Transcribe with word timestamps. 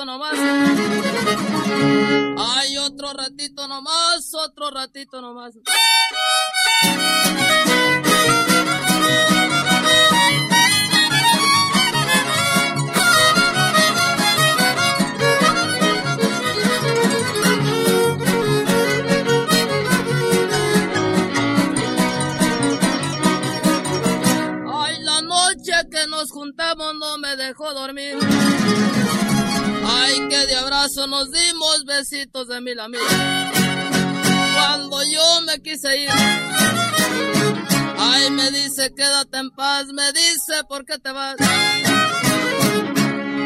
Ratito 0.00 0.04
nomás. 0.04 0.38
Hay 2.38 2.76
otro 2.78 3.12
ratito 3.12 3.68
nomás, 3.68 4.34
otro 4.34 4.70
ratito 4.70 5.20
nomás. 5.20 5.54
Ay, 24.72 25.02
la 25.02 25.20
noche 25.22 25.72
que 25.90 26.06
nos 26.08 26.30
juntamos 26.30 26.94
no 26.94 27.18
me 27.18 27.36
dejó 27.36 27.72
dormir. 27.74 28.16
Ay, 30.00 30.28
que 30.28 30.46
de 30.46 30.56
abrazo 30.56 31.06
nos 31.06 31.30
dimos 31.30 31.84
besitos 31.84 32.48
de 32.48 32.60
mil 32.60 32.80
amigos. 32.80 33.06
Cuando 34.54 35.02
yo 35.04 35.42
me 35.42 35.60
quise 35.60 35.96
ir, 35.98 36.10
ay, 37.98 38.30
me 38.30 38.50
dice 38.50 38.92
quédate 38.96 39.38
en 39.38 39.50
paz, 39.50 39.86
me 39.92 40.12
dice 40.12 40.64
por 40.68 40.84
qué 40.84 40.98
te 40.98 41.12
vas. 41.12 41.36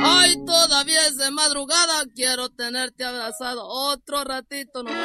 Ay, 0.07 0.35
todavía 0.45 1.07
es 1.07 1.17
de 1.17 1.31
madrugada, 1.31 2.05
quiero 2.15 2.49
tenerte 2.51 3.05
abrazado 3.05 3.67
otro 3.67 4.23
ratito 4.25 4.83
nomás. 4.83 5.05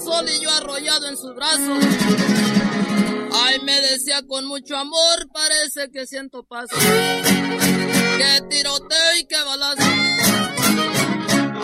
Y 0.00 0.40
yo 0.40 0.50
arrollado 0.50 1.06
en 1.06 1.16
sus 1.16 1.34
brazos. 1.34 1.78
Ay, 3.34 3.58
me 3.64 3.80
decía 3.80 4.22
con 4.26 4.46
mucho 4.46 4.76
amor, 4.76 5.28
parece 5.32 5.90
que 5.90 6.06
siento 6.06 6.42
paz. 6.44 6.66
Que 6.70 8.40
tiroteo 8.48 9.16
y 9.20 9.26
que 9.26 9.42
balazo. 9.42 9.82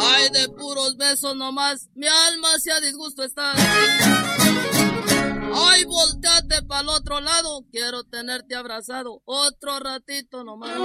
Ay, 0.01 0.29
de 0.31 0.49
puros 0.51 0.97
besos 0.97 1.37
nomás, 1.37 1.89
mi 1.95 2.07
alma 2.07 2.49
se 2.59 2.73
a 2.73 2.81
disgusto 2.81 3.23
está. 3.23 3.53
Ay, 5.55 5.85
volteate 5.85 6.63
para 6.63 6.83
el 6.83 6.89
otro 6.91 7.21
lado, 7.21 7.65
quiero 7.71 8.05
tenerte 8.05 8.55
abrazado 8.55 9.23
otro 9.25 9.81
ratito 9.81 10.45
nomás. 10.45 10.77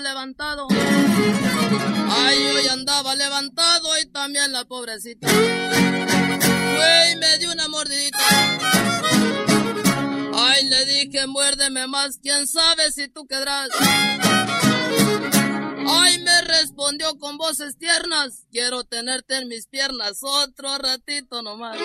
Levantado. 0.00 0.66
Ay, 2.08 2.38
yo 2.44 2.60
ya 2.60 2.72
andaba 2.72 3.14
levantado 3.14 3.88
y 4.00 4.06
también 4.06 4.52
la 4.52 4.64
pobrecita. 4.64 5.28
Fue 5.28 7.12
y 7.12 7.16
me 7.16 7.38
dio 7.38 7.52
una 7.52 7.68
mordidita. 7.68 8.18
Ay, 10.34 10.64
le 10.68 10.84
dije, 10.86 11.26
muérdeme 11.26 11.86
más, 11.86 12.18
quién 12.22 12.46
sabe 12.46 12.92
si 12.92 13.08
tú 13.08 13.26
quedarás. 13.26 13.70
Ay, 15.88 16.18
me 16.18 16.42
respondió 16.42 17.16
con 17.18 17.38
voces 17.38 17.78
tiernas, 17.78 18.44
quiero 18.50 18.84
tenerte 18.84 19.36
en 19.36 19.48
mis 19.48 19.66
piernas 19.66 20.18
otro 20.22 20.78
ratito 20.78 21.42
nomás. 21.42 21.76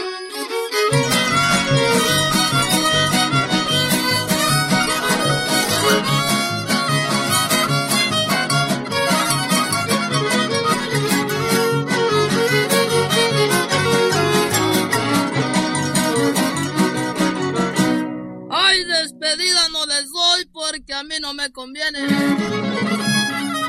A 20.93 21.03
mí 21.03 21.15
no 21.21 21.33
me 21.33 21.51
conviene. 21.51 21.99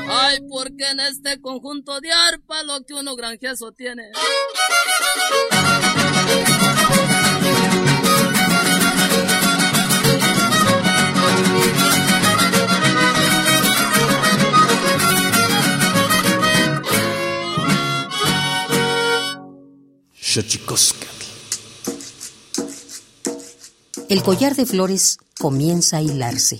Ay, 0.09 0.39
porque 0.49 0.89
en 0.89 0.99
este 0.99 1.39
conjunto 1.41 1.99
de 2.01 2.11
arpa 2.11 2.63
lo 2.63 2.83
que 2.83 2.93
uno 2.93 3.15
granjezo 3.15 3.71
tiene. 3.71 4.11
El 24.09 24.23
collar 24.23 24.55
de 24.55 24.65
flores 24.65 25.17
comienza 25.39 25.97
a 25.97 26.01
hilarse. 26.01 26.59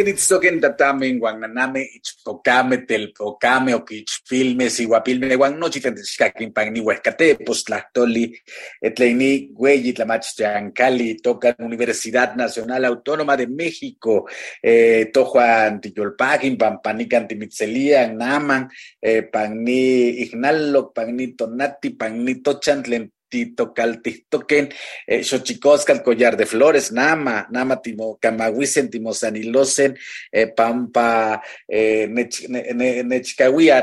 Kenitzoken 0.00 0.62
tatame 0.64 1.12
guananame 1.20 1.84
ichpocame 1.84 2.86
telpocame 2.88 3.74
oquichpilme 3.74 4.70
siguapilme 4.72 5.36
guan 5.36 5.58
nochi 5.60 5.80
tentechcaquin 5.84 6.54
pagni 6.56 6.80
huescate 6.80 7.36
postlahtoli 7.44 8.24
etleini 8.80 9.52
güeyi 9.52 9.92
tlamachtiancali 9.92 11.20
tocan 11.20 11.60
Universidad 11.60 12.34
Nacional 12.34 12.86
Autónoma 12.86 13.36
de 13.36 13.46
México 13.46 14.26
eh, 14.62 15.10
tojuan 15.12 15.82
tiyolpagin 15.82 16.56
pampanican 16.56 17.28
timitzelian 17.28 18.16
naman 18.16 18.72
eh, 19.04 19.28
pagni 19.28 20.16
ignaloc 20.24 20.94
pagni 20.96 21.36
tonati 21.36 21.92
pagni 21.92 22.40
tochantlen 22.40 23.04
tito 23.30 23.72
caltitoquen, 23.72 24.68
eh, 25.06 25.22
xochicoscal, 25.24 26.02
collar 26.02 26.36
de 26.36 26.44
flores, 26.44 26.90
nama, 26.92 27.46
nama 27.50 27.80
timo, 27.80 28.18
camahuisen, 28.20 28.90
timosanilosen, 28.90 29.96
eh, 30.30 30.48
pampa, 30.48 31.40
eh, 31.66 32.08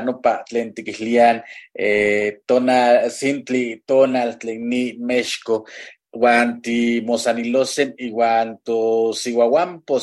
no 0.03 0.19
pa, 0.21 0.43
tlentiquilian, 0.43 1.41
eh, 1.73 2.41
tonal, 2.45 4.37
tleni, 4.37 4.97
Guanti 6.11 7.01
Mozanilosen 7.01 7.95
y 7.97 8.09
Guanto 8.09 9.11
Siguaguampo, 9.13 10.01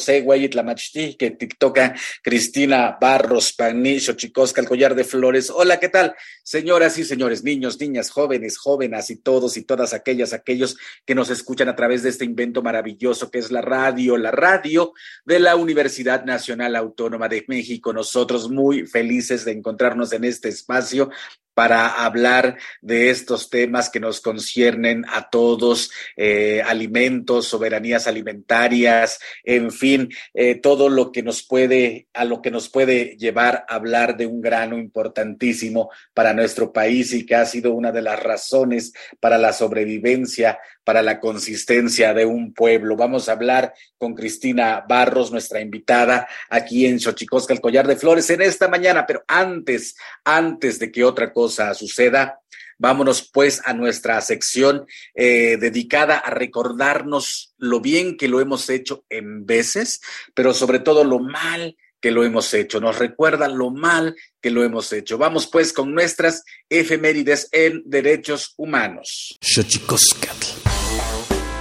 la 0.52 0.62
Machti, 0.62 1.16
que 1.16 1.32
TikToka 1.32 1.94
Cristina 2.22 2.96
Barros, 3.00 3.52
Pani, 3.52 3.98
Xochicosca, 3.98 4.60
el 4.60 4.68
collar 4.68 4.94
de 4.94 5.04
flores. 5.04 5.50
Hola, 5.50 5.80
¿qué 5.80 5.88
tal? 5.88 6.14
Señoras 6.42 6.98
y 6.98 7.04
señores, 7.04 7.42
niños, 7.42 7.80
niñas, 7.80 8.10
jóvenes, 8.10 8.58
jóvenes 8.58 9.10
y 9.10 9.16
todos 9.16 9.56
y 9.56 9.64
todas 9.64 9.94
aquellas, 9.94 10.32
aquellos 10.32 10.76
que 11.04 11.14
nos 11.14 11.30
escuchan 11.30 11.68
a 11.68 11.76
través 11.76 12.02
de 12.02 12.10
este 12.10 12.24
invento 12.24 12.62
maravilloso 12.62 13.30
que 13.30 13.38
es 13.38 13.50
la 13.50 13.62
radio, 13.62 14.16
la 14.16 14.30
radio 14.30 14.92
de 15.24 15.40
la 15.40 15.56
Universidad 15.56 16.24
Nacional 16.24 16.76
Autónoma 16.76 17.28
de 17.28 17.44
México. 17.48 17.92
Nosotros 17.92 18.50
muy 18.50 18.86
felices 18.86 19.44
de 19.44 19.52
encontrarnos 19.52 20.12
en 20.12 20.24
este 20.24 20.48
espacio 20.48 21.10
para 21.54 22.04
hablar 22.04 22.58
de 22.82 23.10
estos 23.10 23.48
temas 23.48 23.90
que 23.90 24.00
nos 24.00 24.20
conciernen 24.20 25.04
a 25.08 25.30
todos, 25.30 25.90
eh, 26.16 26.62
alimentos, 26.64 27.46
soberanías 27.46 28.06
alimentarias, 28.06 29.18
en 29.44 29.70
fin, 29.70 30.08
eh, 30.34 30.56
todo 30.56 30.88
lo 30.88 31.12
que 31.12 31.22
nos 31.22 31.42
puede, 31.42 32.08
a 32.12 32.24
lo 32.24 32.42
que 32.42 32.50
nos 32.50 32.68
puede 32.68 33.16
llevar 33.16 33.64
a 33.68 33.76
hablar 33.76 34.16
de 34.16 34.26
un 34.26 34.40
grano 34.40 34.78
importantísimo 34.78 35.90
para 36.12 36.34
nuestro 36.34 36.72
país 36.72 37.12
y 37.12 37.24
que 37.24 37.34
ha 37.34 37.46
sido 37.46 37.72
una 37.72 37.92
de 37.92 38.02
las 38.02 38.22
razones 38.22 38.92
para 39.20 39.38
la 39.38 39.52
sobrevivencia 39.52 40.58
para 40.84 41.02
la 41.02 41.18
consistencia 41.18 42.14
de 42.14 42.26
un 42.26 42.52
pueblo. 42.54 42.96
Vamos 42.96 43.28
a 43.28 43.32
hablar 43.32 43.74
con 43.98 44.14
Cristina 44.14 44.84
Barros, 44.88 45.32
nuestra 45.32 45.60
invitada 45.60 46.28
aquí 46.50 46.86
en 46.86 47.00
Xochicosca, 47.00 47.54
el 47.54 47.60
collar 47.60 47.86
de 47.86 47.96
flores, 47.96 48.30
en 48.30 48.42
esta 48.42 48.68
mañana. 48.68 49.06
Pero 49.06 49.24
antes, 49.26 49.96
antes 50.24 50.78
de 50.78 50.92
que 50.92 51.04
otra 51.04 51.32
cosa 51.32 51.74
suceda, 51.74 52.40
vámonos 52.78 53.30
pues 53.32 53.62
a 53.64 53.72
nuestra 53.72 54.20
sección 54.20 54.86
eh, 55.14 55.56
dedicada 55.58 56.18
a 56.18 56.30
recordarnos 56.30 57.54
lo 57.56 57.80
bien 57.80 58.16
que 58.16 58.28
lo 58.28 58.40
hemos 58.40 58.68
hecho 58.68 59.04
en 59.08 59.46
veces, 59.46 60.00
pero 60.34 60.52
sobre 60.52 60.80
todo 60.80 61.04
lo 61.04 61.18
mal 61.18 61.76
que 62.00 62.10
lo 62.10 62.22
hemos 62.22 62.52
hecho, 62.52 62.80
nos 62.80 62.98
recuerda 62.98 63.48
lo 63.48 63.70
mal 63.70 64.14
que 64.42 64.50
lo 64.50 64.62
hemos 64.62 64.92
hecho. 64.92 65.16
Vamos 65.16 65.46
pues 65.46 65.72
con 65.72 65.94
nuestras 65.94 66.44
efemérides 66.68 67.48
en 67.50 67.82
derechos 67.86 68.52
humanos. 68.58 69.38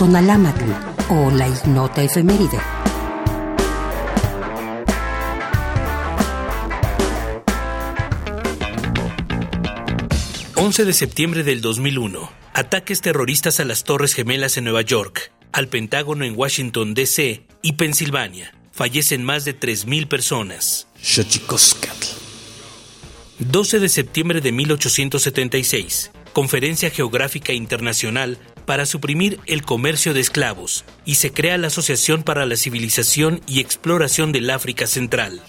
Tonalámatl 0.03 0.69
o 1.11 1.31
la 1.31 1.47
ignota 1.47 2.03
efeméride. 2.03 2.59
...11 10.55 10.83
de 10.83 10.91
septiembre 10.91 11.43
del 11.43 11.61
2001... 11.61 12.29
...ataques 12.53 12.99
terroristas 12.99 13.61
a 13.61 13.63
las 13.63 13.85
Torres 13.85 14.13
Gemelas 14.13 14.57
en 14.57 14.65
Nueva 14.65 14.81
York... 14.81 15.31
...al 15.53 15.69
Pentágono 15.69 16.25
en 16.25 16.37
Washington, 16.37 16.93
D.C. 16.93 17.45
y 17.61 17.71
Pensilvania 17.73 18.53
fallecen 18.73 19.23
más 19.23 19.45
de 19.45 19.57
3.000 19.57 20.09
personas. 20.09 20.87
12 23.39 23.79
de 23.79 23.87
septiembre 23.87 24.41
de 24.41 24.51
1876. 24.51 26.11
Conferencia 26.33 26.89
Geográfica 26.89 27.53
Internacional 27.53 28.39
para 28.65 28.85
suprimir 28.85 29.39
el 29.45 29.63
comercio 29.63 30.13
de 30.13 30.19
esclavos 30.19 30.85
y 31.05 31.15
se 31.15 31.31
crea 31.31 31.57
la 31.57 31.67
Asociación 31.67 32.23
para 32.23 32.45
la 32.45 32.55
Civilización 32.55 33.41
y 33.47 33.59
Exploración 33.59 34.31
del 34.31 34.49
África 34.49 34.87
Central. 34.87 35.41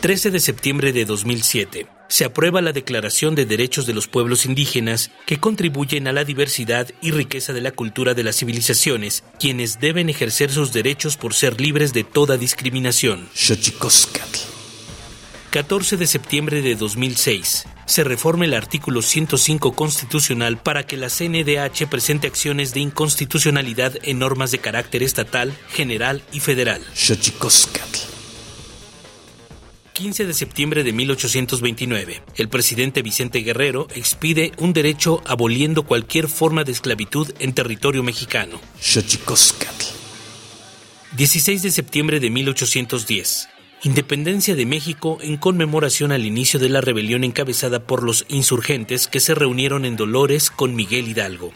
13 0.00 0.30
de 0.30 0.40
septiembre 0.40 0.92
de 0.92 1.04
2007 1.04 1.86
se 2.08 2.24
aprueba 2.24 2.60
la 2.60 2.72
Declaración 2.72 3.34
de 3.34 3.46
Derechos 3.46 3.86
de 3.86 3.94
los 3.94 4.06
Pueblos 4.06 4.44
Indígenas 4.44 5.10
que 5.26 5.40
contribuyen 5.40 6.06
a 6.06 6.12
la 6.12 6.24
diversidad 6.24 6.88
y 7.00 7.10
riqueza 7.10 7.52
de 7.52 7.60
la 7.60 7.72
cultura 7.72 8.14
de 8.14 8.22
las 8.22 8.36
civilizaciones, 8.36 9.24
quienes 9.40 9.80
deben 9.80 10.08
ejercer 10.08 10.52
sus 10.52 10.72
derechos 10.72 11.16
por 11.16 11.34
ser 11.34 11.60
libres 11.60 11.92
de 11.92 12.04
toda 12.04 12.36
discriminación. 12.36 13.28
14 15.50 15.96
de 15.96 16.06
septiembre 16.06 16.62
de 16.62 16.74
2006. 16.76 17.64
Se 17.86 18.04
reforma 18.04 18.44
el 18.44 18.54
artículo 18.54 19.02
105 19.02 19.72
constitucional 19.72 20.56
para 20.56 20.86
que 20.86 20.96
la 20.96 21.08
CNDH 21.08 21.86
presente 21.88 22.26
acciones 22.26 22.72
de 22.74 22.80
inconstitucionalidad 22.80 23.94
en 24.02 24.18
normas 24.18 24.50
de 24.50 24.58
carácter 24.58 25.02
estatal, 25.02 25.52
general 25.68 26.22
y 26.32 26.40
federal. 26.40 26.82
15 29.94 30.26
de 30.26 30.34
septiembre 30.34 30.82
de 30.82 30.92
1829, 30.92 32.22
el 32.34 32.48
presidente 32.48 33.00
Vicente 33.00 33.38
Guerrero 33.40 33.86
expide 33.94 34.50
un 34.58 34.72
derecho 34.72 35.22
aboliendo 35.24 35.84
cualquier 35.84 36.28
forma 36.28 36.64
de 36.64 36.72
esclavitud 36.72 37.30
en 37.38 37.52
territorio 37.52 38.02
mexicano. 38.02 38.60
16 41.16 41.62
de 41.62 41.70
septiembre 41.70 42.18
de 42.18 42.28
1810. 42.28 43.48
Independencia 43.84 44.54
de 44.54 44.64
México 44.64 45.18
en 45.20 45.36
conmemoración 45.36 46.10
al 46.10 46.24
inicio 46.24 46.58
de 46.58 46.70
la 46.70 46.80
rebelión 46.80 47.22
encabezada 47.22 47.80
por 47.80 48.02
los 48.02 48.24
insurgentes 48.28 49.08
que 49.08 49.20
se 49.20 49.34
reunieron 49.34 49.84
en 49.84 49.96
Dolores 49.96 50.50
con 50.50 50.74
Miguel 50.74 51.08
Hidalgo. 51.08 51.52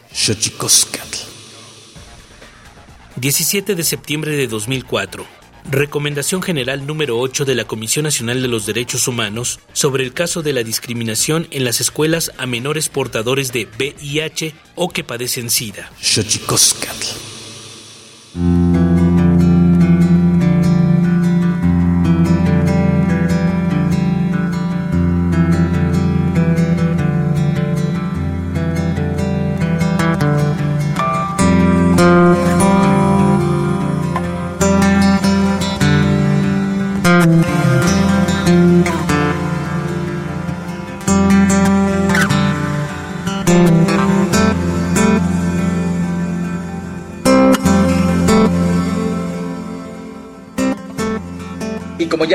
17 3.15 3.75
de 3.75 3.83
septiembre 3.83 4.37
de 4.37 4.47
2004 4.47 5.39
Recomendación 5.71 6.41
General 6.41 6.85
número 6.85 7.19
8 7.19 7.45
de 7.45 7.55
la 7.55 7.65
Comisión 7.65 8.03
Nacional 8.03 8.41
de 8.41 8.47
los 8.47 8.65
Derechos 8.65 9.07
Humanos 9.07 9.59
sobre 9.73 10.03
el 10.03 10.13
caso 10.13 10.41
de 10.41 10.53
la 10.53 10.63
discriminación 10.63 11.47
en 11.51 11.63
las 11.65 11.81
escuelas 11.81 12.31
a 12.37 12.45
menores 12.45 12.89
portadores 12.89 13.51
de 13.51 13.67
VIH 13.77 14.53
o 14.75 14.89
que 14.89 15.03
padecen 15.03 15.49
SIDA. 15.49 15.91
ya 16.01 16.23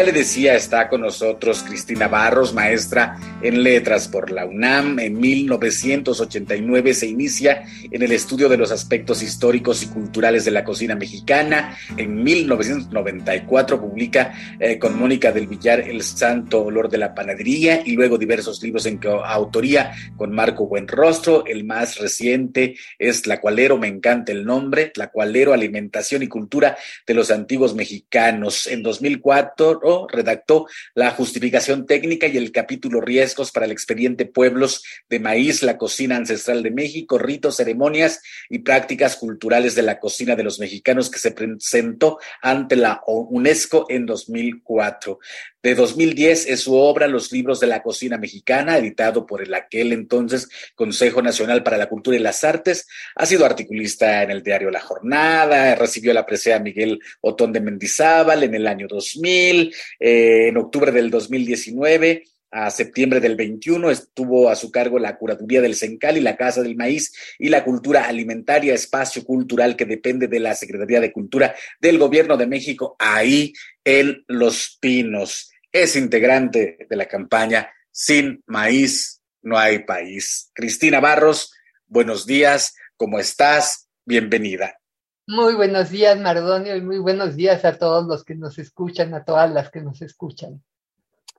le 0.04 0.12
decía, 0.12 0.54
está 0.54 0.88
con 0.88 1.00
nosotros 1.00 1.62
Cristina 1.62 2.08
Barros, 2.08 2.52
maestra 2.52 3.18
en 3.40 3.62
letras 3.62 4.06
por 4.06 4.30
la 4.30 4.44
UNAM. 4.44 4.98
En 4.98 5.18
1989 5.18 6.92
se 6.92 7.06
inicia 7.06 7.64
en 7.90 8.02
el 8.02 8.12
estudio 8.12 8.48
de 8.48 8.58
los 8.58 8.70
aspectos 8.70 9.22
históricos 9.22 9.82
y 9.82 9.86
culturales 9.86 10.44
de 10.44 10.50
la 10.50 10.62
cocina 10.62 10.94
mexicana. 10.94 11.76
En 11.96 12.22
1994 12.22 13.80
publica 13.80 14.34
eh, 14.60 14.78
con 14.78 14.98
Mónica 14.98 15.32
del 15.32 15.46
Villar 15.46 15.80
El 15.80 16.02
Santo 16.02 16.64
Olor 16.64 16.90
de 16.90 16.98
la 16.98 17.14
Panadería 17.14 17.82
y 17.84 17.92
luego 17.92 18.18
diversos 18.18 18.62
libros 18.62 18.84
en 18.84 19.00
autoría 19.24 19.92
con 20.16 20.32
Marco 20.32 20.66
Buenrostro. 20.66 21.46
El 21.46 21.64
más 21.64 21.98
reciente 21.98 22.76
es 22.98 23.22
Tlacualero, 23.22 23.78
me 23.78 23.88
encanta 23.88 24.32
el 24.32 24.44
nombre, 24.44 24.90
Tlacualero, 24.90 25.54
Alimentación 25.54 26.22
y 26.22 26.28
Cultura 26.28 26.76
de 27.06 27.14
los 27.14 27.30
Antiguos 27.30 27.74
Mexicanos. 27.74 28.66
En 28.66 28.82
2004 28.82 29.80
redactó 30.10 30.66
la 30.94 31.10
justificación 31.10 31.86
técnica 31.86 32.26
y 32.26 32.36
el 32.36 32.52
capítulo 32.52 33.00
riesgos 33.00 33.52
para 33.52 33.66
el 33.66 33.72
expediente 33.72 34.26
Pueblos 34.26 34.82
de 35.08 35.20
Maíz, 35.20 35.62
la 35.62 35.78
cocina 35.78 36.16
ancestral 36.16 36.62
de 36.62 36.70
México, 36.70 37.18
ritos, 37.18 37.56
ceremonias 37.56 38.20
y 38.48 38.60
prácticas 38.60 39.16
culturales 39.16 39.74
de 39.74 39.82
la 39.82 39.98
cocina 39.98 40.36
de 40.36 40.44
los 40.44 40.58
mexicanos 40.58 41.10
que 41.10 41.18
se 41.18 41.32
presentó 41.32 42.18
ante 42.42 42.76
la 42.76 43.02
UNESCO 43.06 43.86
en 43.88 44.06
2004. 44.06 45.18
De 45.64 45.74
2010 45.74 46.48
es 46.48 46.60
su 46.60 46.74
obra 46.74 47.08
Los 47.08 47.32
libros 47.32 47.58
de 47.58 47.66
la 47.66 47.82
cocina 47.82 48.18
mexicana, 48.18 48.76
editado 48.76 49.24
por 49.24 49.40
el 49.40 49.54
aquel 49.54 49.94
entonces 49.94 50.46
Consejo 50.74 51.22
Nacional 51.22 51.62
para 51.62 51.78
la 51.78 51.88
Cultura 51.88 52.18
y 52.18 52.20
las 52.20 52.44
Artes. 52.44 52.86
Ha 53.16 53.24
sido 53.24 53.46
articulista 53.46 54.22
en 54.22 54.30
el 54.30 54.42
diario 54.42 54.70
La 54.70 54.80
Jornada, 54.80 55.74
recibió 55.74 56.12
la 56.12 56.26
presea 56.26 56.58
Miguel 56.58 57.00
Otón 57.22 57.50
de 57.54 57.62
Mendizábal 57.62 58.42
en 58.42 58.54
el 58.54 58.66
año 58.66 58.86
2000, 58.86 59.74
eh, 60.00 60.48
en 60.48 60.58
octubre 60.58 60.92
del 60.92 61.10
2019 61.10 62.24
a 62.50 62.70
septiembre 62.70 63.18
del 63.18 63.34
21 63.34 63.90
estuvo 63.90 64.48
a 64.48 64.54
su 64.54 64.70
cargo 64.70 65.00
la 65.00 65.16
curaduría 65.16 65.60
del 65.60 65.74
Sencal 65.74 66.18
y 66.18 66.20
la 66.20 66.36
Casa 66.36 66.62
del 66.62 66.76
Maíz 66.76 67.12
y 67.38 67.48
la 67.48 67.64
Cultura 67.64 68.04
Alimentaria, 68.04 68.74
espacio 68.74 69.24
cultural 69.24 69.74
que 69.74 69.86
depende 69.86 70.28
de 70.28 70.38
la 70.38 70.54
Secretaría 70.54 71.00
de 71.00 71.10
Cultura 71.10 71.54
del 71.80 71.98
Gobierno 71.98 72.36
de 72.36 72.46
México, 72.46 72.94
ahí 72.98 73.54
en 73.82 74.22
Los 74.28 74.78
Pinos 74.80 75.50
es 75.74 75.96
integrante 75.96 76.86
de 76.88 76.96
la 76.96 77.06
campaña 77.06 77.68
Sin 77.90 78.42
Maíz 78.46 79.20
no 79.42 79.58
hay 79.58 79.80
país. 79.80 80.50
Cristina 80.54 81.00
Barros, 81.00 81.52
buenos 81.86 82.26
días, 82.26 82.76
¿cómo 82.96 83.18
estás? 83.18 83.88
Bienvenida. 84.04 84.78
Muy 85.26 85.54
buenos 85.54 85.90
días, 85.90 86.18
Mardonio, 86.18 86.76
y 86.76 86.80
muy 86.80 86.98
buenos 86.98 87.34
días 87.34 87.64
a 87.64 87.76
todos 87.76 88.06
los 88.06 88.24
que 88.24 88.36
nos 88.36 88.56
escuchan, 88.58 89.14
a 89.14 89.24
todas 89.24 89.50
las 89.50 89.70
que 89.70 89.80
nos 89.80 90.00
escuchan. 90.00 90.62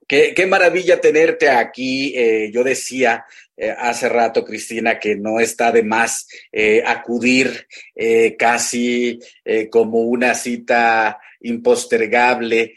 Qué, 0.06 0.46
maravilla 0.46 1.00
tenerte 1.00 1.48
aquí. 1.48 2.12
Eh, 2.14 2.50
yo 2.52 2.62
decía 2.62 3.24
eh, 3.56 3.74
hace 3.76 4.08
rato, 4.08 4.44
Cristina, 4.44 5.00
que 5.00 5.16
no 5.16 5.40
está 5.40 5.72
de 5.72 5.82
más 5.82 6.28
eh, 6.52 6.82
acudir 6.86 7.66
casi 8.38 9.18
como 9.70 10.02
una 10.02 10.34
cita 10.34 11.18
impostergable 11.40 12.74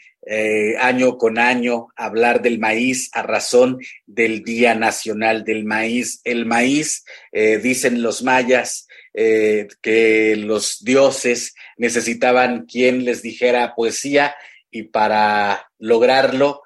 año 0.78 1.16
con 1.18 1.38
año, 1.38 1.88
hablar 1.96 2.42
del 2.42 2.58
maíz 2.58 3.10
a 3.12 3.22
razón 3.22 3.78
del 4.06 4.42
Día 4.42 4.74
Nacional 4.74 5.44
del 5.44 5.64
Maíz. 5.64 6.20
El 6.24 6.46
maíz, 6.46 7.04
dicen 7.32 8.02
los 8.02 8.22
mayas, 8.22 8.86
que 9.14 10.36
los 10.36 10.84
dioses 10.84 11.54
necesitaban 11.76 12.66
quien 12.66 13.04
les 13.04 13.22
dijera 13.22 13.74
poesía 13.74 14.34
y 14.70 14.84
para 14.84 15.70
lograrlo 15.78 16.62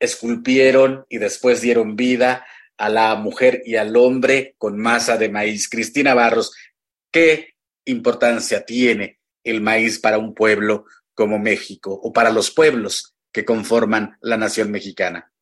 esculpieron 0.00 1.04
y 1.08 1.18
después 1.18 1.60
dieron 1.60 1.96
vida 1.96 2.46
a 2.76 2.88
la 2.88 3.14
mujer 3.16 3.62
y 3.64 3.76
al 3.76 3.96
hombre 3.96 4.54
con 4.58 4.78
masa 4.78 5.16
de 5.16 5.28
maíz. 5.28 5.68
Cristina 5.68 6.14
Barros, 6.14 6.52
¿qué 7.10 7.54
importancia 7.84 8.64
tiene 8.64 9.18
el 9.44 9.60
maíz 9.60 9.98
para 9.98 10.18
un 10.18 10.34
pueblo 10.34 10.86
como 11.14 11.38
México 11.38 11.92
o 11.92 12.12
para 12.12 12.30
los 12.30 12.50
pueblos 12.50 13.14
que 13.32 13.44
conforman 13.44 14.16
la 14.20 14.36
nación 14.36 14.70
mexicana? 14.70 15.32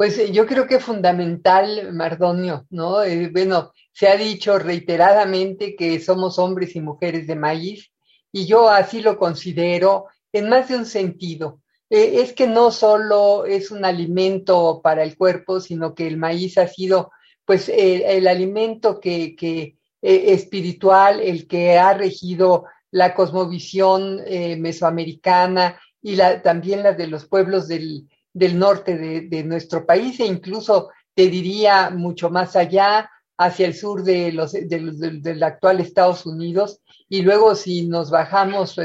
Pues 0.00 0.16
eh, 0.16 0.32
yo 0.32 0.46
creo 0.46 0.66
que 0.66 0.80
fundamental, 0.80 1.92
Mardonio, 1.92 2.66
¿no? 2.70 3.02
Eh, 3.02 3.28
bueno, 3.30 3.72
se 3.92 4.08
ha 4.08 4.16
dicho 4.16 4.58
reiteradamente 4.58 5.76
que 5.76 6.00
somos 6.00 6.38
hombres 6.38 6.74
y 6.74 6.80
mujeres 6.80 7.26
de 7.26 7.36
maíz 7.36 7.92
y 8.32 8.46
yo 8.46 8.70
así 8.70 9.02
lo 9.02 9.18
considero 9.18 10.06
en 10.32 10.48
más 10.48 10.68
de 10.68 10.76
un 10.76 10.86
sentido. 10.86 11.60
Eh, 11.90 12.22
es 12.22 12.32
que 12.32 12.46
no 12.46 12.70
solo 12.70 13.44
es 13.44 13.70
un 13.70 13.84
alimento 13.84 14.80
para 14.82 15.02
el 15.02 15.18
cuerpo, 15.18 15.60
sino 15.60 15.94
que 15.94 16.06
el 16.06 16.16
maíz 16.16 16.56
ha 16.56 16.66
sido 16.66 17.12
pues 17.44 17.68
el, 17.68 18.26
alimento 18.26 19.00
que, 19.00 19.36
que 19.36 19.76
espiritual, 20.00 21.20
el 21.20 21.46
que 21.46 21.76
ha 21.78 21.92
regido 21.92 22.64
la 22.90 23.14
cosmovisión 23.14 24.20
eh, 24.26 24.56
mesoamericana 24.56 25.80
y 26.02 26.16
la, 26.16 26.42
también 26.42 26.82
la 26.82 26.92
de 26.92 27.06
los 27.06 27.26
pueblos 27.26 27.68
del, 27.68 28.08
del 28.32 28.58
norte 28.58 28.96
de, 28.96 29.22
de, 29.22 29.44
nuestro 29.44 29.86
país 29.86 30.18
e 30.20 30.26
incluso 30.26 30.90
te 31.14 31.28
diría 31.28 31.90
mucho 31.90 32.30
más 32.30 32.56
allá 32.56 33.10
hacia 33.40 33.66
el 33.66 33.74
sur 33.74 34.02
de 34.02 34.32
los, 34.32 34.52
del 34.52 35.42
actual 35.42 35.80
Estados 35.80 36.26
Unidos. 36.26 36.80
Y 37.08 37.22
luego 37.22 37.54
si 37.54 37.86
nos 37.86 38.10
bajamos 38.10 38.78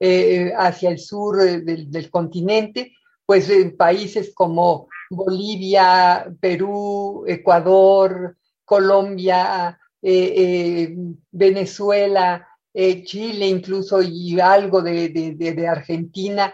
eh, 0.00 0.52
hacia 0.56 0.90
el 0.90 0.98
sur 0.98 1.40
eh, 1.40 1.60
del, 1.62 2.10
continente, 2.10 2.92
pues 3.24 3.48
en 3.48 3.74
países 3.74 4.34
como 4.34 4.88
Bolivia, 5.08 6.26
Perú, 6.40 7.24
Ecuador, 7.26 8.36
Colombia, 8.64 9.78
eh, 12.74 13.04
Chile 13.04 13.46
incluso 13.46 14.00
y 14.02 14.38
algo 14.40 14.82
de, 14.82 15.66
Argentina, 15.68 16.52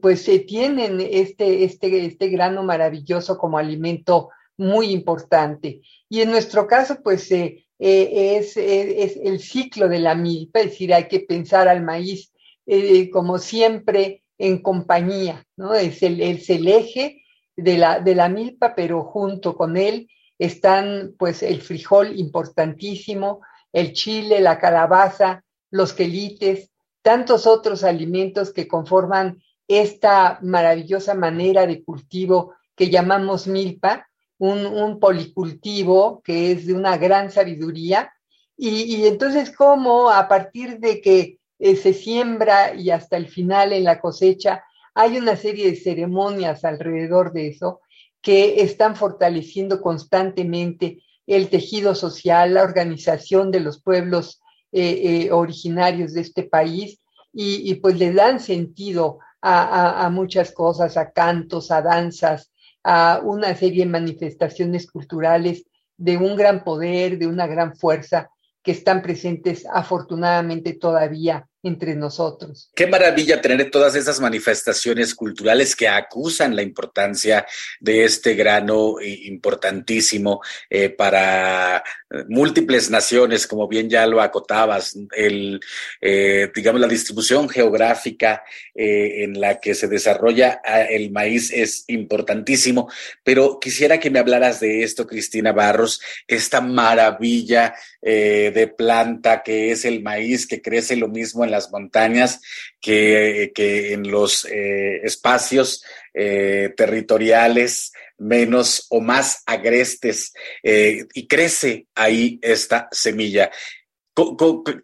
pues 0.00 0.22
se 0.22 0.40
tienen 0.40 1.00
este, 1.00 1.64
este, 1.64 2.06
este 2.06 2.28
grano 2.28 2.62
maravilloso 2.62 3.36
como 3.36 3.58
alimento 3.58 4.30
muy 4.56 4.90
importante. 4.90 5.82
Y 6.08 6.22
en 6.22 6.30
nuestro 6.30 6.66
caso, 6.66 6.98
pues 7.02 7.30
es, 7.30 7.64
es, 7.78 8.56
el 8.56 9.40
ciclo 9.40 9.88
de 9.88 9.98
la 9.98 10.14
milpa, 10.14 10.60
es 10.60 10.70
decir, 10.70 10.94
hay 10.94 11.06
que 11.06 11.20
pensar 11.20 11.68
al 11.68 11.82
maíz 11.82 12.32
eh, 12.70 13.08
como 13.08 13.38
siempre, 13.38 14.24
en 14.36 14.60
compañía, 14.60 15.46
¿no? 15.56 15.74
Es 15.74 16.02
el, 16.02 16.20
el 16.20 16.68
eje 16.68 17.22
de 17.56 17.78
la, 17.78 17.98
de 18.00 18.14
la 18.14 18.28
milpa, 18.28 18.74
pero 18.74 19.04
junto 19.04 19.56
con 19.56 19.78
él 19.78 20.10
están 20.38 21.14
pues 21.18 21.42
el 21.42 21.62
frijol 21.62 22.18
importantísimo, 22.18 23.40
el 23.78 23.92
chile, 23.92 24.40
la 24.40 24.58
calabaza, 24.58 25.44
los 25.70 25.92
quelites, 25.92 26.70
tantos 27.02 27.46
otros 27.46 27.84
alimentos 27.84 28.52
que 28.52 28.66
conforman 28.66 29.42
esta 29.68 30.38
maravillosa 30.42 31.14
manera 31.14 31.66
de 31.66 31.84
cultivo 31.84 32.54
que 32.74 32.90
llamamos 32.90 33.46
milpa, 33.46 34.08
un, 34.38 34.98
policultivo 35.00 36.22
que 36.22 36.52
es 36.52 36.66
de 36.66 36.74
una 36.74 36.96
gran 36.96 37.30
sabiduría. 37.30 38.12
Y, 38.56 38.96
y 38.96 39.06
entonces, 39.06 39.50
¿cómo 39.50 40.10
a 40.10 40.28
partir 40.28 40.78
de 40.78 41.00
que 41.00 41.38
eh, 41.58 41.76
se 41.76 41.92
siembra 41.92 42.74
y 42.74 42.90
hasta 42.90 43.16
el 43.16 43.28
final 43.28 43.72
en 43.72 43.84
la 43.84 44.00
cosecha 44.00 44.64
hay 44.94 45.18
una 45.18 45.36
serie 45.36 45.70
de 45.70 45.76
ceremonias 45.76 46.64
alrededor 46.64 47.32
de 47.32 47.48
eso 47.48 47.80
que 48.20 48.62
están 48.62 48.96
fortaleciendo 48.96 49.80
constantemente 49.80 51.02
el 51.28 51.50
tejido 51.50 51.94
social, 51.94 52.54
la 52.54 52.62
organización 52.62 53.50
de 53.50 53.60
los 53.60 53.80
pueblos 53.82 54.40
eh, 54.72 55.26
eh, 55.26 55.32
originarios 55.32 56.14
de 56.14 56.22
este 56.22 56.42
país 56.42 57.00
y, 57.32 57.74
pues 57.76 57.98
le 57.98 58.12
dan 58.12 58.40
sentido 58.40 59.18
a, 59.40 60.04
a, 60.04 60.10
muchas 60.10 60.50
cosas, 60.50 60.96
a 60.96 61.12
cantos, 61.12 61.70
a 61.70 61.82
danzas, 61.82 62.50
a 62.82 63.20
una 63.22 63.54
serie 63.54 63.84
de 63.84 63.90
manifestaciones 63.90 64.90
culturales 64.90 65.64
de 65.96 66.16
un 66.16 66.34
gran 66.34 66.64
poder, 66.64 67.18
de 67.18 67.26
una 67.26 67.46
gran 67.46 67.76
fuerza 67.76 68.30
que 68.62 68.72
están 68.72 69.02
presentes 69.02 69.66
afortunadamente 69.70 70.72
todavía 70.72 71.46
entre 71.62 71.96
nosotros. 71.96 72.70
Qué 72.74 72.86
maravilla 72.86 73.40
tener 73.40 73.70
todas 73.70 73.96
esas 73.96 74.20
manifestaciones 74.20 75.14
culturales 75.14 75.74
que 75.74 75.88
acusan 75.88 76.54
la 76.54 76.62
importancia 76.62 77.44
de 77.80 78.04
este 78.04 78.34
grano 78.34 78.96
importantísimo 79.00 80.40
eh, 80.70 80.88
para 80.90 81.82
múltiples 82.28 82.90
naciones, 82.90 83.46
como 83.46 83.66
bien 83.66 83.90
ya 83.90 84.06
lo 84.06 84.22
acotabas, 84.22 84.96
el, 85.14 85.60
eh, 86.00 86.50
digamos, 86.54 86.80
la 86.80 86.86
distribución 86.86 87.48
geográfica 87.48 88.44
eh, 88.74 89.24
en 89.24 89.40
la 89.40 89.58
que 89.58 89.74
se 89.74 89.88
desarrolla 89.88 90.60
ah, 90.64 90.82
el 90.82 91.10
maíz 91.10 91.52
es 91.52 91.84
importantísimo, 91.88 92.88
pero 93.24 93.58
quisiera 93.60 93.98
que 93.98 94.10
me 94.10 94.20
hablaras 94.20 94.60
de 94.60 94.84
esto, 94.84 95.06
Cristina 95.06 95.52
Barros, 95.52 96.00
esta 96.26 96.60
maravilla 96.60 97.74
de 98.00 98.74
planta 98.78 99.42
que 99.42 99.72
es 99.72 99.84
el 99.84 100.02
maíz, 100.02 100.46
que 100.46 100.62
crece 100.62 100.96
lo 100.96 101.08
mismo 101.08 101.44
en 101.44 101.47
las 101.48 101.70
montañas 101.70 102.40
que, 102.80 103.52
en 103.92 104.10
los 104.10 104.44
eh, 104.46 105.00
espacios 105.02 105.84
eh, 106.14 106.72
territoriales 106.76 107.92
menos 108.18 108.86
o 108.90 109.00
más 109.00 109.42
agrestes 109.46 110.32
eh, 110.62 111.06
y 111.14 111.26
crece 111.26 111.86
ahí 111.94 112.38
esta 112.42 112.88
semilla. 112.90 113.50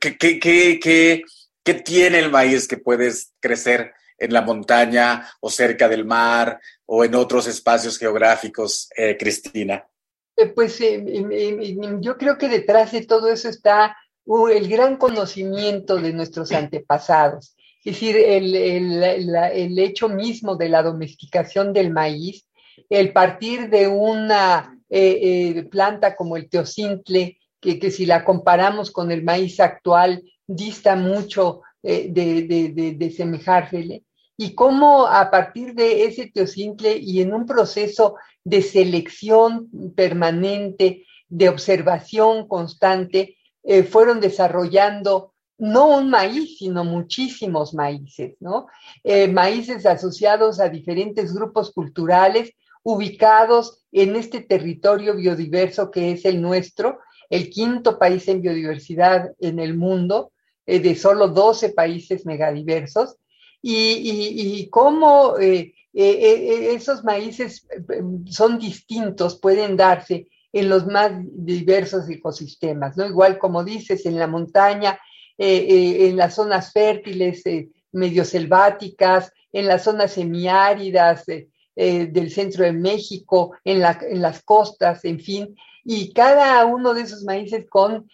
¿Qué, 0.00 0.18
qué, 0.20 1.74
tiene 1.84 2.18
el 2.20 2.30
maíz 2.30 2.68
que 2.68 2.76
puede 2.76 3.12
crecer 3.40 3.92
en 4.16 4.32
la 4.32 4.42
montaña 4.42 5.28
o 5.40 5.50
cerca 5.50 5.88
del 5.88 6.04
mar 6.04 6.60
o 6.86 7.04
en 7.04 7.16
otros 7.16 7.48
espacios 7.48 7.98
geográficos, 7.98 8.88
Cristina? 9.18 9.84
Pues 10.54 10.78
yo 10.78 12.16
creo 12.16 12.38
que 12.38 12.48
detrás 12.48 12.92
de 12.92 13.04
todo 13.04 13.28
eso 13.28 13.48
está 13.48 13.96
el 14.26 14.68
gran 14.68 14.96
conocimiento 14.96 15.96
de 15.96 16.12
nuestros 16.12 16.52
antepasados. 16.52 17.56
Es 17.84 17.94
decir, 17.94 18.16
el, 18.16 18.54
el, 18.54 19.78
hecho 19.78 20.08
mismo 20.08 20.56
de 20.56 20.70
la 20.70 20.82
domesticación 20.82 21.72
del 21.74 21.90
maíz, 21.90 22.46
el 22.88 23.12
partir 23.12 23.68
de 23.68 23.88
una 23.88 24.78
eh, 24.88 25.52
eh, 25.56 25.62
planta 25.64 26.16
como 26.16 26.36
el 26.36 26.48
teocintle, 26.48 27.38
que, 27.60 27.78
que, 27.78 27.90
si 27.90 28.06
la 28.06 28.24
comparamos 28.24 28.90
con 28.90 29.10
el 29.10 29.22
maíz 29.22 29.60
actual, 29.60 30.22
dista 30.46 30.96
mucho 30.96 31.62
eh, 31.82 32.08
de, 32.10 32.42
de, 32.44 32.94
de, 32.94 33.10
semejársele, 33.10 34.04
y 34.36 34.54
cómo 34.54 35.06
a 35.06 35.30
partir 35.30 35.74
de 35.74 36.04
ese 36.04 36.30
teocintle 36.30 36.96
y 36.96 37.20
en 37.20 37.34
un 37.34 37.44
proceso 37.46 38.16
de 38.42 38.62
selección 38.62 39.68
permanente, 39.94 41.04
de 41.28 41.48
observación 41.48 42.48
constante, 42.48 43.36
eh, 43.64 43.82
fueron 43.82 44.20
desarrollando 44.20 45.32
no 45.56 45.96
un 45.96 46.10
maíz, 46.10 46.58
sino 46.58 46.84
muchísimos 46.84 47.72
maíces, 47.72 48.36
¿no? 48.40 48.66
Eh, 49.02 49.26
maíces 49.28 49.86
asociados 49.86 50.60
a 50.60 50.68
diferentes 50.68 51.32
grupos 51.32 51.72
culturales 51.72 52.52
ubicados 52.82 53.82
en 53.90 54.16
este 54.16 54.40
territorio 54.40 55.16
biodiverso 55.16 55.90
que 55.90 56.12
es 56.12 56.26
el 56.26 56.42
nuestro, 56.42 56.98
el 57.30 57.48
quinto 57.48 57.98
país 57.98 58.28
en 58.28 58.42
biodiversidad 58.42 59.32
en 59.40 59.58
el 59.58 59.74
mundo, 59.74 60.32
eh, 60.66 60.80
de 60.80 60.94
solo 60.94 61.28
12 61.28 61.70
países 61.70 62.26
megadiversos, 62.26 63.16
y, 63.62 64.60
y 64.60 64.68
cómo 64.68 65.36
esos 65.38 67.02
maíces 67.02 67.66
son 68.26 68.58
distintos, 68.58 69.40
pueden 69.40 69.74
darse 69.74 70.26
en 70.54 70.68
los 70.68 70.86
más 70.86 71.10
diversos 71.20 72.08
ecosistemas, 72.08 72.96
¿no? 72.96 73.04
Igual 73.04 73.38
como 73.38 73.64
dices, 73.64 74.06
en 74.06 74.20
la 74.20 74.28
montaña, 74.28 75.00
eh, 75.36 75.66
eh, 75.68 76.08
en 76.08 76.16
las 76.16 76.36
zonas 76.36 76.72
fértiles, 76.72 77.44
eh, 77.44 77.70
medio 77.90 78.24
selváticas, 78.24 79.32
en 79.52 79.66
las 79.66 79.82
zonas 79.82 80.12
semiáridas 80.12 81.24
del 81.26 82.30
centro 82.30 82.64
de 82.64 82.72
México, 82.72 83.56
en, 83.64 83.80
las 83.80 84.42
costas, 84.44 85.04
en 85.04 85.18
fin, 85.18 85.56
y 85.84 86.12
cada 86.12 86.64
uno 86.66 86.94
de 86.94 87.02
esos 87.02 87.24
maíces 87.24 87.66
con 87.68 88.08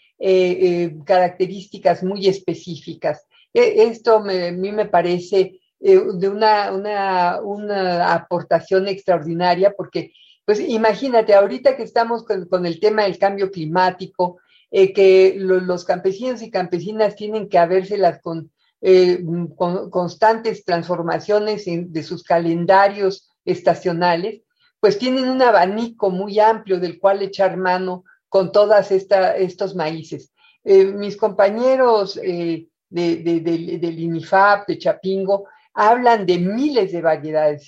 características 1.04 2.02
muy 2.02 2.26
específicas. 2.26 3.26
E, 3.52 3.84
esto 3.84 4.16
a 4.16 4.22
mí 4.22 4.72
me 4.72 4.86
parece 4.86 5.60
de 5.78 6.28
una, 6.28 6.72
una, 6.72 7.40
una, 7.42 8.14
aportación 8.14 8.86
extraordinaria 8.88 9.72
porque, 9.74 10.12
pues 10.44 10.60
imagínate, 10.60 11.34
ahorita 11.34 11.76
que 11.76 11.82
estamos 11.82 12.24
con, 12.24 12.66
el 12.66 12.80
tema 12.80 13.04
del 13.04 13.18
cambio 13.18 13.50
climático, 13.50 14.40
eh, 14.70 14.92
que 14.92 15.34
los 15.36 15.84
campesinos 15.84 16.42
y 16.42 16.50
campesinas 16.50 17.16
tienen 17.16 17.48
que 17.48 17.58
habérselas 17.58 18.20
con, 18.20 18.50
eh, 18.80 19.22
con 19.56 19.90
constantes 19.90 20.64
transformaciones 20.64 21.64
de 21.66 22.02
sus 22.02 22.22
calendarios 22.22 23.28
estacionales, 23.44 24.42
pues 24.80 24.98
tienen 24.98 25.28
un 25.28 25.42
abanico 25.42 26.10
muy 26.10 26.38
amplio 26.40 26.80
del 26.80 26.98
cual 26.98 27.22
echar 27.22 27.56
mano 27.56 28.04
con 28.28 28.52
todas 28.52 28.90
estos 28.92 29.74
maíces. 29.74 30.32
Eh, 30.64 30.84
mis 30.86 31.16
compañeros 31.16 32.14
de, 32.14 32.68
de, 32.88 33.78
del 33.80 33.98
INIFAP, 33.98 34.68
de 34.68 34.78
Chapingo, 34.78 35.46
hablan 35.74 36.26
de 36.26 36.38
miles 36.38 36.92
de 36.92 37.02
variedades. 37.02 37.66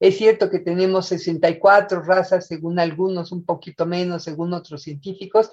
Es 0.00 0.16
cierto 0.16 0.48
que 0.48 0.58
tenemos 0.58 1.06
64 1.08 2.02
razas 2.02 2.46
según 2.46 2.78
algunos, 2.78 3.32
un 3.32 3.44
poquito 3.44 3.84
menos 3.84 4.24
según 4.24 4.54
otros 4.54 4.82
científicos, 4.82 5.52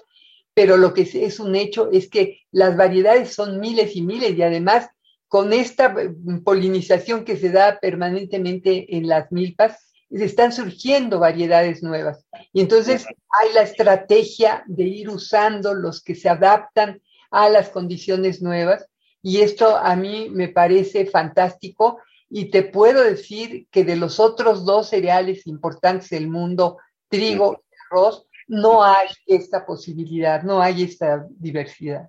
pero 0.54 0.76
lo 0.76 0.94
que 0.94 1.02
es 1.02 1.38
un 1.38 1.54
hecho 1.54 1.90
es 1.92 2.08
que 2.08 2.40
las 2.50 2.76
variedades 2.76 3.34
son 3.34 3.60
miles 3.60 3.94
y 3.94 4.02
miles 4.02 4.36
y 4.36 4.42
además 4.42 4.88
con 5.28 5.52
esta 5.52 5.94
polinización 6.42 7.24
que 7.24 7.36
se 7.36 7.50
da 7.50 7.78
permanentemente 7.78 8.96
en 8.96 9.06
las 9.06 9.30
milpas, 9.30 9.92
están 10.10 10.52
surgiendo 10.52 11.18
variedades 11.18 11.82
nuevas. 11.82 12.26
Y 12.54 12.62
entonces 12.62 13.06
hay 13.06 13.52
la 13.52 13.60
estrategia 13.60 14.64
de 14.66 14.84
ir 14.84 15.10
usando 15.10 15.74
los 15.74 16.02
que 16.02 16.14
se 16.14 16.30
adaptan 16.30 17.02
a 17.30 17.50
las 17.50 17.68
condiciones 17.68 18.40
nuevas 18.40 18.86
y 19.22 19.42
esto 19.42 19.76
a 19.76 19.94
mí 19.96 20.28
me 20.30 20.48
parece 20.48 21.04
fantástico 21.04 22.00
y 22.30 22.50
te 22.50 22.62
puedo 22.62 23.02
decir 23.02 23.66
que 23.70 23.84
de 23.84 23.96
los 23.96 24.20
otros 24.20 24.64
dos 24.64 24.90
cereales 24.90 25.46
importantes 25.46 26.10
del 26.10 26.28
mundo, 26.28 26.78
trigo 27.08 27.64
y 27.70 27.74
arroz, 27.90 28.26
no 28.46 28.82
hay 28.82 29.08
esta 29.26 29.64
posibilidad, 29.64 30.42
no 30.42 30.60
hay 30.60 30.82
esta 30.82 31.26
diversidad. 31.30 32.08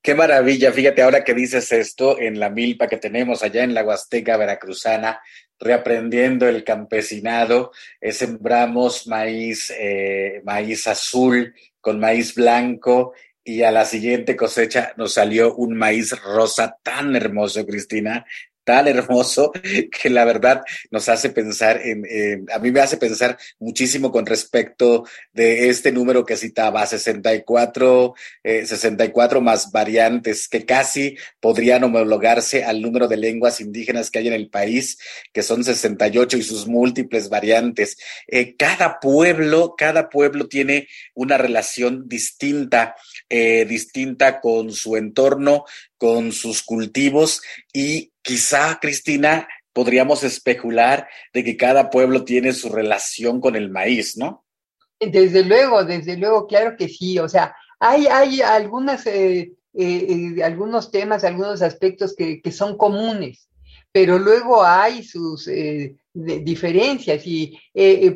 Qué 0.00 0.16
maravilla, 0.16 0.72
fíjate 0.72 1.02
ahora 1.02 1.22
que 1.22 1.32
dices 1.32 1.70
esto 1.70 2.18
en 2.18 2.40
la 2.40 2.50
milpa 2.50 2.88
que 2.88 2.96
tenemos 2.96 3.44
allá 3.44 3.62
en 3.62 3.72
la 3.72 3.84
Huasteca 3.84 4.36
Veracruzana, 4.36 5.20
reaprendiendo 5.60 6.48
el 6.48 6.64
campesinado, 6.64 7.70
eh, 8.00 8.10
sembramos 8.10 9.06
maíz, 9.06 9.72
eh, 9.78 10.42
maíz 10.44 10.88
azul 10.88 11.54
con 11.80 12.00
maíz 12.00 12.34
blanco 12.34 13.12
y 13.44 13.62
a 13.62 13.70
la 13.70 13.84
siguiente 13.84 14.34
cosecha 14.34 14.92
nos 14.96 15.14
salió 15.14 15.54
un 15.54 15.76
maíz 15.76 16.10
rosa 16.20 16.78
tan 16.82 17.14
hermoso, 17.14 17.64
Cristina, 17.64 18.26
tan 18.64 18.88
hermoso 18.88 19.52
que 20.02 20.10
la 20.10 20.24
verdad 20.24 20.62
nos 20.90 21.08
hace 21.08 21.30
pensar 21.30 21.80
en, 21.82 22.04
a 22.52 22.58
mí 22.58 22.70
me 22.70 22.80
hace 22.80 22.96
pensar 22.96 23.38
muchísimo 23.58 24.12
con 24.12 24.26
respecto 24.26 25.04
de 25.32 25.68
este 25.68 25.92
número 25.92 26.24
que 26.24 26.36
citaba, 26.36 26.86
64, 26.86 28.14
64 28.42 29.38
eh, 29.38 29.42
más 29.42 29.70
variantes 29.72 30.48
que 30.48 30.64
casi 30.64 31.16
podrían 31.40 31.84
homologarse 31.84 32.64
al 32.64 32.80
número 32.82 33.08
de 33.08 33.16
lenguas 33.16 33.60
indígenas 33.60 34.10
que 34.10 34.18
hay 34.18 34.28
en 34.28 34.34
el 34.34 34.48
país, 34.48 34.98
que 35.32 35.42
son 35.42 35.64
68 35.64 36.36
y 36.36 36.42
sus 36.42 36.66
múltiples 36.66 37.28
variantes. 37.28 37.96
Eh, 38.26 38.56
cada 38.56 39.00
pueblo, 39.00 39.74
cada 39.76 40.08
pueblo 40.08 40.48
tiene 40.48 40.88
una 41.14 41.38
relación 41.38 42.08
distinta, 42.08 42.94
eh, 43.28 43.64
distinta 43.64 44.40
con 44.40 44.72
su 44.72 44.96
entorno, 44.96 45.64
con 45.96 46.32
sus 46.32 46.62
cultivos 46.62 47.42
y 47.72 48.11
quizá, 48.22 48.78
Cristina, 48.80 49.48
podríamos 49.72 50.22
especular 50.22 51.08
de 51.32 51.44
que 51.44 51.56
cada 51.56 51.90
pueblo 51.90 52.24
tiene 52.24 52.52
su 52.52 52.68
relación 52.68 53.40
con 53.40 53.56
el 53.56 53.70
maíz, 53.70 54.16
¿no? 54.16 54.44
Desde 55.00 55.44
luego, 55.44 55.84
desde 55.84 56.16
luego, 56.16 56.46
claro 56.46 56.76
que 56.76 56.88
sí. 56.88 57.18
O 57.18 57.28
sea, 57.28 57.54
hay, 57.80 58.06
hay 58.06 58.40
algunas, 58.42 59.06
eh, 59.06 59.52
eh, 59.74 60.36
eh, 60.36 60.42
algunos 60.44 60.90
temas, 60.90 61.24
algunos 61.24 61.62
aspectos 61.62 62.14
que, 62.14 62.40
son 62.52 62.76
comunes, 62.76 63.48
pero 63.90 64.18
luego 64.18 64.62
hay 64.64 65.02
sus 65.02 65.50
diferencias 66.14 67.22
y 67.26 67.58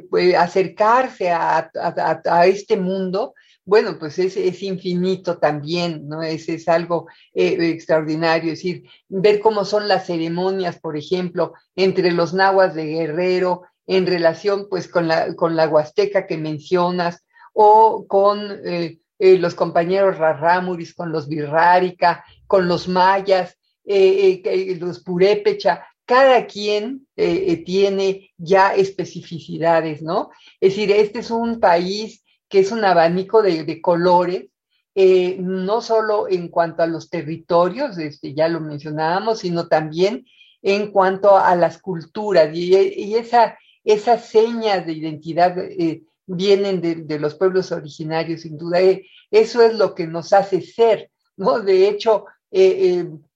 pues, 0.09 0.35
acercarse 0.35 1.31
a, 1.31 1.71
a, 1.75 2.47
este 2.47 2.77
mundo 2.77 3.35
bueno, 3.67 3.99
pues 3.99 4.19
es, 4.21 4.63
infinito 4.63 5.39
también, 5.39 6.09
¿no? 6.09 6.23
Es, 6.23 6.49
es 6.49 6.69
algo 6.69 7.09
eh, 7.35 7.57
extraordinario, 7.61 8.53
es 8.53 8.61
decir, 8.61 8.89
ver 9.09 9.41
cómo 9.41 9.65
son 9.65 9.89
las 9.89 10.07
ceremonias, 10.07 10.79
por 10.79 10.97
ejemplo, 10.97 11.53
entre 11.75 12.13
los 12.13 12.33
nahuas 12.33 12.77
de 12.77 12.87
Guerrero, 12.87 13.63
en 13.89 14.07
relación 14.07 14.69
pues 14.71 14.87
con 14.87 15.09
la, 15.09 15.35
con 15.35 15.57
la 15.57 15.69
Huasteca 15.69 16.29
que 16.29 16.39
mencionas, 16.39 17.25
o 17.53 18.07
con 18.07 18.53
eh, 18.65 19.01
eh, 19.19 19.39
los 19.39 19.57
compañeros 19.57 20.17
Rarramuris, 20.19 20.95
con 20.95 21.11
los 21.11 21.27
Virrárica, 21.29 22.25
con 22.47 22.69
los 22.69 22.87
mayas, 22.87 23.59
los 23.85 25.03
Purépecha, 25.03 25.87
cada 26.05 26.47
quien 26.47 27.07
tiene 27.15 28.33
ya 28.37 28.75
especificidades, 28.75 30.03
¿no? 30.03 30.31
Es 30.61 30.75
decir, 30.75 30.91
este 30.93 31.21
es 31.21 31.31
un 31.31 31.61
país 31.61 32.25
que 32.49 32.61
es 32.61 32.73
un 32.73 32.85
abanico 32.85 33.43
de, 33.43 33.81
colores, 33.81 34.47
eh, 34.95 35.37
no 35.41 35.83
solo 35.83 36.29
en 36.29 36.49
cuanto 36.49 36.83
a 36.83 36.87
los 36.87 37.11
territorios, 37.11 37.99
este, 37.99 38.35
ya 38.35 38.49
lo 38.49 38.61
mencionábamos, 38.61 39.41
sino 39.41 39.69
también 39.69 40.25
en 40.63 40.91
cuanto 40.91 41.37
a 41.37 41.55
las 41.57 41.79
culturas. 41.79 42.55
Y, 42.55 43.15
esa, 43.15 43.59
esas 43.85 44.27
señas 44.27 44.87
de 44.87 44.93
identidad 44.93 45.59
eh, 45.59 46.03
vienen 46.27 46.81
de, 46.81 47.19
los 47.19 47.35
pueblos 47.35 47.73
originarios, 47.73 48.43
sin 48.43 48.57
duda. 48.57 48.81
Eh, 48.81 49.07
eso 49.31 49.61
es 49.63 49.77
lo 49.77 49.95
que 49.95 50.07
nos 50.07 50.33
hace 50.33 50.61
ser, 50.61 51.11
¿no? 51.37 51.61
De 51.61 51.89
hecho, 51.89 52.27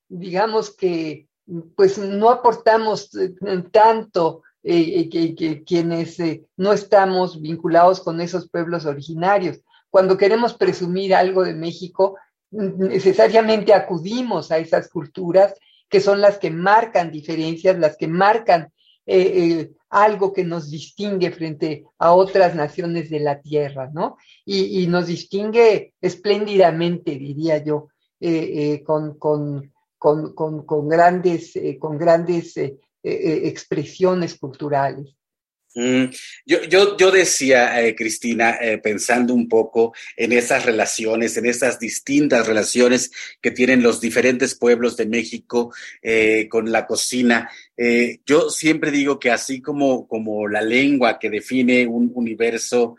digamos 0.08 0.74
que 0.74 1.26
pues 1.76 1.98
no 1.98 2.30
aportamos 2.30 3.10
tanto 3.72 4.42
eh, 4.62 5.08
que, 5.08 5.64
quienes 5.64 6.20
eh, 6.20 6.44
no 6.58 6.74
estamos 6.74 7.40
vinculados 7.40 8.00
con 8.00 8.20
esos 8.20 8.50
pueblos 8.50 8.84
originarios. 8.84 9.60
Cuando 9.88 10.18
queremos 10.18 10.52
presumir 10.52 11.14
algo 11.14 11.44
de 11.44 11.54
México, 11.54 12.18
necesariamente 12.50 13.72
acudimos 13.72 14.50
a 14.50 14.58
esas 14.58 14.90
culturas 14.90 15.54
que 15.88 16.00
son 16.00 16.20
las 16.20 16.38
que 16.38 16.50
marcan 16.50 17.10
diferencias, 17.10 17.78
las 17.78 17.96
que 17.96 18.06
marcan 18.06 18.70
eh, 19.06 19.70
algo 19.88 20.30
que 20.32 20.44
nos 20.44 20.70
distingue 20.70 21.30
frente 21.30 21.86
a 21.98 22.12
otras 22.12 22.54
naciones 22.54 23.08
de 23.08 23.20
la 23.20 23.40
tierra, 23.40 23.90
¿no? 23.92 24.18
Y, 24.44 24.86
nos 24.88 25.06
distingue 25.06 25.94
espléndidamente, 26.02 27.12
diría 27.12 27.58
yo, 27.58 27.88
con, 28.84 29.18
con, 29.18 29.72
con, 29.98 30.34
con, 30.64 30.88
grandes, 30.88 31.54
con 31.80 31.98
grandes 31.98 32.54
eh, 33.02 33.12
eh, 33.12 33.48
expresiones 33.48 34.34
culturales. 34.34 35.14
Mm, 35.74 36.06
yo, 36.44 36.62
yo, 36.64 36.96
yo, 36.98 37.10
decía, 37.10 37.80
eh, 37.80 37.94
Cristina, 37.94 38.58
pensando 38.82 39.32
un 39.32 39.48
poco 39.48 39.94
en 40.16 40.32
esas 40.32 40.66
relaciones, 40.66 41.36
en 41.36 41.46
esas 41.46 41.78
distintas 41.78 42.46
relaciones 42.46 43.10
que 43.40 43.52
tienen 43.52 43.82
los 43.82 44.00
diferentes 44.00 44.54
pueblos 44.54 44.96
de 44.96 45.06
México 45.06 45.72
con 46.50 46.72
la 46.72 46.86
cocina. 46.86 47.48
yo 48.26 48.50
siempre 48.50 48.90
digo 48.90 49.18
que 49.20 49.30
así 49.30 49.62
como, 49.62 50.08
como 50.08 50.48
la 50.48 50.60
lengua 50.60 51.18
que 51.20 51.30
define 51.30 51.86
un 51.86 52.10
universo 52.12 52.96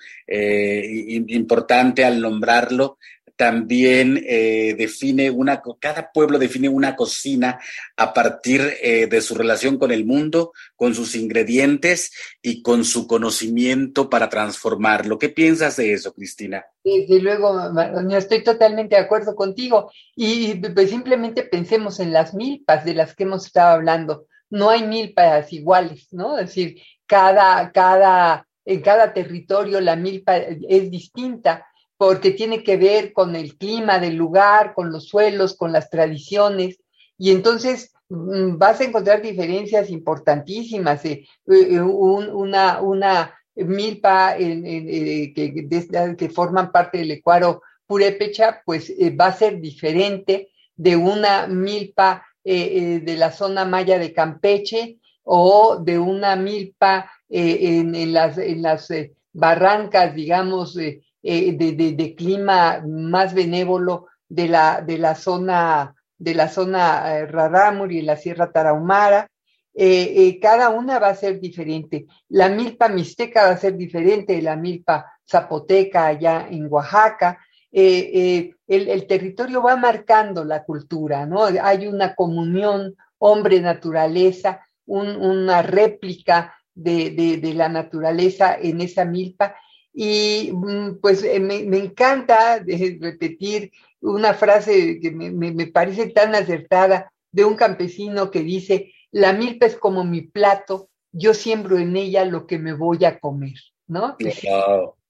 importante 1.28 2.06
al 2.06 2.22
nombrarlo, 2.22 2.98
también 3.36 4.24
eh, 4.28 4.76
define 4.78 5.30
una, 5.30 5.62
cada 5.80 6.12
pueblo 6.12 6.40
define 6.40 6.70
una 6.70 6.96
cocina 6.96 7.60
a 7.98 8.14
partir 8.14 8.62
eh, 8.82 9.08
de 9.08 9.22
su 9.22 9.36
relación 9.36 9.78
con 9.78 9.92
el 9.92 10.06
mundo, 10.06 10.54
con 10.76 10.96
sus 10.96 11.16
ingredientes 11.16 12.12
y 12.42 12.62
con 12.62 12.86
su 12.86 13.08
conocimiento 13.08 14.10
para 14.10 14.30
transformarlo. 14.30 15.18
¿Qué 15.18 15.30
piensas 15.30 15.78
de 15.78 15.94
eso, 15.94 16.14
Cristina? 16.14 16.66
Desde 16.84 17.22
luego, 17.22 17.72
estoy 18.16 18.44
totalmente 18.44 18.96
de 18.96 19.02
acuerdo 19.02 19.36
contigo. 19.36 19.92
Y 20.16 20.56
pues, 20.56 20.90
simplemente 20.90 21.44
pensemos 21.44 22.00
en 22.00 22.14
las 22.14 22.34
milpas 22.34 22.86
de 22.86 22.94
las 22.94 23.16
que 23.16 23.24
hemos 23.24 23.46
estado 23.46 23.74
hablando. 23.76 24.26
No 24.50 24.70
hay 24.70 24.86
milpas 24.86 25.52
iguales, 25.54 26.08
¿no? 26.12 26.38
Es 26.38 26.48
decir, 26.48 26.82
cada, 27.06 27.72
cada 27.72 28.48
en 28.66 28.82
cada 28.82 29.14
territorio 29.14 29.82
la 29.82 29.96
milpa 29.96 30.38
es 30.38 30.92
distinta 30.92 31.66
porque 32.02 32.32
tiene 32.32 32.64
que 32.64 32.78
ver 32.78 33.14
con 33.14 33.36
el 33.36 33.60
clima 33.60 34.00
del 34.00 34.16
lugar, 34.16 34.74
con 34.74 34.92
los 34.92 35.08
suelos, 35.08 35.56
con 35.56 35.72
las 35.72 35.92
tradiciones. 35.92 36.80
Y 37.16 37.30
entonces 37.30 37.94
mm, 38.10 38.58
vas 38.58 38.82
a 38.82 38.86
encontrar 38.86 39.22
diferencias 39.22 39.92
importantísimas. 39.92 41.06
Eh, 41.06 41.28
eh, 41.46 41.80
una, 41.80 42.82
una 42.82 43.36
milpa 43.54 44.36
eh, 44.36 45.32
que, 45.36 46.30
forman 46.34 46.72
parte 46.72 46.98
del 46.98 47.12
ecuador 47.12 47.62
purépecha, 47.86 48.64
pues 48.66 48.92
va 49.20 49.28
a 49.28 49.38
ser 49.38 49.62
diferente 49.62 50.50
de 50.76 50.96
una 50.96 51.46
milpa 51.46 52.26
de 52.44 53.16
la 53.16 53.32
zona 53.32 53.64
maya 53.64 54.00
de 54.00 54.12
Campeche 54.12 54.98
o 55.22 55.78
de 55.80 56.00
una 56.00 56.36
milpa 56.36 57.12
en, 57.30 57.94
en 57.94 58.12
las 58.64 58.90
barrancas, 59.34 60.16
digamos, 60.16 60.76
eh, 61.24 61.54
de, 61.54 62.16
clima 62.16 62.84
más 62.88 63.34
benévolo 63.34 64.08
de 64.28 64.48
la, 64.48 64.82
de 64.82 64.98
la 64.98 65.14
zona 65.14 65.96
de 66.18 66.36
la 66.36 66.48
zona 66.50 67.18
eh, 67.18 67.26
Rarámuri 67.26 68.00
y 68.00 68.02
la 68.02 68.16
Sierra 68.16 68.52
Tarahumara. 68.52 69.28
Eh, 69.74 70.40
cada 70.42 70.70
una 70.70 71.00
va 71.00 71.10
a 71.10 71.16
ser 71.16 71.40
diferente. 71.40 72.06
La 72.30 72.50
milpa 72.50 72.90
mixteca 72.90 73.44
va 73.44 73.52
a 73.52 73.58
ser 73.58 73.76
diferente 73.76 74.34
de 74.34 74.42
la 74.42 74.56
milpa 74.56 75.06
zapoteca 75.28 76.08
allá 76.08 76.48
en 76.50 76.68
Oaxaca. 76.70 77.40
El, 77.72 79.08
territorio 79.08 79.64
va 79.64 79.78
marcando 79.78 80.44
la 80.44 80.64
cultura, 80.64 81.26
¿no? 81.26 81.46
Hay 81.46 81.88
una 81.88 82.14
comunión 82.14 82.96
hombre-naturaleza, 83.18 84.62
una 84.86 85.62
réplica 85.62 86.54
de, 86.74 87.40
de, 87.42 87.54
la 87.54 87.70
naturaleza 87.70 88.58
en 88.62 88.82
esa 88.82 89.06
milpa 89.06 89.56
y 89.94 90.52
mm, 90.54 91.00
pues 91.02 91.24
eh, 91.24 91.40
me, 91.40 91.60
encanta 91.78 92.60
repetir 92.60 93.72
una 94.00 94.34
frase 94.34 95.00
que 95.00 95.12
me, 95.12 95.68
parece 95.68 96.08
tan 96.08 96.34
acertada 96.36 97.12
de 97.32 97.46
un 97.46 97.56
campesino 97.56 98.32
que 98.32 98.42
dice, 98.42 98.94
la 99.12 99.34
milpa 99.34 99.66
es 99.66 99.76
como 99.76 100.04
mi 100.04 100.22
plato, 100.22 100.90
yo 101.12 101.34
siembro 101.34 101.78
en 101.78 101.96
ella 101.96 102.26
lo 102.26 102.48
que 102.48 102.58
me 102.58 102.74
voy 102.74 103.04
a 103.06 103.20
comer, 103.20 103.56
¿no? 103.88 104.16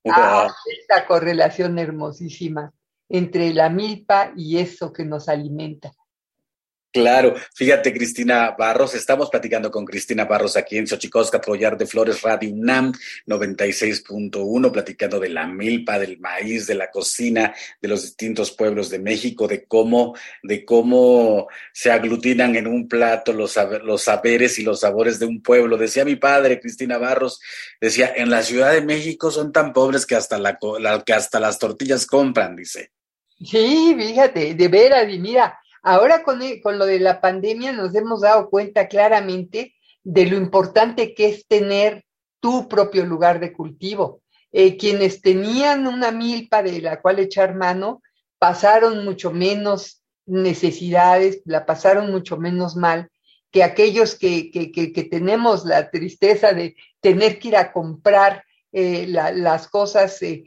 Ah, 0.05 0.51
esta 0.65 1.05
correlación 1.05 1.77
hermosísima 1.77 2.73
entre 3.07 3.53
la 3.53 3.69
milpa 3.69 4.33
y 4.35 4.57
eso 4.57 4.91
que 4.91 5.05
nos 5.05 5.29
alimenta. 5.29 5.91
Claro, 6.93 7.35
fíjate 7.55 7.93
Cristina 7.93 8.53
Barros, 8.57 8.95
estamos 8.95 9.29
platicando 9.29 9.71
con 9.71 9.85
Cristina 9.85 10.25
Barros 10.25 10.57
aquí 10.57 10.77
en 10.77 10.87
Xochicosca, 10.87 11.39
Collar 11.39 11.77
de 11.77 11.85
Flores, 11.85 12.21
Radio 12.21 12.51
UNAM 12.51 12.91
96.1, 13.27 14.71
platicando 14.71 15.17
de 15.17 15.29
la 15.29 15.47
milpa, 15.47 15.97
del 15.97 16.19
maíz, 16.19 16.67
de 16.67 16.75
la 16.75 16.91
cocina, 16.91 17.55
de 17.81 17.87
los 17.87 18.01
distintos 18.01 18.51
pueblos 18.51 18.89
de 18.89 18.99
México, 18.99 19.47
de 19.47 19.63
cómo, 19.63 20.17
de 20.43 20.65
cómo 20.65 21.47
se 21.71 21.91
aglutinan 21.91 22.57
en 22.57 22.67
un 22.67 22.89
plato 22.89 23.31
los, 23.31 23.57
los 23.83 24.01
saberes 24.01 24.59
y 24.59 24.63
los 24.63 24.81
sabores 24.81 25.17
de 25.17 25.27
un 25.27 25.41
pueblo. 25.41 25.77
Decía 25.77 26.03
mi 26.03 26.17
padre, 26.17 26.59
Cristina 26.59 26.97
Barros, 26.97 27.39
decía, 27.79 28.11
en 28.17 28.29
la 28.29 28.43
Ciudad 28.43 28.73
de 28.73 28.81
México 28.81 29.31
son 29.31 29.53
tan 29.53 29.71
pobres 29.71 30.05
que 30.05 30.15
hasta, 30.15 30.37
que 31.05 31.13
hasta 31.13 31.39
las 31.39 31.57
tortillas 31.57 32.05
compran, 32.05 32.53
dice. 32.53 32.91
Sí, 33.39 33.95
fíjate, 33.97 34.55
de 34.55 34.67
veras, 34.67 35.09
y 35.09 35.17
mira, 35.17 35.57
Ahora 35.81 36.23
con, 36.23 36.41
con 36.61 36.77
lo 36.77 36.85
de 36.85 36.99
la 36.99 37.21
pandemia 37.21 37.71
nos 37.71 37.95
hemos 37.95 38.21
dado 38.21 38.49
cuenta 38.49 38.87
claramente 38.87 39.75
de 40.03 40.25
lo 40.25 40.37
importante 40.37 41.13
que 41.13 41.29
es 41.29 41.47
tener 41.47 42.03
tu 42.39 42.67
propio 42.67 43.05
lugar 43.05 43.39
de 43.39 43.53
cultivo. 43.53 44.21
Eh, 44.51 44.75
quienes 44.77 45.21
tenían 45.21 45.87
una 45.87 46.11
milpa 46.11 46.61
de 46.61 46.81
la 46.81 47.01
cual 47.01 47.19
echar 47.19 47.55
mano 47.55 48.01
pasaron 48.37 49.05
mucho 49.05 49.31
menos 49.31 50.01
necesidades, 50.25 51.41
la 51.45 51.65
pasaron 51.65 52.11
mucho 52.11 52.37
menos 52.37 52.75
mal 52.75 53.09
que 53.49 53.63
aquellos 53.63 54.15
que, 54.15 54.49
que, 54.51 55.03
tenemos 55.09 55.65
la 55.65 55.89
tristeza 55.89 56.53
de 56.53 56.75
tener 57.01 57.37
que 57.37 57.49
ir 57.49 57.57
a 57.57 57.71
comprar 57.71 58.43
eh, 58.71 59.05
las 59.07 59.67
cosas 59.67 60.21
eh, 60.21 60.43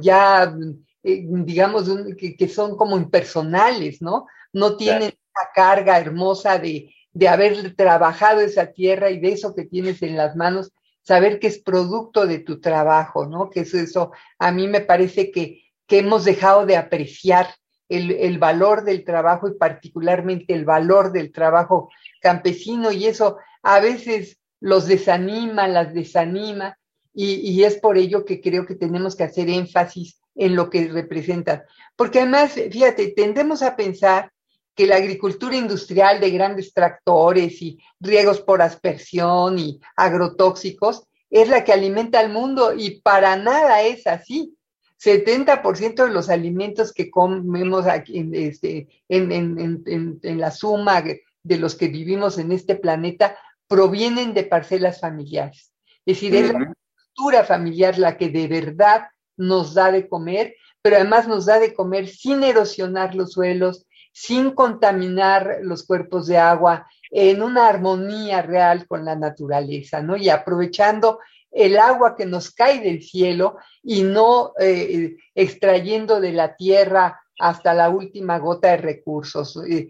ya, 0.00 0.54
digamos, 1.02 1.90
que, 2.18 2.48
son 2.48 2.76
como 2.76 2.98
impersonales, 2.98 4.02
¿no? 4.02 4.26
No 4.52 4.76
tienen 4.76 5.08
esa 5.08 5.50
carga 5.54 5.98
hermosa 5.98 6.58
de, 6.58 6.94
de 7.12 7.28
haber 7.28 7.74
trabajado 7.74 8.40
esa 8.40 8.72
tierra 8.72 9.10
y 9.10 9.20
de 9.20 9.32
eso 9.32 9.54
que 9.54 9.64
tienes 9.64 10.02
en 10.02 10.16
las 10.16 10.36
manos, 10.36 10.72
saber 11.02 11.38
que 11.38 11.46
es 11.46 11.58
producto 11.58 12.26
de 12.26 12.40
tu 12.40 12.60
trabajo, 12.60 13.26
¿no? 13.26 13.50
Que 13.50 13.60
es 13.60 13.74
eso, 13.74 14.12
a 14.38 14.52
mí 14.52 14.68
me 14.68 14.80
parece 14.80 15.30
que, 15.30 15.62
que 15.86 15.98
hemos 15.98 16.24
dejado 16.24 16.66
de 16.66 16.76
apreciar 16.76 17.48
el, 17.88 18.10
el, 18.10 18.38
valor 18.38 18.84
del 18.84 19.04
trabajo 19.04 19.48
y 19.48 19.54
particularmente 19.54 20.52
el 20.52 20.66
valor 20.66 21.10
del 21.10 21.32
trabajo 21.32 21.90
campesino 22.20 22.92
y 22.92 23.06
eso 23.06 23.38
a 23.62 23.80
veces 23.80 24.38
los 24.60 24.86
desanima, 24.86 25.66
las 25.66 25.94
desanima 25.94 26.78
y, 27.14 27.36
y 27.36 27.64
es 27.64 27.78
por 27.78 27.96
ello 27.96 28.26
que 28.26 28.42
creo 28.42 28.66
que 28.66 28.74
tenemos 28.74 29.16
que 29.16 29.24
hacer 29.24 29.48
énfasis 29.48 30.20
en 30.34 30.54
lo 30.54 30.68
que 30.68 30.88
representan. 30.88 31.62
Porque 31.96 32.20
además, 32.20 32.52
fíjate, 32.52 33.08
tendemos 33.16 33.62
a 33.62 33.74
pensar 33.74 34.30
que 34.78 34.86
la 34.86 34.94
agricultura 34.94 35.56
industrial 35.56 36.20
de 36.20 36.30
grandes 36.30 36.72
tractores 36.72 37.60
y 37.62 37.80
riegos 37.98 38.40
por 38.40 38.62
aspersión 38.62 39.58
y 39.58 39.80
agrotóxicos 39.96 41.02
es 41.30 41.48
la 41.48 41.64
que 41.64 41.72
alimenta 41.72 42.20
al 42.20 42.30
mundo 42.30 42.72
y 42.72 43.00
para 43.00 43.34
nada 43.34 43.82
es 43.82 44.06
así. 44.06 44.56
70% 45.02 46.04
de 46.04 46.12
los 46.12 46.30
alimentos 46.30 46.92
que 46.92 47.10
comemos 47.10 47.86
aquí 47.88 48.18
en, 48.18 48.32
este, 48.36 48.86
en, 49.08 50.38
la 50.38 50.52
suma 50.52 51.02
de 51.02 51.56
los 51.56 51.74
que 51.74 51.88
vivimos 51.88 52.38
en 52.38 52.52
este 52.52 52.76
planeta 52.76 53.36
provienen 53.66 54.32
de 54.32 54.44
parcelas 54.44 55.00
familiares. 55.00 55.72
Es 56.06 56.20
decir, 56.20 56.36
es 56.36 56.52
la 56.52 56.58
agricultura 56.58 57.42
familiar 57.42 57.98
la 57.98 58.16
que 58.16 58.28
de 58.28 58.46
verdad 58.46 59.08
nos 59.36 59.74
da 59.74 59.90
de 59.90 60.08
comer, 60.08 60.54
pero 60.82 60.94
además 60.94 61.26
nos 61.26 61.46
da 61.46 61.58
de 61.58 61.74
comer 61.74 62.06
sin 62.06 62.44
erosionar 62.44 63.16
los 63.16 63.32
suelos, 63.32 63.87
sin 64.20 64.50
contaminar 64.50 65.58
los 65.62 65.86
cuerpos 65.86 66.26
de 66.26 66.38
agua, 66.38 66.88
en 67.08 67.40
una 67.40 67.68
armonía 67.68 68.42
real 68.42 68.84
con 68.88 69.04
la 69.04 69.14
naturaleza, 69.14 70.02
¿no? 70.02 70.16
Y 70.16 70.28
aprovechando 70.28 71.20
el 71.52 71.78
agua 71.78 72.16
que 72.16 72.26
nos 72.26 72.50
cae 72.50 72.80
del 72.80 73.00
cielo 73.00 73.58
y 73.80 74.02
no 74.02 74.54
eh, 74.58 75.14
extrayendo 75.36 76.20
de 76.20 76.32
la 76.32 76.56
tierra 76.56 77.20
hasta 77.38 77.72
la 77.74 77.90
última 77.90 78.40
gota 78.40 78.72
de 78.72 78.78
recursos. 78.78 79.56
Eh, 79.70 79.88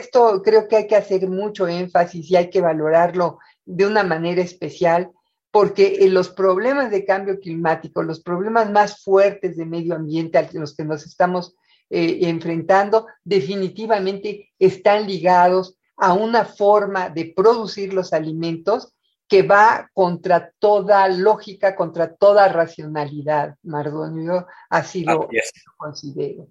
esto 0.00 0.42
creo 0.42 0.66
que 0.66 0.76
hay 0.76 0.86
que 0.88 0.96
hacer 0.96 1.28
mucho 1.28 1.68
énfasis 1.68 2.28
y 2.28 2.34
hay 2.34 2.50
que 2.50 2.60
valorarlo 2.60 3.38
de 3.64 3.86
una 3.86 4.02
manera 4.02 4.42
especial 4.42 5.12
porque 5.52 5.98
eh, 6.00 6.08
los 6.08 6.28
problemas 6.28 6.90
de 6.90 7.04
cambio 7.04 7.38
climático, 7.38 8.02
los 8.02 8.20
problemas 8.20 8.68
más 8.72 9.04
fuertes 9.04 9.56
de 9.56 9.64
medio 9.64 9.94
ambiente 9.94 10.38
a 10.38 10.48
los 10.52 10.74
que 10.74 10.84
nos 10.84 11.06
estamos 11.06 11.54
eh, 11.90 12.18
enfrentando 12.22 13.06
definitivamente 13.24 14.50
están 14.58 15.06
ligados 15.06 15.76
a 15.96 16.12
una 16.12 16.44
forma 16.44 17.10
de 17.10 17.32
producir 17.34 17.92
los 17.92 18.12
alimentos 18.12 18.92
que 19.28 19.42
va 19.42 19.90
contra 19.92 20.52
toda 20.58 21.06
lógica, 21.08 21.76
contra 21.76 22.14
toda 22.14 22.48
racionalidad, 22.48 23.56
Mardonio. 23.62 24.46
Así 24.70 25.04
lo, 25.04 25.28
considero. 25.76 26.48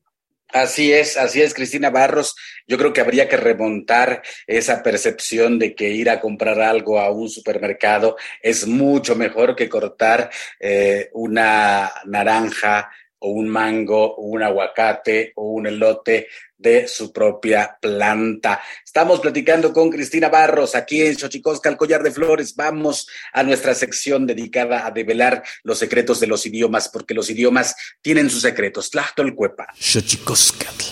Así 0.49 0.93
es, 0.93 1.17
así 1.17 1.41
es, 1.41 1.53
Cristina 1.53 1.89
Barros. 1.89 2.35
Yo 2.67 2.77
creo 2.77 2.93
que 2.93 3.01
habría 3.01 3.27
que 3.27 3.35
remontar 3.35 4.21
esa 4.45 4.81
percepción 4.81 5.59
de 5.59 5.75
que 5.75 5.89
ir 5.89 6.09
a 6.09 6.21
comprar 6.21 6.61
algo 6.61 6.99
a 6.99 7.11
un 7.11 7.29
supermercado 7.29 8.15
es 8.41 8.65
mucho 8.65 9.15
mejor 9.15 9.55
que 9.55 9.67
cortar 9.67 10.29
eh, 10.59 11.09
una 11.13 11.91
naranja 12.05 12.89
o 13.19 13.29
un 13.29 13.49
mango, 13.49 14.15
o 14.15 14.21
un 14.21 14.43
aguacate 14.43 15.33
o 15.35 15.51
un 15.51 15.67
elote 15.67 16.27
de 16.57 16.87
su 16.87 17.11
propia 17.11 17.77
planta. 17.79 18.61
Estamos 18.83 19.19
platicando 19.19 19.71
con 19.71 19.89
Cristina 19.89 20.29
Barros 20.29 20.75
aquí 20.75 21.01
en 21.01 21.17
Xochicosca, 21.17 21.69
el 21.69 21.77
collar 21.77 22.03
de 22.03 22.11
flores. 22.11 22.55
Vamos 22.55 23.07
a 23.33 23.43
nuestra 23.43 23.75
sección 23.75 24.25
dedicada 24.25 24.85
a 24.85 24.91
develar 24.91 25.43
los 25.63 25.77
secretos 25.77 26.19
de 26.19 26.27
los 26.27 26.45
idiomas, 26.45 26.89
porque 26.89 27.13
los 27.13 27.29
idiomas 27.29 27.75
tienen 28.01 28.29
sus 28.29 28.41
secretos. 28.41 28.89
Tlachtolcuepa. 28.89 29.67
Xochicoscatl. 29.79 30.85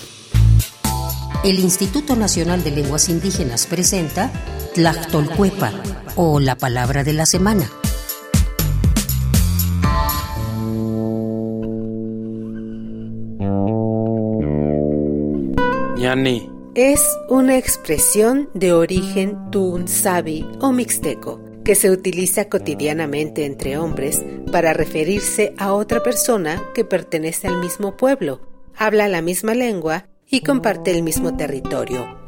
El 1.43 1.59
Instituto 1.59 2.15
Nacional 2.15 2.63
de 2.63 2.71
Lenguas 2.71 3.09
Indígenas 3.09 3.67
presenta 3.67 4.31
Tlachtolcuepa 4.73 5.73
o 6.15 6.39
la 6.39 6.55
palabra 6.55 7.03
de 7.03 7.13
la 7.13 7.25
semana. 7.25 7.69
Es 16.75 17.17
una 17.29 17.57
expresión 17.57 18.49
de 18.53 18.73
origen 18.73 19.49
tunsabi 19.49 20.45
o 20.59 20.71
mixteco 20.71 21.41
que 21.63 21.73
se 21.73 21.89
utiliza 21.89 22.47
cotidianamente 22.47 23.45
entre 23.45 23.77
hombres 23.77 24.23
para 24.51 24.73
referirse 24.73 25.55
a 25.57 25.73
otra 25.73 26.03
persona 26.03 26.61
que 26.75 26.85
pertenece 26.85 27.47
al 27.47 27.59
mismo 27.59 27.97
pueblo, 27.97 28.39
habla 28.75 29.07
la 29.07 29.23
misma 29.23 29.55
lengua 29.55 30.05
y 30.29 30.41
comparte 30.41 30.91
el 30.91 31.01
mismo 31.01 31.35
territorio. 31.35 32.19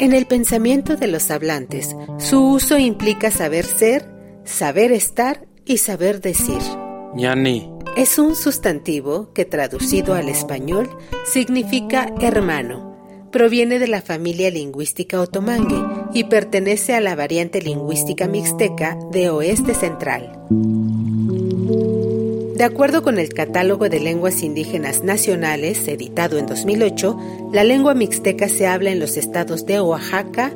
En 0.00 0.12
el 0.12 0.26
pensamiento 0.26 0.96
de 0.96 1.06
los 1.06 1.30
hablantes, 1.30 1.94
su 2.18 2.44
uso 2.44 2.78
implica 2.78 3.30
saber 3.30 3.64
ser, 3.64 4.10
saber 4.44 4.90
estar 4.90 5.46
y 5.64 5.78
saber 5.78 6.20
decir. 6.20 6.58
ñani. 7.14 7.70
Es 7.96 8.18
un 8.18 8.34
sustantivo 8.34 9.32
que 9.34 9.44
traducido 9.44 10.14
al 10.14 10.28
español 10.28 10.88
significa 11.24 12.12
hermano. 12.20 12.89
Proviene 13.32 13.78
de 13.78 13.86
la 13.86 14.02
familia 14.02 14.50
lingüística 14.50 15.20
otomangue 15.20 15.80
y 16.12 16.24
pertenece 16.24 16.94
a 16.94 17.00
la 17.00 17.14
variante 17.14 17.62
lingüística 17.62 18.26
mixteca 18.26 18.98
de 19.12 19.30
oeste 19.30 19.72
central. 19.74 20.36
De 22.56 22.64
acuerdo 22.64 23.04
con 23.04 23.20
el 23.20 23.32
Catálogo 23.32 23.88
de 23.88 24.00
Lenguas 24.00 24.42
Indígenas 24.42 25.04
Nacionales, 25.04 25.86
editado 25.86 26.38
en 26.38 26.46
2008, 26.46 27.50
la 27.52 27.62
lengua 27.62 27.94
mixteca 27.94 28.48
se 28.48 28.66
habla 28.66 28.90
en 28.90 28.98
los 28.98 29.16
estados 29.16 29.64
de 29.64 29.80
Oaxaca, 29.80 30.52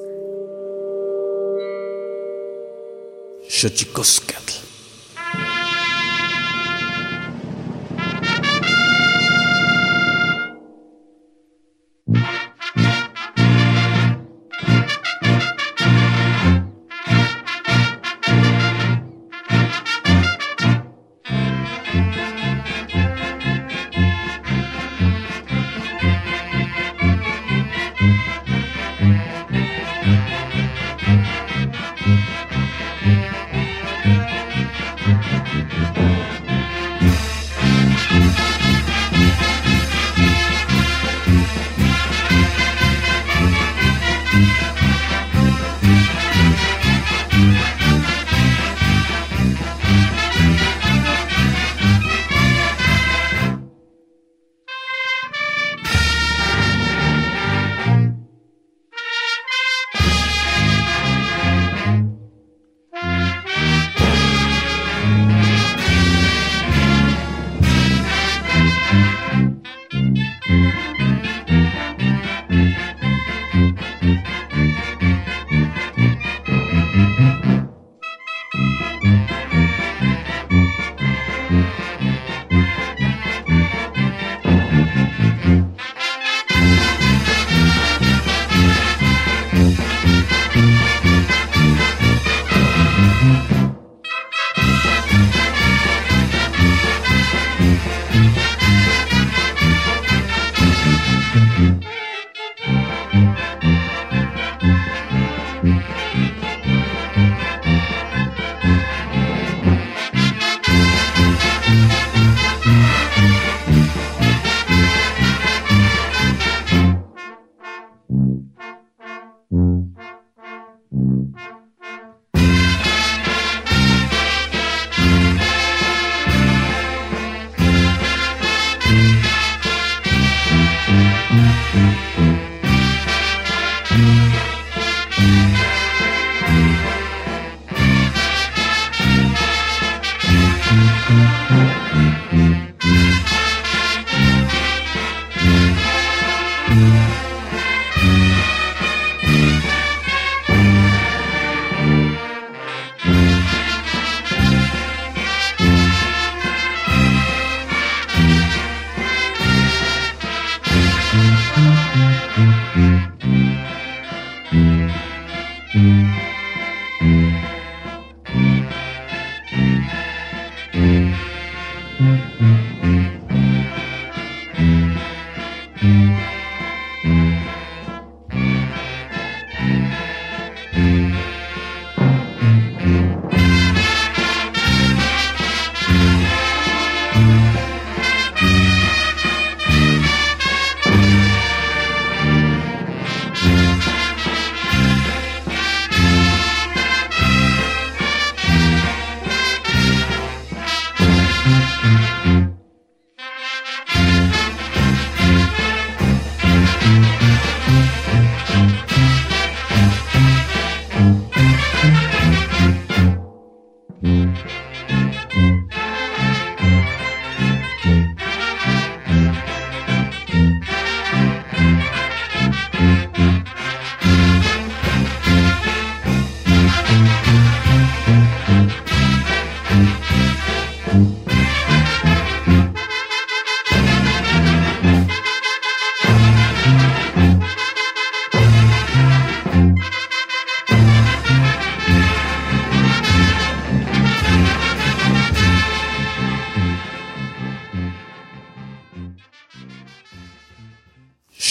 Xochicoscatl. 3.49 4.53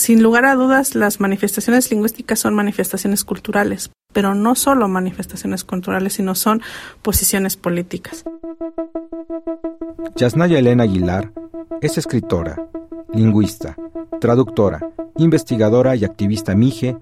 Sin 0.00 0.22
lugar 0.22 0.46
a 0.46 0.54
dudas, 0.54 0.94
las 0.94 1.20
manifestaciones 1.20 1.90
lingüísticas 1.90 2.38
son 2.38 2.54
manifestaciones 2.54 3.22
culturales, 3.22 3.90
pero 4.14 4.34
no 4.34 4.54
solo 4.54 4.88
manifestaciones 4.88 5.62
culturales, 5.62 6.14
sino 6.14 6.34
son 6.34 6.62
posiciones 7.02 7.58
políticas. 7.58 8.24
Yasnaya 10.16 10.58
Elena 10.58 10.84
Aguilar 10.84 11.32
es 11.82 11.98
escritora, 11.98 12.66
lingüista, 13.12 13.76
traductora, 14.22 14.80
investigadora 15.18 15.94
y 15.96 16.06
activista 16.06 16.54
mije, 16.54 16.96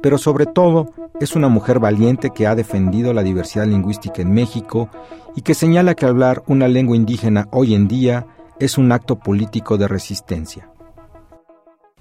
pero 0.00 0.16
sobre 0.16 0.46
todo 0.46 0.92
es 1.18 1.34
una 1.34 1.48
mujer 1.48 1.80
valiente 1.80 2.30
que 2.30 2.46
ha 2.46 2.54
defendido 2.54 3.12
la 3.12 3.24
diversidad 3.24 3.66
lingüística 3.66 4.22
en 4.22 4.32
México 4.32 4.88
y 5.34 5.42
que 5.42 5.54
señala 5.54 5.96
que 5.96 6.06
hablar 6.06 6.44
una 6.46 6.68
lengua 6.68 6.94
indígena 6.94 7.48
hoy 7.50 7.74
en 7.74 7.88
día 7.88 8.28
es 8.60 8.78
un 8.78 8.92
acto 8.92 9.18
político 9.18 9.76
de 9.76 9.88
resistencia 9.88 10.68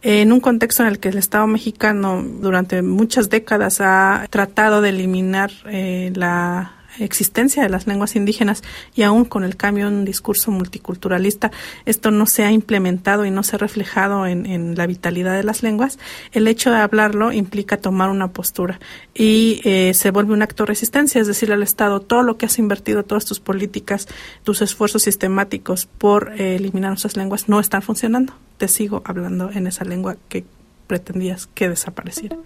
en 0.03 0.33
un 0.33 0.41
contexto 0.41 0.83
en 0.83 0.89
el 0.89 0.99
que 0.99 1.09
el 1.09 1.17
Estado 1.17 1.47
mexicano 1.47 2.21
durante 2.21 2.81
muchas 2.81 3.29
décadas 3.29 3.79
ha 3.79 4.27
tratado 4.29 4.81
de 4.81 4.89
eliminar 4.89 5.51
eh, 5.65 6.11
la 6.13 6.83
existencia 6.99 7.63
de 7.63 7.69
las 7.69 7.88
lenguas 7.88 8.15
indígenas 8.15 8.63
y 8.95 9.03
aún 9.03 9.25
con 9.25 9.43
el 9.43 9.56
cambio 9.56 9.88
en 9.88 9.93
un 9.93 10.06
discurso 10.06 10.51
multiculturalista, 10.51 11.51
esto 11.86 12.12
no 12.12 12.25
se 12.25 12.43
ha 12.43 12.51
implementado 12.51 13.25
y 13.25 13.32
no 13.32 13.43
se 13.43 13.56
ha 13.56 13.60
reflejado 13.60 14.27
en, 14.27 14.45
en 14.45 14.75
la 14.75 14.88
vitalidad 14.88 15.36
de 15.36 15.43
las 15.43 15.63
lenguas, 15.63 15.99
el 16.32 16.47
hecho 16.47 16.71
de 16.71 16.77
hablarlo 16.77 17.32
implica 17.32 17.77
tomar 17.77 18.10
una 18.10 18.29
postura 18.29 18.79
y 19.13 19.62
eh, 19.63 19.93
se 19.93 20.12
vuelve 20.12 20.34
un 20.34 20.41
acto 20.41 20.63
de 20.63 20.67
resistencia, 20.67 21.21
es 21.21 21.27
decir, 21.27 21.51
al 21.51 21.63
Estado, 21.63 21.99
todo 21.99 22.23
lo 22.23 22.38
que 22.38 22.45
has 22.45 22.60
invertido, 22.60 23.03
todas 23.03 23.25
tus 23.25 23.39
políticas, 23.39 24.08
tus 24.43 24.62
esfuerzos 24.62 25.03
sistemáticos 25.03 25.86
por 25.86 26.34
eh, 26.39 26.56
eliminar 26.56 26.91
nuestras 26.91 27.17
lenguas 27.17 27.49
no 27.49 27.60
están 27.60 27.82
funcionando. 27.82 28.34
Te 28.58 28.67
sigo 28.67 29.01
hablando 29.06 29.51
en 29.51 29.67
esa 29.67 29.86
lengua 29.86 30.17
que 30.29 30.45
pretendías 30.93 31.47
que 31.47 31.69
desapareciera. 31.69 32.38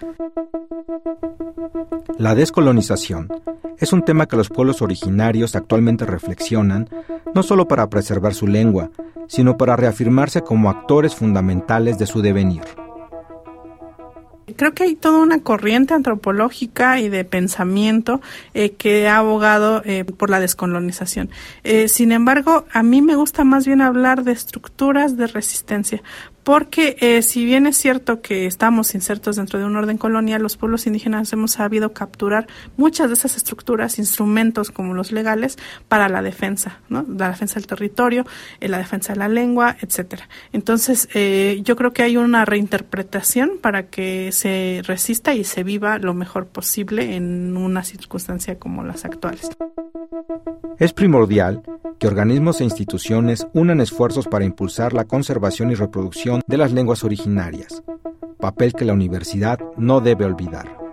La 2.18 2.34
descolonización 2.34 3.28
es 3.78 3.92
un 3.92 4.06
tema 4.06 4.26
que 4.26 4.38
los 4.38 4.48
pueblos 4.48 4.82
originarios 4.82 5.58
actualmente 5.58 6.06
reflexionan, 6.06 6.90
no 7.36 7.44
solo 7.44 7.68
para 7.68 7.90
preservar 7.90 8.34
su 8.34 8.48
lengua, 8.48 8.90
sino 9.28 9.58
para 9.58 9.76
reafirmarse 9.76 10.44
como 10.44 10.70
actores 10.70 11.14
fundamentales 11.14 12.00
de 12.00 12.06
su 12.06 12.22
devenir. 12.22 12.64
Creo 14.56 14.74
que 14.74 14.84
hay 14.84 14.96
toda 14.96 15.20
una 15.20 15.40
corriente 15.42 15.94
antropológica 15.94 17.02
y 17.02 17.10
de 17.10 17.26
pensamiento 17.26 18.22
eh, 18.54 18.72
que 18.72 19.10
ha 19.10 19.18
abogado 19.18 19.82
eh, 19.84 20.06
por 20.06 20.30
la 20.30 20.40
descolonización. 20.40 21.30
Eh, 21.66 21.90
sin 21.90 22.14
embargo, 22.14 22.66
a 22.72 22.82
mí 22.82 23.02
me 23.02 23.16
gusta 23.16 23.44
más 23.44 23.68
bien 23.68 23.82
hablar 23.82 24.24
de 24.24 24.32
estructuras 24.32 25.18
de 25.18 25.28
resistencia, 25.28 26.02
porque 26.48 26.96
eh, 27.02 27.24
si 27.24 27.44
bien 27.44 27.68
es 27.68 27.76
cierto 27.76 28.22
que 28.22 28.46
estamos 28.46 28.96
insertos 28.96 29.36
dentro 29.36 29.60
de 29.60 29.66
un 29.66 29.76
orden 29.76 29.98
colonial, 29.98 30.42
los 30.42 30.56
pueblos 30.56 30.88
indígenas 30.88 31.34
hemos 31.34 31.52
sabido 31.52 31.92
capturar 31.92 32.48
muchas 32.78 33.10
de 33.10 33.16
esas 33.16 33.36
estructuras, 33.36 34.00
instrumentos 34.00 34.72
como 34.72 34.94
los 34.94 35.12
legales 35.12 35.58
para 35.90 36.08
la 36.08 36.22
defensa, 36.22 36.80
¿no? 36.88 37.06
La 37.06 37.28
defensa 37.28 37.56
del 37.56 37.68
territorio, 37.68 38.26
eh, 38.62 38.70
la 38.70 38.78
defensa 38.78 39.12
de 39.12 39.20
la 39.20 39.28
lengua, 39.28 39.76
etcétera. 39.82 40.30
Entonces, 40.54 41.10
eh, 41.14 41.60
yo 41.66 41.76
creo 41.76 41.92
que 41.92 42.04
hay 42.04 42.16
una 42.16 42.46
reinterpretación 42.46 43.58
para 43.62 43.88
que 43.88 44.32
se 44.32 44.84
resista 44.86 45.34
y 45.34 45.44
se 45.44 45.66
viva 45.66 45.98
lo 45.98 46.14
mejor 46.14 46.48
posible 46.48 47.18
en 47.18 47.58
una 47.58 47.84
circunstancia 47.84 48.58
como 48.58 48.86
las 48.86 49.04
actuales. 49.04 49.50
Es 50.80 50.94
primordial 50.94 51.62
que 52.00 52.08
organismos 52.08 52.62
e 52.62 52.64
instituciones 52.64 53.48
unan 53.54 53.82
esfuerzos 53.82 54.28
para 54.28 54.46
impulsar 54.46 54.94
la 54.94 55.06
conservación 55.06 55.72
y 55.72 55.76
reproducción 55.76 56.37
de 56.46 56.58
las 56.58 56.72
lenguas 56.72 57.04
originarias, 57.04 57.84
papel 58.40 58.74
que 58.74 58.86
la 58.86 58.94
universidad 58.94 59.60
no 59.78 60.02
debe 60.02 60.26
olvidar. 60.26 60.88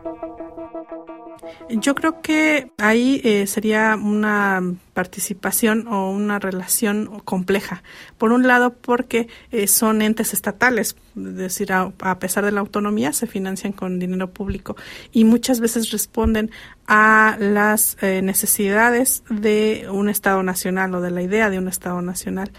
Yo 1.70 1.94
creo 1.94 2.20
que 2.20 2.70
ahí 2.78 3.20
eh, 3.24 3.46
sería 3.46 3.96
una 3.96 4.62
participación 4.92 5.88
o 5.88 6.10
una 6.10 6.38
relación 6.38 7.20
compleja. 7.24 7.82
Por 8.18 8.32
un 8.32 8.46
lado, 8.46 8.74
porque 8.74 9.28
eh, 9.50 9.66
son 9.66 10.02
entes 10.02 10.34
estatales, 10.34 10.96
es 11.16 11.36
decir, 11.36 11.72
a, 11.72 12.18
pesar 12.18 12.44
de 12.44 12.52
la 12.52 12.60
autonomía, 12.60 13.12
se 13.12 13.26
financian 13.26 13.72
con 13.72 13.98
dinero 13.98 14.30
público 14.30 14.76
y 15.10 15.24
muchas 15.24 15.60
veces 15.60 15.90
responden 15.90 16.50
a 16.86 17.36
las 17.40 17.96
eh, 18.02 18.20
necesidades 18.22 19.22
de 19.30 19.86
un 19.90 20.08
Estado 20.10 20.42
nacional 20.42 20.94
o 20.94 21.00
de 21.00 21.10
la 21.10 21.22
idea 21.22 21.48
de 21.48 21.58
un 21.58 21.68
Estado 21.68 22.02
nacional. 22.02 22.50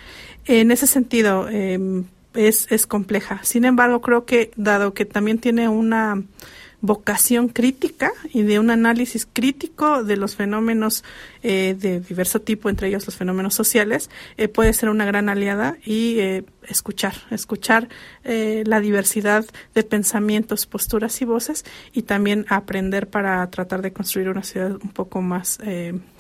En 0.46 0.72
ese 0.72 0.88
sentido, 0.88 1.48
em, 1.50 2.06
es, 2.36 2.72
es 2.72 2.88
compleja. 2.88 3.40
Sin 3.44 3.66
embargo, 3.66 4.02
creo 4.02 4.26
que, 4.26 4.52
dado 4.56 4.94
que 4.94 5.06
también 5.06 5.40
tiene 5.40 5.70
una 5.70 6.22
vocación 6.82 7.50
crítica 7.50 8.12
y 8.32 8.44
de 8.44 8.60
un 8.60 8.70
análisis 8.70 9.28
crítico 9.32 10.04
de 10.04 10.18
los 10.18 10.36
fenómenos 10.36 11.04
eh, 11.42 11.76
de 11.78 12.00
diverso 12.00 12.42
tipo, 12.42 12.70
entre 12.70 12.90
ellos 12.90 13.06
los 13.06 13.16
fenómenos 13.16 13.56
sociales, 13.56 14.10
eh, 14.38 14.48
puede 14.48 14.72
ser 14.74 14.90
una 14.90 15.06
gran 15.06 15.30
aliada 15.30 15.78
y 15.84 16.20
eh, 16.20 16.46
escuchar, 16.68 17.16
escuchar 17.32 17.90
la 18.24 18.80
diversidad 18.80 19.46
de 19.74 19.84
pensamientos, 19.84 20.66
posturas 20.66 21.22
y 21.22 21.26
voces 21.26 21.64
y 21.94 22.04
también 22.04 22.46
aprender 22.50 23.08
para 23.08 23.48
tratar 23.50 23.82
de 23.82 23.94
construir 23.94 24.30
una 24.30 24.44
ciudad 24.44 24.72
un 24.72 24.90
poco 24.90 25.22
más 25.22 25.60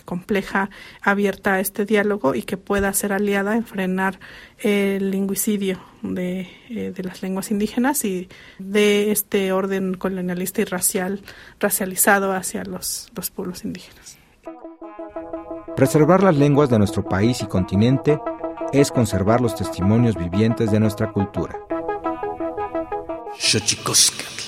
compleja, 0.05 0.69
abierta 1.01 1.55
a 1.55 1.59
este 1.59 1.85
diálogo 1.85 2.35
y 2.35 2.43
que 2.43 2.57
pueda 2.57 2.93
ser 2.93 3.11
aliada 3.11 3.55
en 3.55 3.65
frenar 3.65 4.19
el 4.59 5.11
lingüicidio 5.11 5.79
de, 6.01 6.47
eh, 6.69 6.93
de, 6.95 7.03
las 7.03 7.21
lenguas 7.21 7.51
indígenas 7.51 8.05
y 8.05 8.29
de 8.59 9.11
este 9.11 9.51
orden 9.51 9.95
colonialista 9.95 10.61
y 10.61 10.65
racial, 10.65 11.21
racializado 11.59 12.31
hacia 12.33 12.63
los, 12.63 13.09
los 13.15 13.31
pueblos 13.31 13.65
indígenas. 13.65 14.17
Preservar 15.75 16.23
las 16.23 16.37
lenguas 16.37 16.69
de 16.69 16.77
nuestro 16.77 17.03
país 17.03 17.41
y 17.41 17.47
continente 17.47 18.19
es 18.71 18.91
conservar 18.91 19.41
los 19.41 19.55
testimonios 19.55 20.15
vivientes 20.15 20.71
de 20.71 20.79
nuestra 20.79 21.11
cultura. 21.11 21.59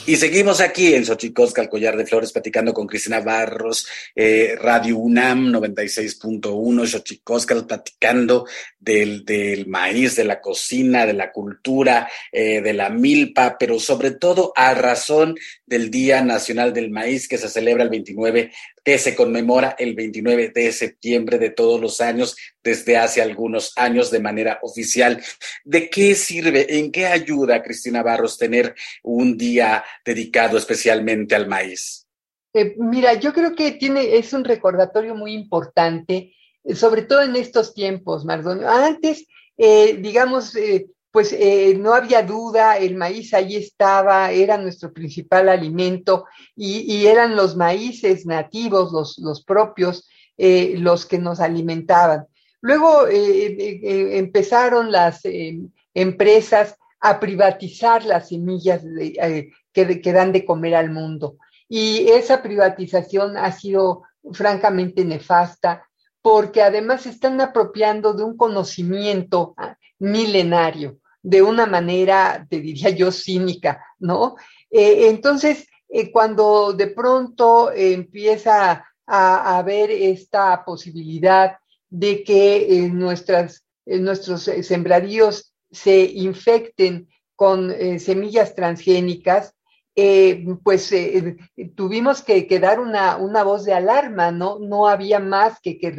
Y 0.07 0.15
seguimos 0.15 0.61
aquí 0.61 0.93
en 0.93 1.03
Xochicosca, 1.03 1.61
el 1.61 1.67
collar 1.67 1.97
de 1.97 2.05
flores, 2.05 2.31
platicando 2.31 2.73
con 2.73 2.87
Cristina 2.87 3.19
Barros, 3.19 3.85
eh, 4.15 4.55
Radio 4.57 4.99
UNAM 4.99 5.51
96.1, 5.51 6.87
Xochicosca, 6.87 7.67
platicando 7.67 8.45
del, 8.79 9.25
del, 9.25 9.67
maíz, 9.67 10.15
de 10.15 10.23
la 10.23 10.39
cocina, 10.39 11.05
de 11.05 11.11
la 11.11 11.33
cultura, 11.33 12.09
eh, 12.31 12.61
de 12.61 12.71
la 12.71 12.89
milpa, 12.89 13.57
pero 13.59 13.81
sobre 13.81 14.11
todo 14.11 14.53
a 14.55 14.73
razón 14.73 15.35
del 15.67 15.91
Día 15.91 16.23
Nacional 16.23 16.73
del 16.73 16.89
Maíz 16.89 17.27
que 17.27 17.37
se 17.37 17.49
celebra 17.49 17.83
el 17.83 17.89
29 17.89 18.51
que 18.83 18.97
se 18.97 19.15
conmemora 19.15 19.75
el 19.77 19.95
29 19.95 20.53
de 20.55 20.71
septiembre 20.71 21.37
de 21.37 21.49
todos 21.49 21.81
los 21.81 21.99
años, 21.99 22.37
desde 22.63 22.95
hace 22.95 23.21
algunos 23.21 23.73
años 23.75 24.09
de 24.11 24.21
manera 24.21 24.59
oficial. 24.61 25.21
¿De 25.65 25.89
qué 25.89 26.15
sirve, 26.15 26.79
en 26.79 26.89
qué 26.89 27.05
ayuda, 27.05 27.61
Cristina 27.61 28.01
Barros, 28.01 28.37
tener 28.37 28.73
un 29.03 29.37
día 29.37 29.83
dedicado 30.05 30.57
especialmente 30.57 31.35
al 31.35 31.47
maíz? 31.47 32.07
Eh, 32.53 32.75
mira, 32.77 33.15
yo 33.15 33.33
creo 33.33 33.55
que 33.55 33.73
tiene, 33.73 34.15
es 34.15 34.31
un 34.31 34.45
recordatorio 34.45 35.15
muy 35.15 35.33
importante, 35.33 36.33
sobre 36.73 37.01
todo 37.01 37.21
en 37.23 37.35
estos 37.35 37.73
tiempos, 37.73 38.23
Mardonio. 38.23 38.69
Antes, 38.69 39.27
eh, 39.57 39.97
digamos, 39.99 40.55
eh, 40.55 40.87
pues 41.17 41.33
eh, 41.33 41.75
no 41.79 41.95
había 41.95 42.21
duda, 42.21 42.77
el 42.77 42.95
maíz 42.95 43.33
ahí 43.33 43.55
estaba, 43.55 44.29
era 44.29 44.55
nuestro 44.55 44.93
principal 44.93 45.49
alimento 45.49 46.25
y, 46.55 47.07
eran 47.07 47.35
los 47.35 47.55
maíces 47.55 48.27
nativos, 48.27 49.17
los, 49.17 49.43
propios, 49.43 50.07
eh, 50.37 50.75
los 50.77 51.07
que 51.07 51.17
nos 51.17 51.39
alimentaban. 51.39 52.27
Luego 52.61 53.07
eh, 53.07 54.19
empezaron 54.19 54.91
las 54.91 55.21
empresas 55.95 56.75
a 56.99 57.19
privatizar 57.19 58.05
las 58.05 58.29
semillas 58.29 58.83
que, 59.73 60.01
que 60.03 60.13
dan 60.13 60.31
de 60.31 60.45
comer 60.45 60.75
al 60.75 60.91
mundo. 60.91 61.37
Y 61.67 62.09
esa 62.09 62.43
privatización 62.43 63.37
ha 63.37 63.51
sido 63.53 64.03
francamente 64.33 65.03
nefasta 65.03 65.83
porque 66.21 66.61
además 66.61 67.01
se 67.01 67.09
están 67.09 67.41
apropiando 67.41 68.13
de 68.13 68.23
un 68.23 68.37
conocimiento 68.37 69.55
ah, 69.57 69.75
milenario 69.97 70.99
de 71.27 71.41
una 71.41 71.65
manera, 71.65 72.47
te 72.49 72.61
diría 72.61 72.89
yo, 72.89 73.11
cínica, 73.11 73.83
¿no? 73.99 74.37
Eh, 74.69 75.09
entonces, 75.09 75.67
eh, 75.89 76.09
cuando 76.09 76.71
de 76.71 76.87
pronto 76.87 77.69
empieza 77.73 78.85
a 79.05 79.57
haber 79.57 79.91
esta 79.91 80.63
posibilidad 80.63 81.57
de 81.89 82.23
que 82.23 82.89
nuestras, 82.93 83.65
nuestros 83.85 84.43
sembradíos 84.43 85.53
se 85.69 85.99
infecten 86.05 87.09
con 87.35 87.73
semillas 87.99 88.55
transgénicas, 88.55 89.53
pues 90.63 90.93
tuvimos 91.75 92.21
que, 92.21 92.59
dar 92.59 92.79
una, 92.79 93.43
voz 93.43 93.65
de 93.65 93.73
alarma, 93.73 94.31
¿no? 94.31 94.59
No 94.59 94.87
había 94.87 95.19
más 95.19 95.59
que, 95.59 95.77
que, 95.79 95.91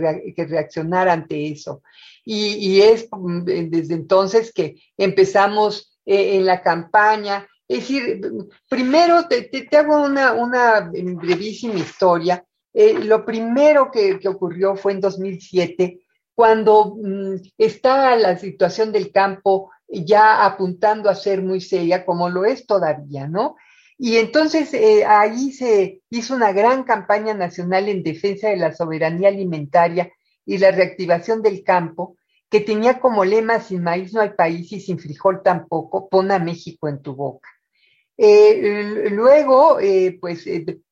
reaccionar 0.44 1.08
ante 1.08 1.48
eso. 1.50 1.82
Y, 2.24 2.80
es 2.80 3.08
mm, 3.10 3.44
desde 3.44 3.94
entonces 3.94 4.52
que 4.52 4.76
empezamos 4.96 5.98
en 6.06 6.46
la 6.46 6.62
campaña. 6.62 7.46
Es 7.66 7.80
decir, 7.80 8.20
primero 8.68 9.26
te, 9.28 9.68
hago 9.76 10.04
una, 10.04 10.32
una 10.32 10.90
brevísima 10.92 11.74
historia 11.74 12.44
eh, 12.80 12.94
lo 12.94 13.24
primero 13.24 13.90
que, 13.90 14.20
ocurrió 14.28 14.76
fue 14.76 14.92
en 14.92 15.00
2007, 15.00 16.00
cuando 16.32 16.96
mm, 16.96 17.34
estaba 17.58 18.14
la 18.14 18.38
situación 18.38 18.92
del 18.92 19.10
campo 19.10 19.72
ya 19.88 20.44
apuntando 20.44 21.10
a 21.10 21.16
ser 21.16 21.42
muy 21.42 21.60
seria, 21.60 22.04
como 22.04 22.28
lo 22.28 22.44
es 22.44 22.66
todavía, 22.66 23.26
¿no? 23.26 23.56
Y 23.98 24.16
entonces 24.16 24.72
eh, 24.74 25.04
ahí 25.04 25.50
se 25.50 26.02
hizo 26.08 26.36
una 26.36 26.52
gran 26.52 26.84
campaña 26.84 27.34
nacional 27.34 27.88
en 27.88 28.04
defensa 28.04 28.48
de 28.48 28.56
la 28.56 28.72
soberanía 28.72 29.28
alimentaria 29.28 30.12
y 30.46 30.58
la 30.58 30.70
reactivación 30.70 31.42
del 31.42 31.64
campo, 31.64 32.16
que 32.48 32.60
tenía 32.60 33.00
como 33.00 33.24
lema, 33.24 33.60
sin 33.60 33.82
maíz 33.82 34.14
no 34.14 34.20
hay 34.20 34.30
país 34.30 34.70
y 34.72 34.80
sin 34.80 35.00
frijol 35.00 35.42
tampoco, 35.42 36.08
pon 36.08 36.30
a 36.30 36.38
México 36.38 36.88
en 36.88 37.02
tu 37.02 37.14
boca. 37.14 37.48
Eh, 38.16 39.10
luego, 39.10 39.80
eh, 39.80 40.16
pues 40.20 40.44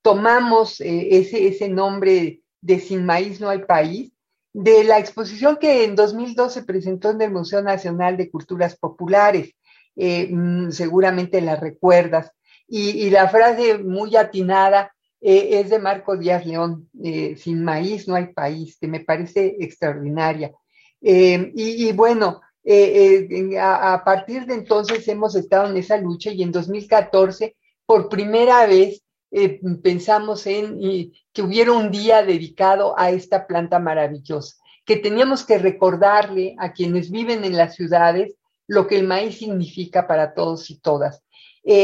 tomamos 0.02 0.80
ese, 0.80 1.46
ese 1.46 1.68
nombre 1.68 2.42
de 2.60 2.78
Sin 2.80 3.04
Maíz 3.04 3.40
no 3.40 3.48
hay 3.48 3.60
país, 3.60 4.12
de 4.52 4.84
la 4.84 4.98
exposición 4.98 5.56
que 5.56 5.84
en 5.84 5.96
2012 5.96 6.64
presentó 6.64 7.10
en 7.10 7.22
el 7.22 7.30
Museo 7.30 7.62
Nacional 7.62 8.16
de 8.16 8.30
Culturas 8.30 8.76
Populares. 8.76 9.54
Mm, 9.96 10.70
seguramente 10.70 11.40
la 11.40 11.56
recuerdas. 11.56 12.30
Y, 12.68 13.10
la 13.10 13.28
frase 13.28 13.78
muy 13.78 14.16
atinada 14.16 14.92
es 15.20 15.70
de 15.70 15.78
Marco 15.78 16.16
Díaz 16.16 16.44
León, 16.46 16.88
Sin 17.36 17.64
Maíz 17.64 18.06
no 18.06 18.14
hay 18.14 18.32
país, 18.32 18.76
que 18.80 18.88
me 18.88 19.00
parece 19.00 19.56
extraordinaria. 19.58 20.52
y, 21.00 21.92
bueno, 21.92 22.40
eh, 22.68 23.28
eh, 23.30 23.60
a, 23.60 24.02
partir 24.04 24.44
de 24.44 24.54
entonces 24.54 25.06
hemos 25.06 25.36
estado 25.36 25.70
en 25.70 25.76
esa 25.76 25.98
lucha 25.98 26.32
y 26.32 26.42
en 26.42 26.50
2014 26.50 27.54
por 27.86 28.08
primera 28.08 28.66
vez 28.66 29.04
eh, 29.30 29.60
pensamos 29.80 30.48
en 30.48 31.12
que 31.32 31.42
hubiera 31.42 31.70
un 31.70 31.92
día 31.92 32.24
dedicado 32.24 32.98
a 32.98 33.10
esta 33.10 33.46
planta 33.46 33.78
maravillosa, 33.78 34.56
que 34.84 34.96
teníamos 34.96 35.44
que 35.44 35.58
recordarle 35.58 36.56
a 36.58 36.72
quienes 36.72 37.12
viven 37.12 37.44
en 37.44 37.56
las 37.56 37.76
ciudades 37.76 38.34
lo 38.66 38.88
que 38.88 38.96
el 38.96 39.06
maíz 39.06 39.38
significa 39.38 40.08
para 40.08 40.34
todos 40.34 40.68
y 40.68 40.80
todas. 40.80 41.22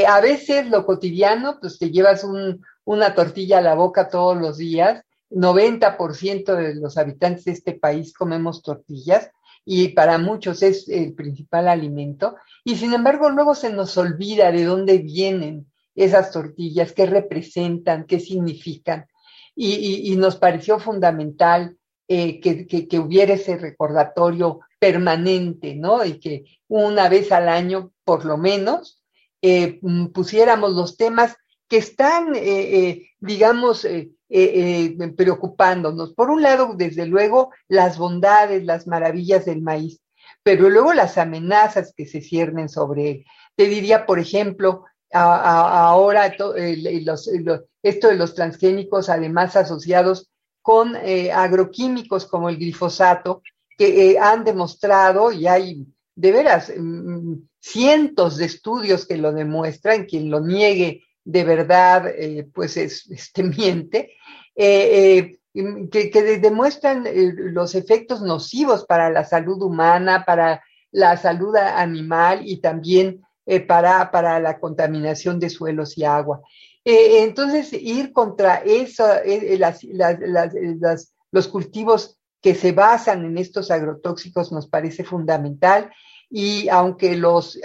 A 0.06 0.20
veces 0.20 0.68
lo 0.68 0.86
cotidiano, 0.86 1.58
pues 1.60 1.78
te 1.78 1.90
llevas 1.90 2.24
una 2.84 3.14
tortilla 3.14 3.58
a 3.58 3.62
la 3.62 3.74
boca 3.74 4.08
todos 4.08 4.36
los 4.36 4.58
días, 4.58 5.02
90% 5.30 6.54
de 6.54 6.74
los 6.74 6.98
habitantes 6.98 7.44
de 7.46 7.52
este 7.52 7.72
país 7.72 8.12
comemos 8.12 8.62
tortillas, 8.62 9.30
y 9.64 9.88
para 9.88 10.18
muchos 10.18 10.62
es 10.62 10.88
el 10.88 11.14
principal 11.14 11.68
alimento. 11.68 12.36
Y 12.64 12.76
sin 12.76 12.94
embargo, 12.94 13.30
luego 13.30 13.54
se 13.54 13.70
nos 13.70 13.96
olvida 13.96 14.50
de 14.50 14.64
dónde 14.64 14.98
vienen 14.98 15.66
esas 15.94 16.32
tortillas, 16.32 16.92
qué 16.92 17.06
representan, 17.06 18.06
qué 18.06 18.18
significan. 18.18 19.06
Y, 19.54 20.16
nos 20.16 20.36
pareció 20.36 20.78
fundamental 20.78 21.76
eh, 22.08 22.40
que, 22.40 22.98
hubiera 22.98 23.34
ese 23.34 23.58
recordatorio 23.58 24.60
permanente, 24.78 25.74
¿no? 25.74 26.04
Y 26.04 26.18
que 26.18 26.44
una 26.68 27.08
vez 27.08 27.30
al 27.32 27.48
año, 27.48 27.92
por 28.04 28.24
lo 28.24 28.38
menos, 28.38 29.01
eh, 29.42 29.80
pusiéramos 30.14 30.72
los 30.72 30.96
temas 30.96 31.36
que 31.72 31.78
están, 31.78 32.34
eh, 32.34 33.08
digamos, 33.18 33.86
eh, 33.86 34.10
eh, 34.28 34.94
preocupándonos. 35.16 36.12
Por 36.12 36.28
un 36.28 36.42
lado, 36.42 36.74
desde 36.76 37.06
luego, 37.06 37.50
las 37.66 37.96
bondades, 37.96 38.62
las 38.64 38.86
maravillas 38.86 39.46
del 39.46 39.62
maíz, 39.62 40.02
pero 40.42 40.68
luego 40.68 40.92
las 40.92 41.16
amenazas 41.16 41.94
que 41.96 42.04
se 42.04 42.20
ciernen 42.20 42.68
sobre 42.68 43.10
él. 43.10 43.24
Te 43.56 43.68
diría, 43.68 44.04
por 44.04 44.18
ejemplo, 44.18 44.84
ahora 45.12 46.26
esto 46.26 48.08
de 48.08 48.16
los 48.16 48.34
transgénicos, 48.34 49.08
además 49.08 49.56
asociados 49.56 50.30
con 50.60 50.94
agroquímicos 51.34 52.26
como 52.26 52.50
el 52.50 52.58
glifosato, 52.58 53.42
que 53.78 54.18
han 54.20 54.44
demostrado, 54.44 55.32
y 55.32 55.46
hay 55.46 55.86
de 56.22 56.30
veras 56.30 56.72
mm, 56.74 57.34
cientos 57.58 58.36
de 58.36 58.44
estudios 58.44 59.06
que 59.06 59.16
lo 59.16 59.32
demuestran, 59.32 60.04
quien 60.04 60.30
lo 60.30 60.38
niegue 60.38 61.02
de 61.24 61.42
verdad, 61.44 62.06
eh, 62.16 62.48
pues 62.54 62.76
es, 62.76 63.06
este, 63.10 63.42
miente, 63.42 64.12
eh, 64.54 65.36
eh, 65.54 65.88
que, 65.90 66.38
demuestran 66.40 67.04
los 67.52 67.74
efectos 67.74 68.22
nocivos 68.22 68.86
para 68.86 69.10
la 69.10 69.24
salud 69.24 69.60
humana, 69.62 70.24
para 70.24 70.62
la 70.92 71.16
salud 71.16 71.56
animal 71.56 72.42
y 72.44 72.60
también 72.60 73.20
para, 73.66 74.10
para 74.10 74.38
la 74.40 74.58
contaminación 74.60 75.38
de 75.38 75.50
suelos 75.50 75.98
y 75.98 76.04
agua. 76.04 76.40
entonces, 76.84 77.72
ir 77.74 78.12
contra 78.12 78.62
eso, 78.64 79.04
los 81.32 81.48
cultivos 81.48 82.18
que 82.40 82.54
se 82.54 82.72
basan 82.72 83.24
en 83.24 83.38
estos 83.38 83.70
agrotóxicos 83.70 84.52
nos 84.52 84.66
parece 84.66 85.04
fundamental 85.04 85.90
y 86.34 86.70
aunque 86.70 87.14
los 87.14 87.58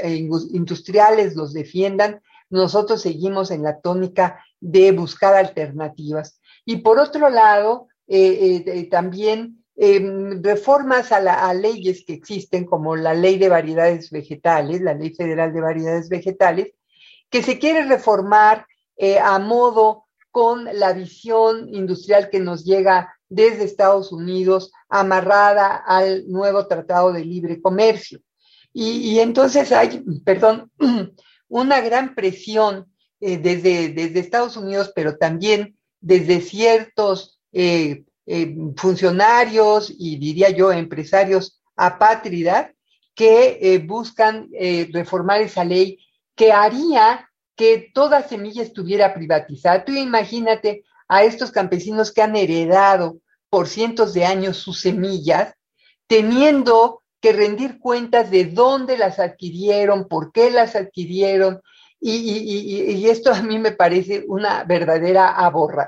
industriales 0.51 1.37
los 1.37 1.53
defiendan, 1.53 2.21
nosotros 2.49 3.01
seguimos 3.01 3.49
en 3.49 3.63
la 3.63 3.79
tónica 3.79 4.43
de 4.59 4.91
buscar 4.91 5.35
alternativas. 5.35 6.41
Y 6.65 6.77
por 6.77 6.99
otro 6.99 7.29
lado, 7.29 7.87
eh, 8.07 8.63
eh, 8.65 8.89
también 8.89 9.63
em, 9.77 10.41
reformas 10.43 11.11
a, 11.11 11.53
leyes 11.53 12.03
que 12.05 12.13
existen, 12.13 12.65
como 12.65 12.95
la 12.95 13.13
ley 13.13 13.37
de 13.37 13.47
variedades 13.47 14.11
vegetales, 14.11 14.81
la 14.81 14.93
ley 14.93 15.13
federal 15.13 15.53
de 15.53 15.61
variedades 15.61 16.09
vegetales, 16.09 16.73
que 17.29 17.43
se 17.43 17.59
quiere 17.59 17.85
reformar 17.85 18.65
eh, 18.97 19.19
a 19.19 19.39
modo 19.39 20.05
con 20.31 20.65
la 20.65 20.91
visión 20.93 21.73
industrial 21.73 22.29
que 22.29 22.39
nos 22.39 22.65
llega 22.65 23.13
desde 23.29 23.63
Estados 23.63 24.11
Unidos, 24.11 24.71
amarrada 24.89 25.75
al 25.75 26.27
nuevo 26.27 26.67
Tratado 26.67 27.13
de 27.13 27.23
Libre 27.23 27.61
Comercio. 27.61 28.19
Y, 28.79 29.19
entonces 29.21 29.71
hay, 29.71 30.03
perdón, 30.23 30.71
una 31.47 31.81
gran 31.81 32.13
presión 32.13 32.93
eh, 33.19 33.39
desde, 33.39 33.89
desde, 33.89 34.19
Estados 34.19 34.55
Unidos, 34.55 34.91
pero 34.95 35.17
también 35.17 35.75
desde 35.99 36.41
ciertos 36.41 37.39
eh, 37.51 38.03
eh, 38.27 38.55
funcionarios 38.75 39.91
y 39.97 40.17
diría 40.17 40.51
yo 40.51 40.71
empresarios 40.71 41.59
apátridas 41.75 42.69
que 43.15 43.83
buscan 43.87 44.47
reformar 44.93 45.41
esa 45.41 45.63
ley 45.63 45.97
que 46.35 46.51
haría 46.51 47.27
que 47.55 47.89
toda 47.95 48.27
semilla 48.27 48.61
estuviera 48.61 49.15
privatizada. 49.15 49.83
Tú 49.83 49.93
imagínate 49.93 50.83
a 51.07 51.23
estos 51.23 51.49
campesinos 51.49 52.11
que 52.11 52.21
han 52.21 52.35
heredado 52.35 53.17
por 53.49 53.67
cientos 53.67 54.13
de 54.13 54.25
años 54.25 54.57
sus 54.57 54.81
semillas, 54.81 55.55
teniendo 56.05 57.01
rendir 57.31 57.79
cuentas 57.79 58.31
de 58.31 58.45
dónde 58.45 58.97
las 58.97 59.19
adquirieron, 59.19 60.07
por 60.07 60.31
qué 60.31 60.51
las 60.51 60.75
adquirieron, 60.75 61.61
y, 61.99 63.07
esto 63.09 63.33
a 63.33 63.41
mí 63.41 63.57
me 63.57 63.71
parece 63.71 64.23
una 64.27 64.63
verdadera 64.63 65.29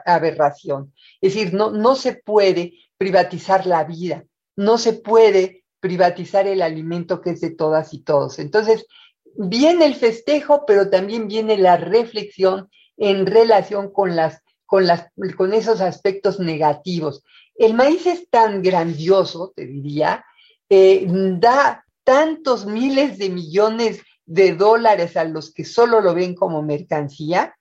aberración. 0.06 0.94
Es 1.22 1.36
decir, 1.36 1.54
no, 1.54 1.72
no 1.72 1.96
se 1.96 2.14
puede 2.14 2.74
privatizar 2.98 3.68
la 3.68 3.84
vida, 3.84 4.26
no 4.56 4.78
se 4.78 4.94
puede 4.94 5.66
privatizar 5.80 6.48
el 6.48 6.62
alimento 6.62 7.22
que 7.22 7.32
es 7.32 7.42
de 7.42 7.52
todas 7.52 7.94
y 7.94 8.02
todos. 8.02 8.40
Entonces, 8.40 8.86
viene 9.36 9.86
el 9.86 9.96
festejo, 9.96 10.66
pero 10.66 10.90
también 10.90 11.28
viene 11.28 11.58
la 11.58 11.78
reflexión 11.78 12.70
en 12.98 13.26
relación 13.26 13.92
con, 13.92 14.16
las, 14.16 14.42
con, 14.66 14.88
las, 14.88 15.08
con 15.38 15.54
esos 15.54 15.80
aspectos 15.80 16.40
negativos. 16.40 17.24
El 17.56 17.74
maíz 17.74 18.06
es 18.06 18.30
tan 18.30 18.62
grandioso, 18.62 19.54
te 19.56 19.66
diría, 19.66 20.26
da 20.70 21.84
tantos 22.04 22.66
miles 22.66 23.18
de 23.18 23.30
millones 23.30 24.02
de 24.26 24.54
dólares 24.54 25.18
a 25.18 25.24
los 25.24 25.54
que 25.54 25.66
solo 25.66 26.02
lo 26.02 26.14
ven 26.14 26.36
como 26.36 26.62
mercancía, 26.62 27.56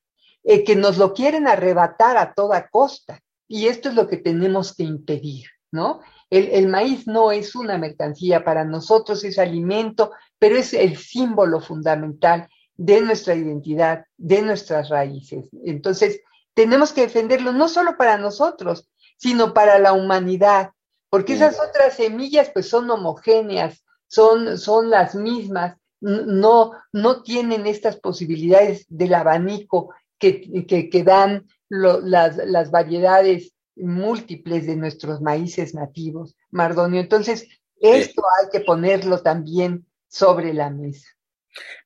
eh, 0.45 0.65
que 0.65 0.77
nos 0.77 0.99
lo 0.99 1.15
quieren 1.15 1.49
arrebatar 1.49 2.17
a 2.19 2.35
toda 2.35 2.69
costa. 2.69 3.21
Y 3.47 3.69
esto 3.69 3.89
es 3.89 3.95
lo 3.95 4.07
que 4.07 4.19
tenemos 4.19 4.75
que 4.75 4.83
impedir, 4.83 5.47
¿no? 5.73 6.01
El, 6.29 6.49
el, 6.49 6.69
maíz 6.69 7.07
no 7.07 7.33
es 7.33 7.55
una 7.55 7.79
mercancía, 7.79 8.45
para 8.45 8.65
nosotros 8.65 9.25
es 9.25 9.39
alimento, 9.39 10.13
pero 10.39 10.57
es 10.57 10.75
el 10.75 10.99
símbolo 10.99 11.61
fundamental 11.61 12.49
de 12.75 13.01
nuestra 13.01 13.35
identidad, 13.35 14.05
de 14.19 14.43
nuestras 14.43 14.91
raíces. 14.91 15.49
Entonces, 15.65 16.21
tenemos 16.53 16.93
que 16.93 17.03
defenderlo 17.03 17.53
no 17.53 17.69
solo 17.69 17.97
para 17.97 18.19
nosotros, 18.19 18.91
sino 19.17 19.55
para 19.55 19.79
la 19.79 19.95
humanidad, 19.95 20.73
porque 21.11 21.35
esas 21.35 21.59
otras 21.61 21.95
semillas 21.95 22.51
pues 22.53 22.69
son 22.69 22.91
homogéneas, 22.91 23.85
son, 24.07 24.59
son 24.59 24.91
las 24.91 25.15
mismas, 25.15 25.77
no, 26.01 26.73
no 26.93 27.23
tienen 27.23 27.67
estas 27.67 27.97
posibilidades 27.97 28.87
del 28.89 29.15
abanico 29.15 29.95
que, 30.19 30.67
que, 30.67 31.03
dan 31.03 31.47
las, 31.69 32.37
las, 32.37 32.71
variedades 32.71 33.53
múltiples 33.77 34.67
de 34.67 34.77
nuestros 34.77 35.21
maíces 35.21 35.75
nativos, 35.75 36.37
Mardonio. 36.51 37.01
Entonces, 37.01 37.49
esto 37.81 38.23
hay 38.41 38.51
que 38.51 38.61
ponerlo 38.61 39.23
también 39.23 39.87
sobre 40.09 40.53
la 40.53 40.71
mesa. 40.71 41.09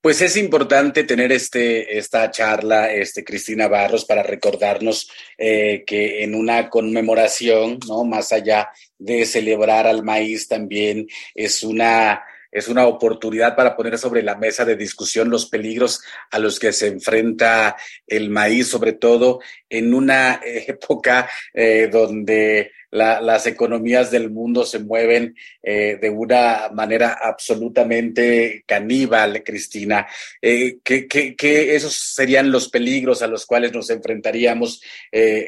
Pues 0.00 0.20
es 0.20 0.36
importante 0.36 1.04
tener 1.04 1.32
este, 1.32 1.96
esta 1.96 2.30
charla, 2.30 2.92
este, 2.92 3.24
Cristina 3.24 3.68
Barros, 3.68 4.04
para 4.04 4.22
recordarnos 4.22 5.08
eh, 5.38 5.84
que 5.86 6.24
en 6.24 6.34
una 6.34 6.68
conmemoración, 6.68 7.78
¿no? 7.86 8.04
Más 8.04 8.32
allá 8.32 8.70
de 8.98 9.24
celebrar 9.24 9.86
al 9.86 10.02
maíz, 10.02 10.48
también 10.48 11.06
es 11.34 11.62
una 11.62 12.22
es 12.52 12.68
una 12.68 12.86
oportunidad 12.86 13.56
para 13.56 13.74
poner 13.74 13.98
sobre 13.98 14.22
la 14.22 14.36
mesa 14.36 14.66
de 14.66 14.76
discusión 14.76 15.30
los 15.30 15.46
peligros 15.46 16.02
a 16.30 16.38
los 16.38 16.60
que 16.60 16.72
se 16.72 16.88
enfrenta 16.88 17.76
el 18.06 18.28
maíz, 18.28 18.68
sobre 18.68 18.92
todo 18.92 19.40
en 19.70 19.94
una 19.94 20.40
época 20.44 21.28
eh, 21.54 21.88
donde 21.90 22.72
las 22.90 23.46
economías 23.46 24.10
del 24.10 24.28
mundo 24.28 24.66
se 24.66 24.78
mueven 24.78 25.34
eh, 25.62 25.96
de 25.98 26.10
una 26.10 26.68
manera 26.74 27.16
absolutamente 27.22 28.64
caníbal, 28.66 29.42
Cristina. 29.42 30.06
Eh, 30.42 30.76
¿qué, 30.84 31.74
esos 31.74 31.94
serían 31.94 32.52
los 32.52 32.68
peligros 32.68 33.22
a 33.22 33.28
los 33.28 33.46
cuales 33.46 33.72
nos 33.72 33.88
enfrentaríamos 33.88 34.82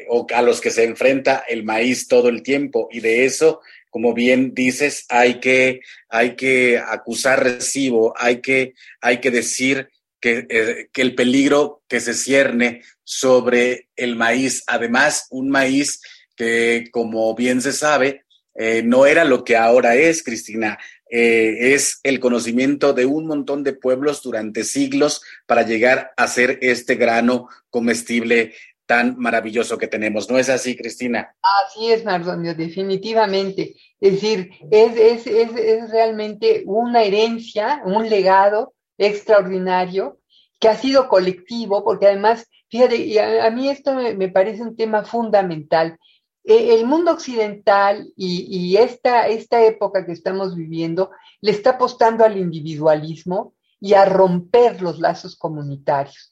o 0.09 0.25
a 0.33 0.41
los 0.41 0.59
que 0.59 0.71
se 0.71 0.85
enfrenta 0.85 1.43
el 1.47 1.63
maíz 1.63 2.07
todo 2.07 2.29
el 2.29 2.41
tiempo? 2.41 2.89
Y 2.91 2.99
de 2.99 3.25
eso 3.25 3.61
como 3.95 4.13
bien 4.13 4.53
dices, 4.53 5.05
hay 5.07 5.39
que, 5.39 5.79
hay 6.09 6.35
que 6.35 6.77
acusar 6.77 7.41
recibo, 7.41 8.13
hay 8.17 8.41
que, 8.41 8.73
hay 8.99 9.21
que 9.21 9.31
decir 9.31 9.87
que, 10.19 10.45
eh, 10.49 10.89
que, 10.91 11.01
el 11.01 11.15
peligro 11.15 11.81
que 11.87 12.01
se 12.01 12.13
cierne 12.13 12.81
sobre 13.05 13.87
el 13.95 14.17
maíz, 14.17 14.63
además 14.67 15.27
un 15.29 15.49
maíz 15.49 16.01
que, 16.35 16.89
como 16.91 17.33
bien 17.35 17.61
se 17.61 17.71
sabe, 17.71 18.25
eh, 18.53 18.83
no 18.83 19.05
era 19.05 19.23
lo 19.23 19.45
que 19.45 19.55
ahora 19.55 19.95
es, 19.95 20.23
Cristina. 20.23 20.77
Eh, 21.09 21.73
es 21.73 22.01
el 22.03 22.19
conocimiento 22.19 22.91
de 22.91 23.05
un 23.05 23.25
montón 23.25 23.63
de 23.63 23.71
pueblos 23.71 24.21
durante 24.21 24.65
siglos 24.65 25.21
para 25.45 25.61
llegar 25.61 26.11
a 26.17 26.27
ser 26.27 26.59
este 26.61 26.95
grano 26.95 27.47
comestible 27.69 28.55
tan 28.85 29.17
maravilloso 29.17 29.77
que 29.77 29.87
tenemos. 29.87 30.29
¿No 30.29 30.37
es 30.37 30.49
así, 30.49 30.75
Cristina? 30.75 31.35
Así 31.65 31.91
es, 31.91 32.05
Mardonio, 32.05 32.53
definitivamente. 32.53 33.75
Es 33.99 34.13
decir, 34.13 34.51
es, 34.71 35.25
es, 35.25 35.89
realmente 35.89 36.63
una 36.65 37.03
herencia, 37.03 37.81
un 37.85 38.09
legado 38.09 38.73
extraordinario 38.97 40.19
que 40.59 40.69
ha 40.69 40.75
sido 40.75 41.09
colectivo, 41.09 41.83
porque 41.83 42.07
además, 42.07 42.49
fíjate, 42.69 43.19
a, 43.19 43.49
mí 43.51 43.69
esto 43.69 43.93
me, 43.93 44.29
parece 44.29 44.61
un 44.61 44.75
tema 44.75 45.03
fundamental. 45.03 45.97
E, 46.43 46.75
el 46.75 46.85
mundo 46.85 47.11
occidental 47.11 48.07
y, 48.15 48.45
y, 48.49 48.77
esta, 48.77 49.27
esta 49.27 49.63
época 49.63 50.05
que 50.05 50.11
estamos 50.11 50.55
viviendo 50.55 51.11
le 51.41 51.51
está 51.51 51.71
apostando 51.71 52.23
al 52.23 52.37
individualismo 52.37 53.53
y 53.81 53.93
a 53.93 54.05
romper 54.05 54.81
los 54.81 54.99
lazos 54.99 55.35
comunitarios 55.35 56.29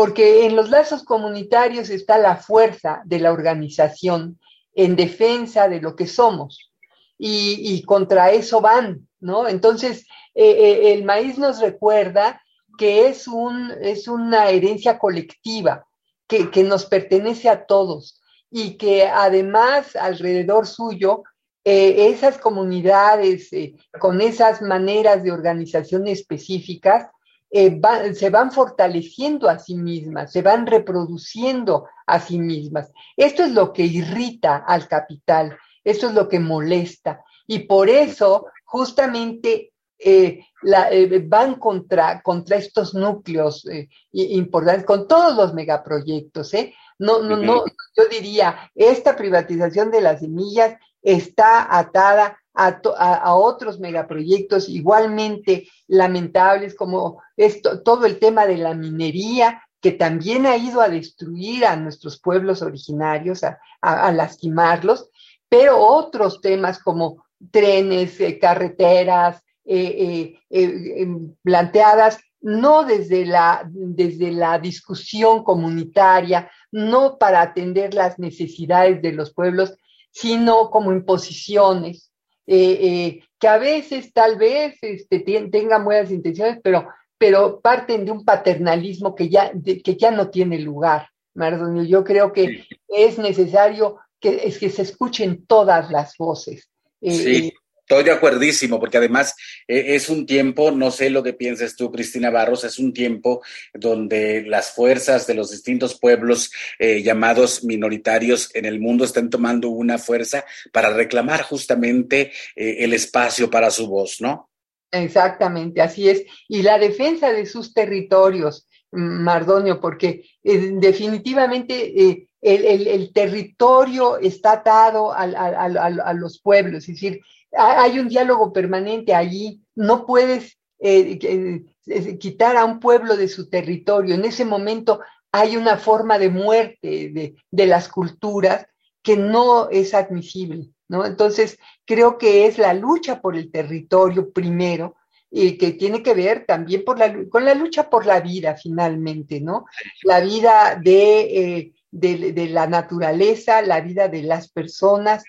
porque 0.00 0.46
en 0.46 0.56
los 0.56 0.70
lazos 0.70 1.04
comunitarios 1.04 1.90
está 1.90 2.16
la 2.16 2.36
fuerza 2.36 3.02
de 3.04 3.18
la 3.18 3.32
organización 3.32 4.40
en 4.72 4.96
defensa 4.96 5.68
de 5.68 5.78
lo 5.78 5.94
que 5.94 6.06
somos 6.06 6.72
y, 7.18 7.82
contra 7.82 8.30
eso 8.30 8.62
van, 8.62 9.06
¿no? 9.20 9.46
Entonces, 9.46 10.06
eh, 10.34 10.52
eh, 10.52 10.94
el 10.94 11.04
maíz 11.04 11.36
nos 11.36 11.60
recuerda 11.60 12.40
que 12.78 13.08
es, 13.08 13.28
un, 13.28 13.72
es 13.82 14.08
una 14.08 14.48
herencia 14.48 14.98
colectiva 14.98 15.84
que, 16.26 16.64
nos 16.64 16.86
pertenece 16.86 17.50
a 17.50 17.66
todos 17.66 18.22
y 18.50 18.78
que 18.78 19.06
además 19.06 19.96
alrededor 19.96 20.66
suyo 20.66 21.24
eh, 21.62 22.08
esas 22.08 22.38
comunidades 22.38 23.50
con 23.98 24.22
esas 24.22 24.62
maneras 24.62 25.22
de 25.22 25.32
organización 25.32 26.06
específicas 26.06 27.10
eh, 27.52 27.80
se 28.14 28.30
van 28.30 28.52
fortaleciendo 28.52 29.48
a 29.48 29.58
sí 29.58 29.74
mismas, 29.74 30.30
se 30.30 30.40
van 30.40 30.66
reproduciendo 30.66 31.88
a 32.06 32.20
sí 32.20 32.38
mismas. 32.38 32.92
Esto 33.16 33.42
es 33.42 33.50
lo 33.50 33.72
que 33.72 33.82
irrita 33.82 34.58
al 34.58 34.86
capital, 34.86 35.58
esto 35.82 36.08
es 36.08 36.14
lo 36.14 36.28
que 36.28 36.38
molesta. 36.38 37.24
Y 37.48 37.60
por 37.60 37.88
eso, 37.88 38.46
justamente, 38.64 39.72
eh, 39.98 40.46
eh, 40.62 41.24
van 41.26 41.56
contra, 41.56 42.22
contra 42.22 42.56
estos 42.56 42.94
núcleos 42.94 43.66
importantes, 44.12 44.86
con 44.86 45.08
todos 45.08 45.34
los 45.34 45.52
megaproyectos. 45.52 46.52
No, 46.98 47.20
no, 47.20 47.36
no, 47.36 47.64
yo 47.96 48.04
diría, 48.08 48.70
esta 48.76 49.16
privatización 49.16 49.90
de 49.90 50.02
las 50.02 50.20
semillas 50.20 50.76
está 51.02 51.76
atada 51.76 52.39
a, 52.54 53.34
otros 53.34 53.78
megaproyectos 53.78 54.68
igualmente 54.68 55.68
lamentables 55.86 56.74
como 56.74 57.22
esto, 57.36 57.82
todo 57.82 58.06
el 58.06 58.18
tema 58.18 58.46
de 58.46 58.58
la 58.58 58.74
minería, 58.74 59.62
que 59.80 59.92
también 59.92 60.46
ha 60.46 60.56
ido 60.56 60.80
a 60.80 60.88
destruir 60.88 61.64
a 61.64 61.76
nuestros 61.76 62.20
pueblos 62.20 62.62
originarios, 62.62 63.42
a, 63.44 64.12
lastimarlos, 64.12 65.08
pero 65.48 65.78
otros 65.78 66.40
temas 66.40 66.78
como 66.78 67.24
trenes, 67.50 68.20
eh, 68.20 68.38
carreteras, 68.38 69.42
eh, 69.64 70.36
eh, 70.50 70.96
em, 71.00 71.34
planteadas 71.42 72.18
no 72.42 72.84
desde 72.84 73.26
la, 73.26 73.68
desde 73.70 74.32
la 74.32 74.58
discusión 74.58 75.44
comunitaria, 75.44 76.50
no 76.72 77.18
para 77.18 77.42
atender 77.42 77.94
las 77.94 78.18
necesidades 78.18 79.02
de 79.02 79.12
los 79.12 79.32
pueblos, 79.32 79.74
sino 80.10 80.70
como 80.70 80.92
imposiciones, 80.92 82.09
eh, 82.46 82.78
eh, 82.80 83.24
que 83.38 83.48
a 83.48 83.58
veces 83.58 84.12
tal 84.12 84.36
vez 84.36 84.76
este, 84.82 85.20
tengan 85.20 85.84
buenas 85.84 86.10
intenciones, 86.10 86.58
pero, 86.62 86.88
pero 87.18 87.60
parten 87.60 88.04
de 88.04 88.10
un 88.10 88.24
paternalismo 88.24 89.14
que 89.14 89.28
ya, 89.28 89.52
que 89.52 89.96
ya 89.96 90.10
no 90.10 90.30
tiene 90.30 90.58
lugar, 90.58 91.08
Mardonio. 91.34 91.82
Yo 91.84 92.04
creo 92.04 92.32
que 92.32 92.64
es 92.88 93.18
necesario 93.18 93.98
que, 94.18 94.42
es 94.44 94.58
que 94.58 94.70
se 94.70 94.82
escuchen 94.82 95.46
todas 95.46 95.90
las 95.90 96.16
voces. 96.16 96.68
Eh, 97.00 97.10
sí. 97.10 97.52
Estoy 97.90 98.04
de 98.04 98.12
acuerdísimo, 98.12 98.78
porque 98.78 98.98
además 98.98 99.34
eh, 99.66 99.96
es 99.96 100.08
un 100.08 100.24
tiempo, 100.24 100.70
no 100.70 100.92
sé 100.92 101.10
lo 101.10 101.24
que 101.24 101.32
piensas 101.32 101.74
tú, 101.74 101.90
Cristina 101.90 102.30
Barros, 102.30 102.62
es 102.62 102.78
un 102.78 102.92
tiempo 102.92 103.42
donde 103.74 104.44
las 104.46 104.70
fuerzas 104.70 105.26
de 105.26 105.34
los 105.34 105.50
distintos 105.50 105.98
pueblos 105.98 106.52
eh, 106.78 107.02
llamados 107.02 107.64
minoritarios 107.64 108.54
en 108.54 108.66
el 108.66 108.78
mundo 108.78 109.04
están 109.04 109.28
tomando 109.28 109.70
una 109.70 109.98
fuerza 109.98 110.44
para 110.70 110.90
reclamar 110.90 111.42
justamente 111.42 112.30
eh, 112.54 112.76
el 112.78 112.92
espacio 112.92 113.50
para 113.50 113.72
su 113.72 113.88
voz, 113.88 114.20
¿no? 114.20 114.50
Exactamente, 114.92 115.82
así 115.82 116.08
es. 116.08 116.24
Y 116.46 116.62
la 116.62 116.78
defensa 116.78 117.32
de 117.32 117.44
sus 117.44 117.74
territorios, 117.74 118.68
Mardonio, 118.92 119.80
porque 119.80 120.26
definitivamente 120.44 122.28
el, 122.40 123.12
territorio 123.12 124.18
está 124.18 124.52
atado 124.52 125.12
a 125.12 126.12
los 126.14 126.40
pueblos, 126.40 126.88
es 126.88 126.94
decir, 126.94 127.20
hay 127.52 127.98
un 127.98 128.08
diálogo 128.08 128.52
permanente 128.52 129.14
allí, 129.14 129.62
no 129.74 130.06
puedes 130.06 130.58
eh, 130.78 131.64
eh, 131.86 132.18
quitar 132.18 132.56
a 132.56 132.64
un 132.64 132.80
pueblo 132.80 133.16
de 133.16 133.28
su 133.28 133.48
territorio. 133.48 134.14
En 134.14 134.24
ese 134.24 134.44
momento 134.44 135.00
hay 135.32 135.56
una 135.56 135.76
forma 135.76 136.18
de 136.18 136.30
muerte 136.30 137.34
de, 137.50 137.66
las 137.66 137.88
culturas 137.88 138.66
que 139.02 139.16
no 139.16 139.68
es 139.70 139.94
admisible, 139.94 140.70
¿no? 140.88 141.06
Entonces, 141.06 141.58
creo 141.84 142.18
que 142.18 142.46
es 142.46 142.58
la 142.58 142.74
lucha 142.74 143.20
por 143.20 143.36
el 143.36 143.50
territorio 143.50 144.30
primero, 144.32 144.96
y 145.32 145.56
que 145.56 145.72
tiene 145.72 146.02
que 146.02 146.12
ver 146.12 146.44
también 146.44 146.82
con 146.82 147.44
la 147.44 147.54
lucha 147.54 147.88
por 147.88 148.04
la 148.04 148.20
vida 148.20 148.56
finalmente, 148.56 149.40
¿no? 149.40 149.66
La 150.02 150.18
vida 150.20 150.80
eh, 150.84 151.72
de 151.92 152.48
la 152.50 152.66
naturaleza, 152.66 153.62
la 153.62 153.80
vida 153.80 154.08
de 154.08 154.24
las 154.24 154.50
personas, 154.50 155.22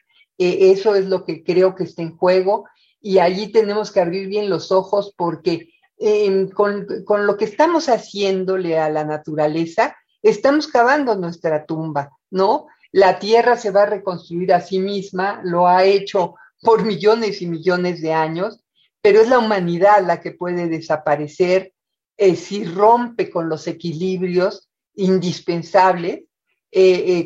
eh, 0.44 0.72
eso 0.72 0.96
es 0.96 1.06
lo 1.06 1.24
que 1.24 1.44
creo 1.44 1.76
que 1.76 1.84
está 1.84 2.02
en 2.02 2.18
juego 2.18 2.66
y 3.00 3.20
allí 3.20 3.52
tenemos 3.52 3.92
que 3.92 4.00
abrir 4.00 4.28
bien 4.28 4.50
los 4.50 4.72
ojos 4.72 5.14
porque 5.16 5.70
em, 6.00 6.50
con, 6.50 6.88
lo 7.28 7.38
que 7.38 7.46
estamos 7.46 7.90
haciéndole 7.90 8.80
a 8.80 8.90
la 8.90 9.04
naturaleza, 9.04 9.96
estamos 10.24 10.68
cavando 10.68 11.16
nuestra 11.16 11.68
tumba, 11.68 12.10
¿no? 12.32 12.66
La 12.92 13.20
tierra 13.20 13.56
se 13.56 13.70
va 13.70 13.84
a 13.84 13.86
reconstruir 13.98 14.52
a 14.52 14.62
sí 14.62 14.80
misma, 14.80 15.42
lo 15.44 15.68
ha 15.68 15.84
hecho 15.84 16.34
por 16.60 16.86
millones 16.86 17.44
y 17.44 17.46
millones 17.46 18.02
de 18.02 18.14
años, 18.14 18.64
pero 19.00 19.22
es 19.22 19.30
la 19.30 19.38
humanidad 19.38 20.04
la 20.04 20.22
que 20.22 20.32
puede 20.32 20.68
desaparecer 20.68 21.72
eh, 22.18 22.36
si 22.36 22.66
rompe 22.66 23.30
con 23.30 23.48
los 23.48 23.68
equilibrios 23.68 24.72
indispensables 24.96 26.24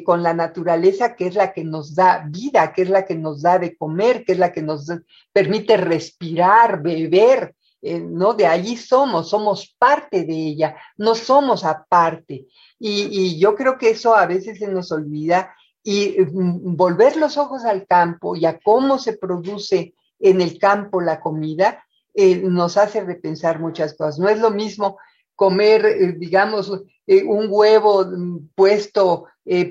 con 0.03 0.23
la 0.23 0.33
naturaleza 0.33 1.15
que 1.15 1.27
es 1.27 1.35
la 1.35 1.53
que 1.53 1.63
nos 1.63 1.93
da 1.93 2.25
vida, 2.27 2.73
que 2.73 2.81
es 2.81 2.89
la 2.89 3.05
que 3.05 3.15
nos 3.15 3.43
da 3.43 3.59
de 3.59 3.77
comer, 3.77 4.25
que 4.25 4.31
es 4.31 4.39
la 4.39 4.51
que 4.51 4.63
nos 4.63 4.91
permite 5.31 5.77
respirar, 5.77 6.81
beber, 6.81 7.53
¿no? 7.81 8.33
De 8.33 8.47
allí 8.47 8.75
somos, 8.75 9.29
somos 9.29 9.75
parte 9.77 10.23
de 10.23 10.33
ella, 10.33 10.75
no 10.97 11.13
somos 11.13 11.63
aparte. 11.63 12.47
Y, 12.79 13.39
yo 13.39 13.55
creo 13.55 13.77
que 13.77 13.91
eso 13.91 14.15
a 14.15 14.25
veces 14.25 14.59
se 14.59 14.67
nos 14.67 14.91
olvida 14.91 15.55
y 15.83 16.17
mm, 16.19 16.75
volver 16.75 17.15
los 17.15 17.37
ojos 17.37 17.63
al 17.63 17.85
campo 17.85 18.35
y 18.35 18.45
a 18.45 18.59
cómo 18.59 18.97
se 18.97 19.17
produce 19.17 19.93
en 20.19 20.41
el 20.41 20.57
campo 20.57 21.01
la 21.01 21.19
comida 21.19 21.83
eh, 22.13 22.37
nos 22.37 22.77
hace 22.77 23.03
repensar 23.03 23.59
muchas 23.59 23.93
cosas. 23.95 24.19
No 24.19 24.29
es 24.29 24.39
lo 24.39 24.49
mismo 24.49 24.97
comer, 25.35 25.85
eh, 25.85 26.15
digamos, 26.17 26.71
eh, 27.07 27.23
un 27.23 27.47
huevo 27.49 28.05
mm, 28.05 28.49
puesto 28.55 29.25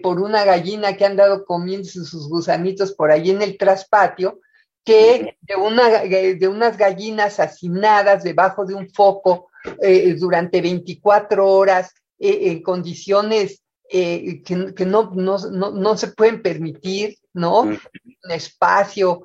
por 0.04 0.20
una 0.20 0.44
gallina 0.44 0.96
que 0.96 1.04
han 1.04 1.16
dado 1.16 1.44
comiendo 1.44 1.88
sus 1.88 2.28
gusanitos 2.28 2.92
por 2.92 3.10
ahí 3.10 3.30
en 3.30 3.42
el 3.42 3.58
traspatio, 3.58 4.38
que 4.84 5.36
de, 5.40 5.56
una, 5.56 5.88
de 6.04 6.46
unas 6.48 6.76
gallinas 6.76 7.40
hacinadas 7.40 8.22
debajo 8.22 8.64
de 8.64 8.74
un 8.74 8.88
foco 8.88 9.48
durante 10.16 10.60
24 10.60 11.44
horas 11.44 11.92
en 12.20 12.62
condiciones 12.62 13.64
que, 13.88 14.44
que 14.44 14.86
no, 14.86 15.10
no, 15.12 15.38
no, 15.48 15.96
se 15.96 16.08
pueden 16.12 16.40
permitir, 16.40 17.16
¿no? 17.32 17.62
Un 17.62 17.80
espacio, 18.30 19.22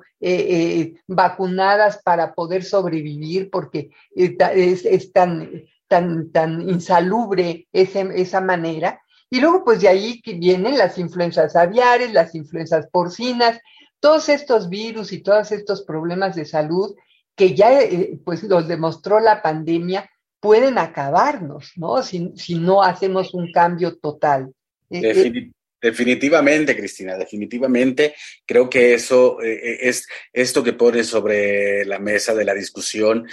vacunadas 1.06 2.00
para 2.02 2.34
poder 2.34 2.64
sobrevivir, 2.64 3.50
porque 3.50 3.90
es, 4.16 4.84
es 4.84 5.12
tan, 5.12 5.64
tan, 5.90 6.30
tan 6.30 6.68
insalubre 6.68 7.66
esa 7.72 8.40
manera. 8.40 9.02
Y 9.28 9.40
luego, 9.40 9.64
pues 9.64 9.80
de 9.80 9.88
ahí 9.88 10.22
que 10.22 10.34
vienen 10.34 10.78
las 10.78 10.98
influencias 10.98 11.56
aviares, 11.56 12.12
las 12.12 12.34
influencias 12.36 12.86
porcinas, 12.92 13.58
todos 13.98 14.28
estos 14.28 14.70
virus 14.70 15.12
y 15.12 15.20
todos 15.20 15.50
estos 15.50 15.82
problemas 15.82 16.36
de 16.36 16.44
salud 16.44 16.94
que 17.34 17.54
ya 17.54 17.80
eh, 17.80 18.18
pues 18.24 18.44
los 18.44 18.68
demostró 18.68 19.18
la 19.18 19.42
pandemia, 19.42 20.08
pueden 20.38 20.78
acabarnos, 20.78 21.72
¿no? 21.76 22.02
Si, 22.02 22.32
si 22.36 22.54
no 22.54 22.82
hacemos 22.82 23.34
un 23.34 23.50
cambio 23.50 23.96
total. 23.98 24.52
Eh, 24.90 25.00
eh, 25.02 25.50
definitivamente, 25.80 26.76
Cristina, 26.76 27.16
definitivamente. 27.16 28.14
Creo 28.46 28.68
que 28.68 28.94
eso 28.94 29.38
es 29.40 30.06
esto 30.32 30.62
que 30.62 30.74
pone 30.74 31.02
sobre 31.02 31.84
la 31.84 31.98
mesa 31.98 32.34
de 32.34 32.44
la 32.44 32.54
discusión 32.54 33.26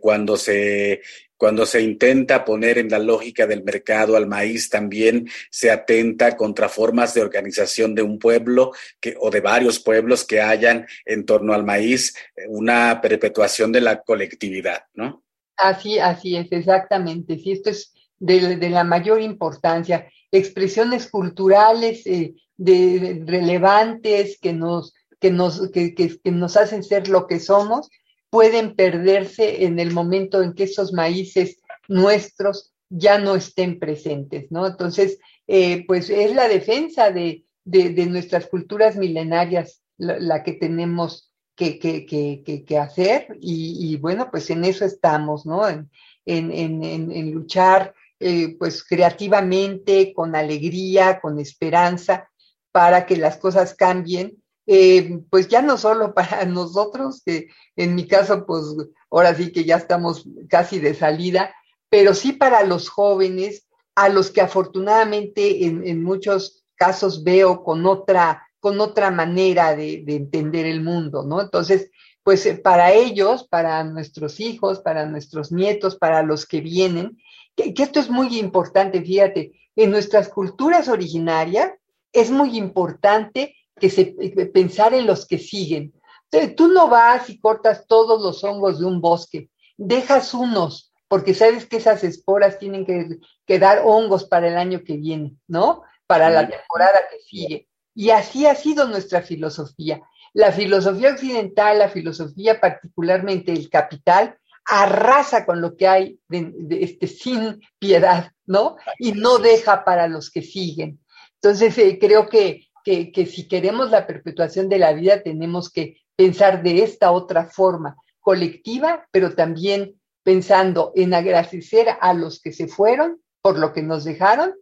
cuando 0.00 0.36
se 0.36 1.02
cuando 1.36 1.66
se 1.66 1.82
intenta 1.82 2.44
poner 2.44 2.78
en 2.78 2.88
la 2.88 2.98
lógica 2.98 3.46
del 3.46 3.62
mercado 3.62 4.16
al 4.16 4.26
maíz, 4.26 4.70
también 4.70 5.28
se 5.50 5.70
atenta 5.70 6.36
contra 6.36 6.68
formas 6.68 7.14
de 7.14 7.22
organización 7.22 7.94
de 7.94 8.02
un 8.02 8.18
pueblo 8.18 8.72
que, 9.00 9.14
o 9.18 9.30
de 9.30 9.40
varios 9.40 9.78
pueblos 9.78 10.24
que 10.24 10.40
hayan 10.40 10.86
en 11.04 11.26
torno 11.26 11.52
al 11.52 11.64
maíz 11.64 12.14
una 12.48 13.00
perpetuación 13.00 13.72
de 13.72 13.80
la 13.80 14.02
colectividad, 14.02 14.84
¿no? 14.94 15.22
Así, 15.56 15.98
así 15.98 16.36
es, 16.36 16.52
exactamente. 16.52 17.38
Sí, 17.38 17.52
esto 17.52 17.70
es 17.70 17.92
de, 18.18 18.70
la 18.70 18.84
mayor 18.84 19.20
importancia. 19.20 20.08
Expresiones 20.30 21.08
culturales 21.08 22.06
eh, 22.06 22.34
de, 22.56 23.22
relevantes 23.26 24.38
que 24.38 24.52
nos, 24.52 24.94
que, 25.18 25.30
nos, 25.30 25.70
que, 25.70 25.94
que, 25.94 26.18
nos 26.30 26.56
hacen 26.56 26.82
ser 26.82 27.08
lo 27.08 27.26
que 27.26 27.40
somos 27.40 27.88
pueden 28.30 28.74
perderse 28.74 29.64
en 29.64 29.78
el 29.78 29.92
momento 29.92 30.42
en 30.42 30.54
que 30.54 30.64
esos 30.64 30.92
maíces 30.92 31.58
nuestros 31.88 32.72
ya 32.88 33.18
no 33.18 33.34
estén 33.34 33.78
presentes, 33.78 34.50
¿no? 34.50 34.66
Entonces, 34.66 35.18
eh, 35.46 35.84
pues 35.86 36.10
es 36.10 36.34
la 36.34 36.48
defensa 36.48 37.10
de, 37.10 37.44
de, 37.64 38.06
nuestras 38.06 38.46
culturas 38.46 38.96
milenarias 38.96 39.82
la, 39.98 40.42
que 40.42 40.52
tenemos 40.52 41.32
que, 41.56 41.78
que, 41.78 42.04
que, 42.04 42.78
hacer 42.78 43.36
y, 43.40 43.92
y, 43.92 43.96
bueno, 43.96 44.28
pues 44.30 44.50
en 44.50 44.64
eso 44.64 44.84
estamos, 44.84 45.46
¿no? 45.46 45.68
En, 45.68 45.88
en, 46.26 46.52
en, 46.52 47.12
en 47.12 47.30
luchar 47.32 47.94
eh, 48.18 48.56
pues 48.58 48.82
creativamente, 48.82 50.14
con 50.14 50.34
alegría, 50.34 51.20
con 51.20 51.38
esperanza, 51.38 52.30
para 52.72 53.04
que 53.04 53.16
las 53.16 53.36
cosas 53.36 53.74
cambien 53.74 54.42
eh, 54.66 55.20
pues 55.30 55.48
ya 55.48 55.62
no 55.62 55.78
solo 55.78 56.14
para 56.14 56.44
nosotros, 56.44 57.22
que 57.24 57.48
en 57.76 57.94
mi 57.94 58.06
caso, 58.06 58.44
pues 58.46 58.64
ahora 59.10 59.34
sí 59.34 59.52
que 59.52 59.64
ya 59.64 59.76
estamos 59.76 60.26
casi 60.48 60.80
de 60.80 60.94
salida, 60.94 61.54
pero 61.88 62.14
sí 62.14 62.32
para 62.32 62.64
los 62.64 62.88
jóvenes, 62.88 63.66
a 63.94 64.08
los 64.08 64.30
que 64.30 64.42
afortunadamente 64.42 65.64
en, 65.64 66.02
muchos 66.02 66.64
casos 66.74 67.24
veo 67.24 67.64
con 67.64 67.86
otra, 67.86 68.46
con 68.60 68.78
otra 68.80 69.10
manera 69.10 69.74
de, 69.74 70.04
entender 70.06 70.66
el 70.66 70.82
mundo, 70.82 71.24
¿no? 71.24 71.40
Entonces, 71.40 71.90
pues 72.22 72.44
eh, 72.44 72.56
para 72.56 72.92
ellos, 72.92 73.46
para 73.48 73.82
nuestros 73.84 74.40
hijos, 74.40 74.80
para 74.80 75.06
nuestros 75.06 75.50
nietos, 75.50 75.96
para 75.96 76.22
los 76.22 76.44
que 76.44 76.60
vienen, 76.60 77.16
que, 77.54 77.72
que 77.72 77.84
esto 77.84 78.00
es 78.00 78.10
muy 78.10 78.38
importante, 78.38 79.00
fíjate, 79.00 79.52
en 79.76 79.90
nuestras 79.90 80.28
culturas 80.28 80.88
originarias 80.88 81.72
es 82.12 82.30
muy 82.30 82.58
importante 82.58 83.54
que 83.78 83.90
se, 83.90 84.14
eh, 84.20 84.46
pensar 84.46 84.94
en 84.94 85.06
los 85.06 85.26
que 85.26 85.38
siguen. 85.38 85.92
Entonces, 86.30 86.56
tú 86.56 86.68
no 86.68 86.88
vas 86.88 87.30
y 87.30 87.38
cortas 87.38 87.86
todos 87.86 88.22
los 88.22 88.42
hongos 88.42 88.80
de 88.80 88.86
un 88.86 89.00
bosque, 89.00 89.50
dejas 89.76 90.34
unos, 90.34 90.92
porque 91.08 91.34
sabes 91.34 91.66
que 91.66 91.76
esas 91.76 92.02
esporas 92.04 92.58
tienen 92.58 92.84
que, 92.84 93.58
dar 93.58 93.82
hongos 93.84 94.24
para 94.24 94.48
el 94.48 94.56
año 94.56 94.82
que 94.84 94.96
viene, 94.96 95.36
¿no? 95.46 95.82
Para 96.06 96.30
la 96.30 96.48
temporada 96.48 96.98
que 97.10 97.20
sigue. 97.20 97.68
Y 97.94 98.10
así 98.10 98.46
ha 98.46 98.54
sido 98.54 98.86
nuestra 98.86 99.22
filosofía. 99.22 100.00
La 100.32 100.52
filosofía 100.52 101.12
occidental, 101.12 101.78
la 101.78 101.88
filosofía 101.88 102.60
particularmente 102.60 103.52
el 103.52 103.70
capital, 103.70 104.36
arrasa 104.66 105.46
con 105.46 105.60
lo 105.60 105.76
que 105.76 105.86
hay 105.86 106.20
de, 106.28 106.82
este, 106.82 107.06
sin 107.06 107.60
piedad, 107.78 108.32
¿no? 108.44 108.76
Y 108.98 109.12
no 109.12 109.38
deja 109.38 109.84
para 109.84 110.08
los 110.08 110.30
que 110.30 110.42
siguen. 110.42 111.00
Entonces, 111.40 111.78
eh, 111.78 111.98
creo 112.00 112.28
que 112.28 112.65
que, 112.86 113.26
si 113.26 113.48
queremos 113.48 113.90
la 113.90 114.06
perpetuación 114.06 114.68
de 114.68 114.78
la 114.78 114.92
vida 114.92 115.20
tenemos 115.20 115.70
que 115.70 115.96
pensar 116.14 116.62
de 116.62 116.84
esta 116.84 117.10
otra 117.10 117.46
forma, 117.46 117.96
colectiva, 118.20 119.08
pero 119.10 119.34
también 119.34 120.00
pensando 120.22 120.92
en 120.94 121.12
agradecer 121.12 121.88
a 122.00 122.14
los 122.14 122.40
que 122.40 122.52
se 122.52 122.68
fueron 122.68 123.20
por 123.42 123.58
lo 123.58 123.72
que 123.72 123.82
nos 123.82 124.04
dejaron 124.04 124.54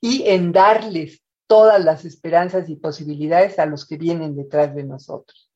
y 0.00 0.24
en 0.26 0.50
darles 0.50 1.22
todas 1.46 1.84
las 1.84 2.04
esperanzas 2.04 2.68
y 2.68 2.76
posibilidades 2.76 3.60
a 3.60 3.66
los 3.66 3.86
que 3.86 3.96
vienen 3.96 4.36
detrás 4.36 4.74
de 4.74 4.84
nosotros. 4.84 5.47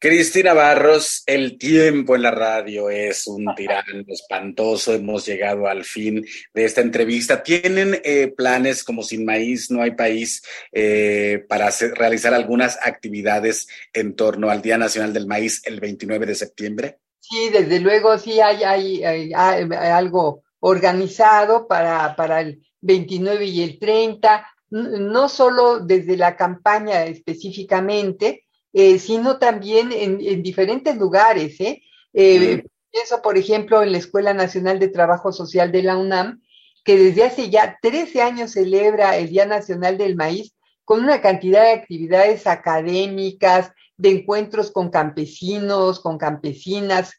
Cristina 0.00 0.54
Barros, 0.54 1.24
el 1.26 1.58
tiempo 1.58 2.14
en 2.14 2.22
la 2.22 2.30
radio 2.30 2.88
es 2.88 3.26
un 3.26 3.52
tirano 3.56 4.04
espantoso. 4.06 4.94
Hemos 4.94 5.26
llegado 5.26 5.66
al 5.66 5.84
fin 5.84 6.24
de 6.54 6.64
esta 6.64 6.82
entrevista. 6.82 7.42
¿Tienen 7.42 8.00
eh, 8.04 8.28
planes 8.28 8.84
como 8.84 9.02
Sin 9.02 9.24
Maíz 9.24 9.72
No 9.72 9.82
Hay 9.82 9.96
País 9.96 10.44
eh, 10.70 11.44
para 11.48 11.70
realizar 11.96 12.32
algunas 12.32 12.78
actividades 12.80 13.66
en 13.92 14.14
torno 14.14 14.50
al 14.50 14.62
Día 14.62 14.78
Nacional 14.78 15.12
del 15.12 15.26
Maíz 15.26 15.62
el 15.66 15.80
29 15.80 16.26
de 16.26 16.34
septiembre? 16.36 16.98
Sí, 17.18 17.50
desde 17.52 17.80
luego 17.80 18.16
sí 18.18 18.40
hay, 18.40 18.62
hay, 18.62 19.32
algo 19.34 20.44
organizado 20.60 21.66
para, 21.66 22.14
para 22.14 22.40
el 22.42 22.62
29 22.82 23.44
y 23.46 23.62
el 23.64 23.80
30, 23.80 24.46
no 24.70 25.28
solo 25.28 25.80
desde 25.80 26.16
la 26.16 26.36
campaña 26.36 27.04
específicamente, 27.04 28.44
eh, 28.72 28.98
sino 28.98 29.38
también 29.38 29.92
en, 29.92 30.42
diferentes 30.42 30.96
lugares. 30.96 31.60
¿eh? 31.60 31.82
Eh, 32.12 32.64
pienso, 32.90 33.22
por 33.22 33.38
ejemplo, 33.38 33.82
en 33.82 33.92
la 33.92 33.98
Escuela 33.98 34.34
Nacional 34.34 34.78
de 34.78 34.88
Trabajo 34.88 35.32
Social 35.32 35.72
de 35.72 35.82
la 35.82 35.96
UNAM, 35.96 36.42
que 36.84 36.96
desde 36.96 37.24
hace 37.24 37.50
ya 37.50 37.78
13 37.80 38.22
años 38.22 38.52
celebra 38.52 39.16
el 39.16 39.28
Día 39.28 39.46
Nacional 39.46 39.98
del 39.98 40.16
Maíz 40.16 40.54
con 40.84 41.00
una 41.00 41.20
cantidad 41.20 41.62
de 41.62 41.72
actividades 41.72 42.46
académicas, 42.46 43.72
de 43.96 44.10
encuentros 44.10 44.70
con 44.70 44.90
campesinos, 44.90 46.00
con 46.00 46.16
campesinas, 46.16 47.12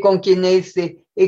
con 0.00 0.20
quienes 0.20 0.74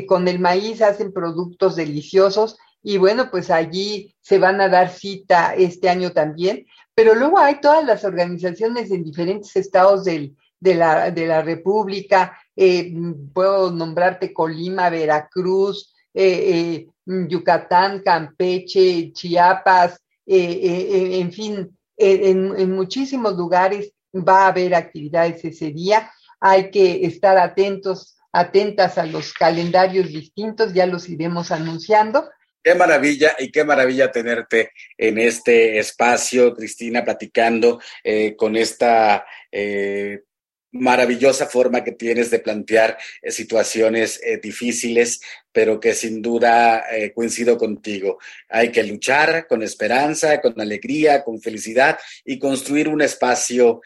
con 0.07 0.27
el 0.27 0.39
maíz 0.39 0.81
hacen 0.81 1.13
productos 1.13 1.75
deliciosos 1.75 2.57
y 2.87 2.99
bueno, 2.99 3.31
pues 3.31 3.49
allí 3.49 4.15
se 4.21 4.37
van 4.37 4.61
a 4.61 4.69
dar 4.69 4.91
cita 4.91 5.55
este 5.55 5.89
año 5.89 6.11
también 6.11 6.67
pero 6.95 7.13
luego 7.13 7.37
hay 7.37 7.59
todas 7.59 7.85
las 7.85 8.05
organizaciones 8.05 8.89
en 8.89 9.03
diferentes 9.03 9.53
estados 9.57 10.05
de, 10.05 10.33
la, 10.61 11.41
República, 11.41 12.39
eh, 12.55 12.93
puedo 13.33 13.69
nombrarte 13.69 14.33
Colima, 14.33 14.89
Veracruz, 14.89 15.93
eh, 16.13 16.87
eh, 17.05 17.27
Yucatán, 17.27 18.01
Campeche, 18.01 19.11
Chiapas, 19.11 19.99
en 20.25 21.31
fin, 21.31 21.77
en, 21.97 22.55
en, 22.57 22.71
muchísimos 22.71 23.35
lugares 23.35 23.93
va 24.15 24.45
a 24.45 24.47
haber 24.47 24.73
actividades 24.73 25.43
ese 25.45 25.71
día. 25.71 26.09
Hay 26.39 26.71
que 26.71 27.05
estar 27.05 27.37
atentos, 27.37 28.17
atentas 28.31 28.97
a 28.97 29.05
los 29.05 29.33
calendarios 29.33 30.07
distintos, 30.07 30.73
ya 30.73 30.87
los 30.87 31.09
iremos 31.09 31.51
anunciando, 31.51 32.27
Qué 32.65 32.73
maravilla 32.73 33.35
y 33.37 33.51
qué 33.51 33.63
maravilla 33.63 34.11
tenerte 34.11 34.71
en 34.97 35.19
este 35.19 35.77
espacio, 35.77 36.51
Cristina, 36.55 37.05
platicando 37.05 37.79
eh, 38.03 38.35
con 38.35 38.55
esta 38.55 39.23
eh, 39.51 40.23
maravillosa 40.71 41.45
forma 41.45 41.83
que 41.83 41.91
tienes 41.91 42.31
de 42.31 42.39
plantear 42.39 42.97
eh, 43.21 43.29
situaciones 43.29 44.19
difíciles, 44.41 45.21
pero 45.51 45.79
que 45.79 45.93
sin 45.93 46.23
duda 46.23 46.83
coincido 47.13 47.55
contigo. 47.55 48.17
Hay 48.49 48.71
que 48.71 48.81
luchar 48.81 49.45
con 49.45 49.61
esperanza, 49.61 50.41
con 50.41 50.59
alegría, 50.59 51.23
con 51.23 51.39
felicidad 51.39 51.99
y 52.25 52.39
construir 52.39 52.87
un 52.87 53.03
espacio 53.03 53.81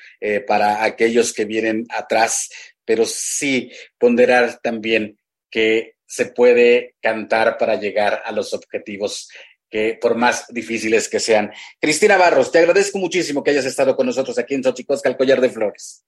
para 0.48 0.86
aquellos 0.86 1.34
que 1.34 1.44
vienen 1.44 1.86
atrás, 1.90 2.50
pero 2.86 3.04
sí 3.06 3.74
ponderar 3.98 4.62
también 4.64 5.20
que 5.52 5.99
se 6.10 6.26
puede 6.26 6.96
cantar 7.02 7.58
para 7.60 7.76
llegar 7.76 8.24
a 8.26 8.32
los 8.32 8.54
objetivos 8.54 9.30
que 9.70 9.98
por 10.02 10.16
más 10.16 10.48
difíciles 10.50 11.08
que 11.08 11.20
sean. 11.20 11.52
Cristina 11.80 12.18
Barros, 12.18 12.52
te 12.52 12.58
agradezco 12.58 12.98
muchísimo 12.98 13.44
que 13.44 13.52
hayas 13.52 13.66
estado 13.66 13.96
con 13.96 14.08
nosotros 14.08 14.40
aquí 14.40 14.56
en 14.56 14.64
Xochicosca, 14.64 15.08
el 15.08 15.18
Collar 15.18 15.40
de 15.40 15.52
Flores. 15.52 16.04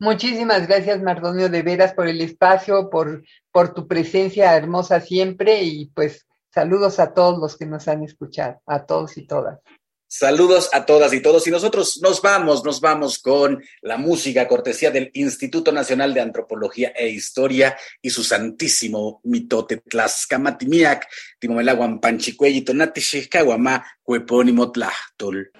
Muchísimas 0.00 0.66
gracias, 0.66 1.00
Mardonio, 1.00 1.48
de 1.48 1.62
veras, 1.62 1.94
por 1.94 2.08
el 2.08 2.20
espacio, 2.20 2.90
por, 2.90 3.22
por 3.52 3.72
tu 3.72 3.86
presencia 3.86 4.56
hermosa 4.56 5.00
siempre 5.00 5.62
y 5.62 5.86
pues 5.86 6.26
saludos 6.52 6.98
a 6.98 7.14
todos 7.14 7.38
los 7.38 7.56
que 7.56 7.66
nos 7.66 7.86
han 7.86 8.02
escuchado, 8.02 8.60
a 8.66 8.84
todos 8.84 9.16
y 9.16 9.28
todas. 9.28 9.60
Saludos 10.08 10.70
a 10.72 10.86
todas 10.86 11.12
y 11.12 11.20
todos. 11.20 11.46
Y 11.46 11.50
nosotros 11.50 11.98
nos 12.00 12.22
vamos, 12.22 12.64
nos 12.64 12.80
vamos 12.80 13.18
con 13.18 13.62
la 13.82 13.96
música 13.96 14.46
cortesía 14.46 14.90
del 14.90 15.10
Instituto 15.14 15.72
Nacional 15.72 16.14
de 16.14 16.20
Antropología 16.20 16.92
e 16.96 17.08
Historia 17.08 17.76
y 18.00 18.10
su 18.10 18.22
santísimo 18.22 19.20
mitote 19.24 19.78
Tlaxcamatimiac, 19.78 21.08
Timomelaguan 21.40 22.00
Panchicuellito 22.00 22.72
Natishikaguamá, 22.72 23.84
Cuepónimo 24.02 24.70
Tlachtol. 24.70 25.50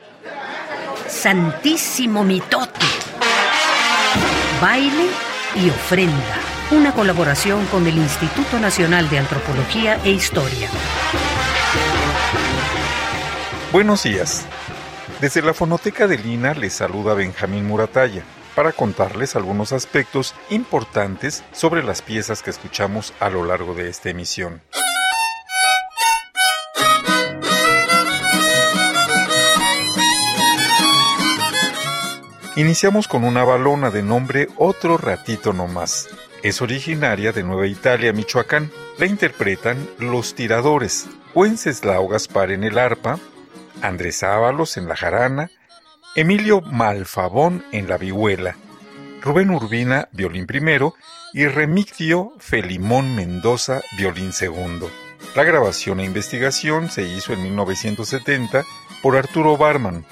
Santísimo 1.08 2.22
mitote. 2.22 2.86
Baile 4.60 5.06
y 5.56 5.70
ofrenda. 5.70 6.40
Una 6.70 6.94
colaboración 6.94 7.66
con 7.66 7.86
el 7.86 7.96
Instituto 7.96 8.58
Nacional 8.58 9.08
de 9.10 9.18
Antropología 9.18 10.00
e 10.04 10.10
Historia. 10.10 10.70
Buenos 13.72 14.04
días. 14.04 14.46
Desde 15.20 15.42
la 15.42 15.52
fonoteca 15.52 16.06
de 16.06 16.16
Lina 16.16 16.54
les 16.54 16.72
saluda 16.72 17.14
Benjamín 17.14 17.66
Murataya 17.66 18.22
para 18.54 18.70
contarles 18.70 19.34
algunos 19.34 19.72
aspectos 19.72 20.36
importantes 20.50 21.42
sobre 21.52 21.82
las 21.82 22.00
piezas 22.00 22.44
que 22.44 22.50
escuchamos 22.50 23.12
a 23.18 23.28
lo 23.28 23.44
largo 23.44 23.74
de 23.74 23.88
esta 23.88 24.08
emisión. 24.08 24.62
Iniciamos 32.54 33.08
con 33.08 33.24
una 33.24 33.42
balona 33.44 33.90
de 33.90 34.02
nombre 34.02 34.48
Otro 34.56 34.96
Ratito 34.96 35.52
No 35.52 35.66
Más. 35.66 36.08
Es 36.42 36.62
originaria 36.62 37.32
de 37.32 37.42
Nueva 37.42 37.66
Italia, 37.66 38.12
Michoacán. 38.12 38.70
La 38.96 39.06
interpretan 39.06 39.76
Los 39.98 40.34
Tiradores, 40.34 41.06
Wenceslao 41.34 42.06
Gaspar 42.08 42.52
en 42.52 42.64
el 42.64 42.78
arpa, 42.78 43.18
Andrés 43.82 44.22
Ábalos 44.22 44.76
en 44.76 44.88
la 44.88 44.96
jarana, 44.96 45.50
Emilio 46.14 46.60
Malfabón 46.60 47.64
en 47.72 47.88
la 47.88 47.98
vihuela, 47.98 48.56
Rubén 49.20 49.50
Urbina, 49.50 50.08
violín 50.12 50.46
primero, 50.46 50.94
y 51.32 51.46
Remigdio 51.46 52.32
Felimón 52.38 53.14
Mendoza, 53.14 53.82
violín 53.98 54.32
segundo. 54.32 54.90
La 55.34 55.44
grabación 55.44 56.00
e 56.00 56.04
investigación 56.04 56.88
se 56.88 57.02
hizo 57.02 57.32
en 57.32 57.42
1970 57.42 58.64
por 59.02 59.16
Arturo 59.16 59.56
Barman. 59.56 60.06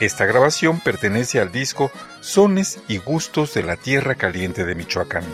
Esta 0.00 0.24
grabación 0.26 0.80
pertenece 0.80 1.40
al 1.40 1.52
disco 1.52 1.92
Sones 2.20 2.80
y 2.88 2.98
Gustos 2.98 3.54
de 3.54 3.62
la 3.62 3.76
Tierra 3.76 4.16
Caliente 4.16 4.64
de 4.64 4.74
Michoacán. 4.74 5.24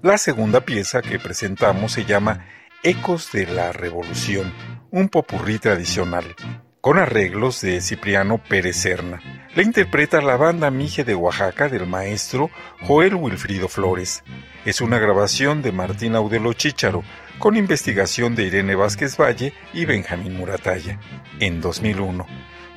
La 0.00 0.16
segunda 0.16 0.60
pieza 0.60 1.02
que 1.02 1.18
presentamos 1.18 1.90
se 1.90 2.04
llama 2.04 2.46
Ecos 2.84 3.32
de 3.32 3.46
la 3.46 3.72
Revolución, 3.72 4.52
un 4.92 5.08
popurrí 5.08 5.58
tradicional, 5.58 6.36
con 6.80 6.98
arreglos 6.98 7.60
de 7.62 7.80
Cipriano 7.80 8.38
Pérez 8.38 8.76
Serna. 8.76 9.20
La 9.56 9.64
interpreta 9.64 10.20
la 10.20 10.36
banda 10.36 10.70
Mije 10.70 11.02
de 11.02 11.16
Oaxaca 11.16 11.68
del 11.68 11.88
maestro 11.88 12.48
Joel 12.82 13.16
Wilfrido 13.16 13.66
Flores. 13.66 14.22
Es 14.64 14.80
una 14.80 15.00
grabación 15.00 15.62
de 15.62 15.72
Martín 15.72 16.14
Audelo 16.14 16.52
Chícharo, 16.52 17.02
con 17.40 17.56
investigación 17.56 18.36
de 18.36 18.44
Irene 18.44 18.76
Vázquez 18.76 19.16
Valle 19.16 19.52
y 19.72 19.84
Benjamín 19.84 20.36
Murataya, 20.36 21.00
en 21.40 21.60
2001. 21.60 22.24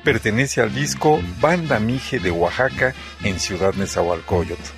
Pertenece 0.02 0.60
al 0.60 0.74
disco 0.74 1.20
Banda 1.40 1.78
Mije 1.78 2.18
de 2.18 2.32
Oaxaca 2.32 2.94
en 3.22 3.38
Ciudad 3.38 3.74
Nezahualcóyotl. 3.74 4.72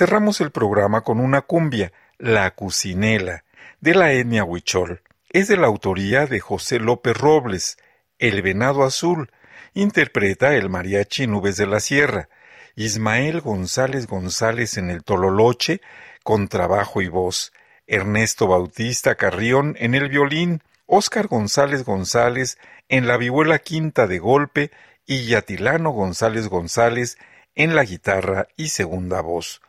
Cerramos 0.00 0.40
el 0.40 0.50
programa 0.50 1.02
con 1.02 1.20
una 1.20 1.42
cumbia, 1.42 1.92
La 2.16 2.50
Cucinela, 2.52 3.44
de 3.82 3.94
la 3.94 4.14
etnia 4.14 4.44
Huichol. 4.44 5.02
Es 5.28 5.46
de 5.46 5.58
la 5.58 5.66
autoría 5.66 6.24
de 6.24 6.40
José 6.40 6.78
López 6.78 7.14
Robles. 7.14 7.76
El 8.18 8.40
Venado 8.40 8.82
Azul 8.82 9.30
interpreta 9.74 10.54
el 10.54 10.70
mariachi 10.70 11.26
Nubes 11.26 11.58
de 11.58 11.66
la 11.66 11.80
Sierra. 11.80 12.30
Ismael 12.76 13.42
González 13.42 14.06
González 14.06 14.78
en 14.78 14.88
el 14.88 15.04
Tololoche, 15.04 15.82
con 16.24 16.48
trabajo 16.48 17.02
y 17.02 17.08
voz. 17.08 17.52
Ernesto 17.86 18.46
Bautista 18.46 19.16
Carrión 19.16 19.76
en 19.78 19.94
el 19.94 20.08
violín. 20.08 20.62
Óscar 20.86 21.26
González 21.26 21.84
González 21.84 22.56
en 22.88 23.06
la 23.06 23.18
vihuela 23.18 23.58
quinta 23.58 24.06
de 24.06 24.18
golpe 24.18 24.70
y 25.04 25.26
Yatilano 25.26 25.90
González 25.90 26.48
González 26.48 27.18
en 27.54 27.74
la 27.74 27.84
guitarra 27.84 28.48
y 28.56 28.68
segunda 28.68 29.20
voz. 29.20 29.60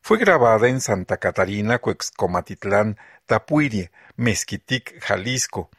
Fue 0.00 0.18
grabada 0.18 0.68
en 0.68 0.80
Santa 0.80 1.18
Catarina, 1.18 1.78
Cuexcomatitlán, 1.78 2.96
Tapuirie, 3.26 3.90
Mezquitic, 4.16 5.00
Jalisco, 5.00 5.70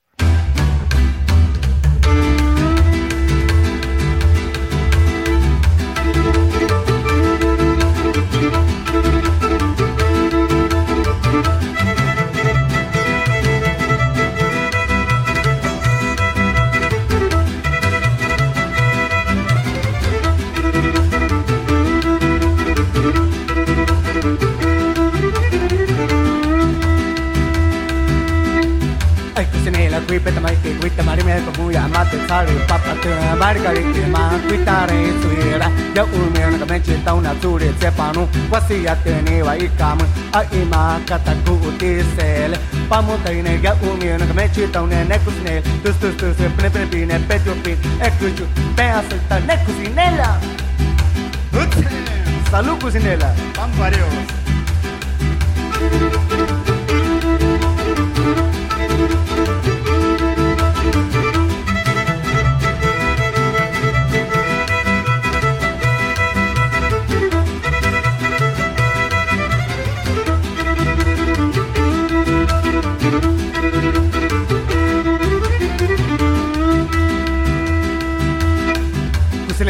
Cucinela, 30.10 30.18
qui 30.18 30.18
peta 30.18 30.40
mai 30.40 30.60
che 30.60 30.74
guita 30.74 31.02
mari 31.02 31.22
me 31.22 31.42
como 31.44 31.70
ya 31.70 31.86
mate 31.86 32.18
sale 32.26 32.52
papa 32.66 32.94
te 33.00 33.08
barca 33.38 33.72
de 33.72 33.92
que 33.92 34.06
ma 34.06 34.38
guita 34.48 34.86
re 34.86 35.12
suera 35.20 35.70
ya 35.94 36.04
un 36.04 36.32
me 36.32 36.58
na 36.58 36.64
me 36.64 36.80
chita 36.82 37.14
una 37.14 37.34
ture 37.40 37.72
se 37.78 37.90
panu 37.92 38.28
quasi 38.48 38.82
ya 38.82 38.96
te 38.96 39.22
ne 39.22 39.42
va 39.42 39.54
i 39.54 39.70
kam 39.76 39.98
ai 40.32 40.64
ma 40.68 40.98
kata 41.06 41.34
ku 41.44 41.58
ti 41.78 42.02
sel 42.16 42.58
pamu 42.88 43.16
tai 43.22 43.42
ne 43.42 43.60
ya 43.62 43.74
un 43.82 43.98
me 43.98 44.16
na 44.16 44.32
me 44.32 44.50
chita 44.52 44.82
una 44.82 45.04
ne 45.04 45.18
cucinela 45.18 45.62
tus 45.82 45.96
tus 45.98 46.16
tus 46.16 46.36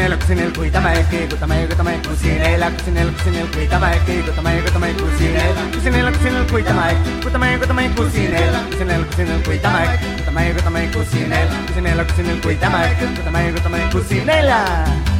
kusinel, 0.01 0.17
kusinel, 0.17 0.51
kui 0.53 0.71
ta 0.71 0.81
mäki, 0.81 1.27
kui 1.29 1.37
ta 1.37 1.47
mäki, 1.47 1.67
kui 1.67 1.75
ta 1.77 1.83
mäki, 1.83 2.07
kusinel, 2.07 2.63
kusinel, 2.77 3.11
kusinel, 3.13 3.47
kui 3.53 3.67
ta 3.67 3.79
mäki, 3.79 4.15
kui 4.25 4.33
ta 4.33 4.41
mäki, 4.41 4.61
kui 4.63 4.71
ta 4.71 4.79
mäki, 4.79 4.95
kusinel, 5.01 5.53
kusinel, 5.75 6.11
kusinel, 6.15 6.45
kui 6.49 6.63
ta 6.63 6.73
mäki, 6.73 7.13
kui 7.21 7.31
ta 7.31 7.37
mäki, 7.37 7.57
kui 7.59 7.67
ta 7.67 7.73
mäki, 7.73 7.93
kusinel, 7.99 8.57
kusinel, 8.71 9.05
kusinel, 9.05 9.41
kui 9.45 9.59
ta 9.59 9.69
mäki, 9.69 10.09
kui 10.17 10.25
ta 10.25 10.31
mäki, 10.31 10.53
kui 10.53 10.63
ta 10.63 10.69
mäki, 10.71 10.91
kusinel, 10.97 11.47
kusinel, 11.67 12.05
kusinel, 12.05 12.41
kui 12.41 12.55
ta 12.55 12.69
mäki, 12.73 13.13
kui 13.13 13.23
ta 13.23 13.31
mäki, 13.31 13.51
kui 13.51 13.61
ta 13.61 13.69
mäki, 13.69 13.91
kusinel. 13.93 15.10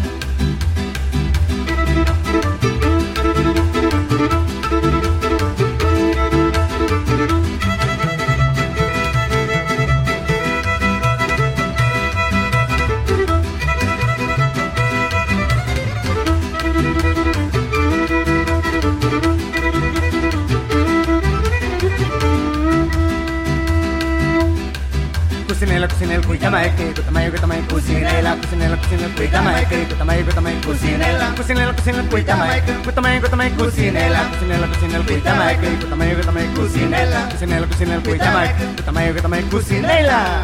tamay, 26.52 26.70
tamay, 27.06 27.32
tamay, 27.32 27.62
cocinela, 27.62 28.36
cocinela, 28.36 28.76
cocinela, 28.76 29.16
cuy 29.16 29.28
tamay, 29.30 29.66
tamay, 29.98 30.24
tamay, 30.26 30.62
cocinela, 30.62 31.34
cocinela, 31.36 31.74
cocinela, 31.74 32.10
cuy 32.10 32.24
tamay, 32.24 32.62
tamay, 32.94 33.22
tamay, 33.22 33.52
cocinela, 33.52 34.30
cocinela, 34.32 34.68
cocinela, 34.68 35.06
cuy 35.06 35.22
tamay, 35.22 35.56
tamay, 35.90 36.16
tamay, 36.22 36.48
cocinela, 36.54 37.30
cocinela, 37.30 37.68
cocinela, 37.68 38.04
cuy 38.04 38.18
tamay, 38.20 38.50
tamay, 38.84 39.14
tamay, 39.14 39.44
cocinela. 39.44 40.44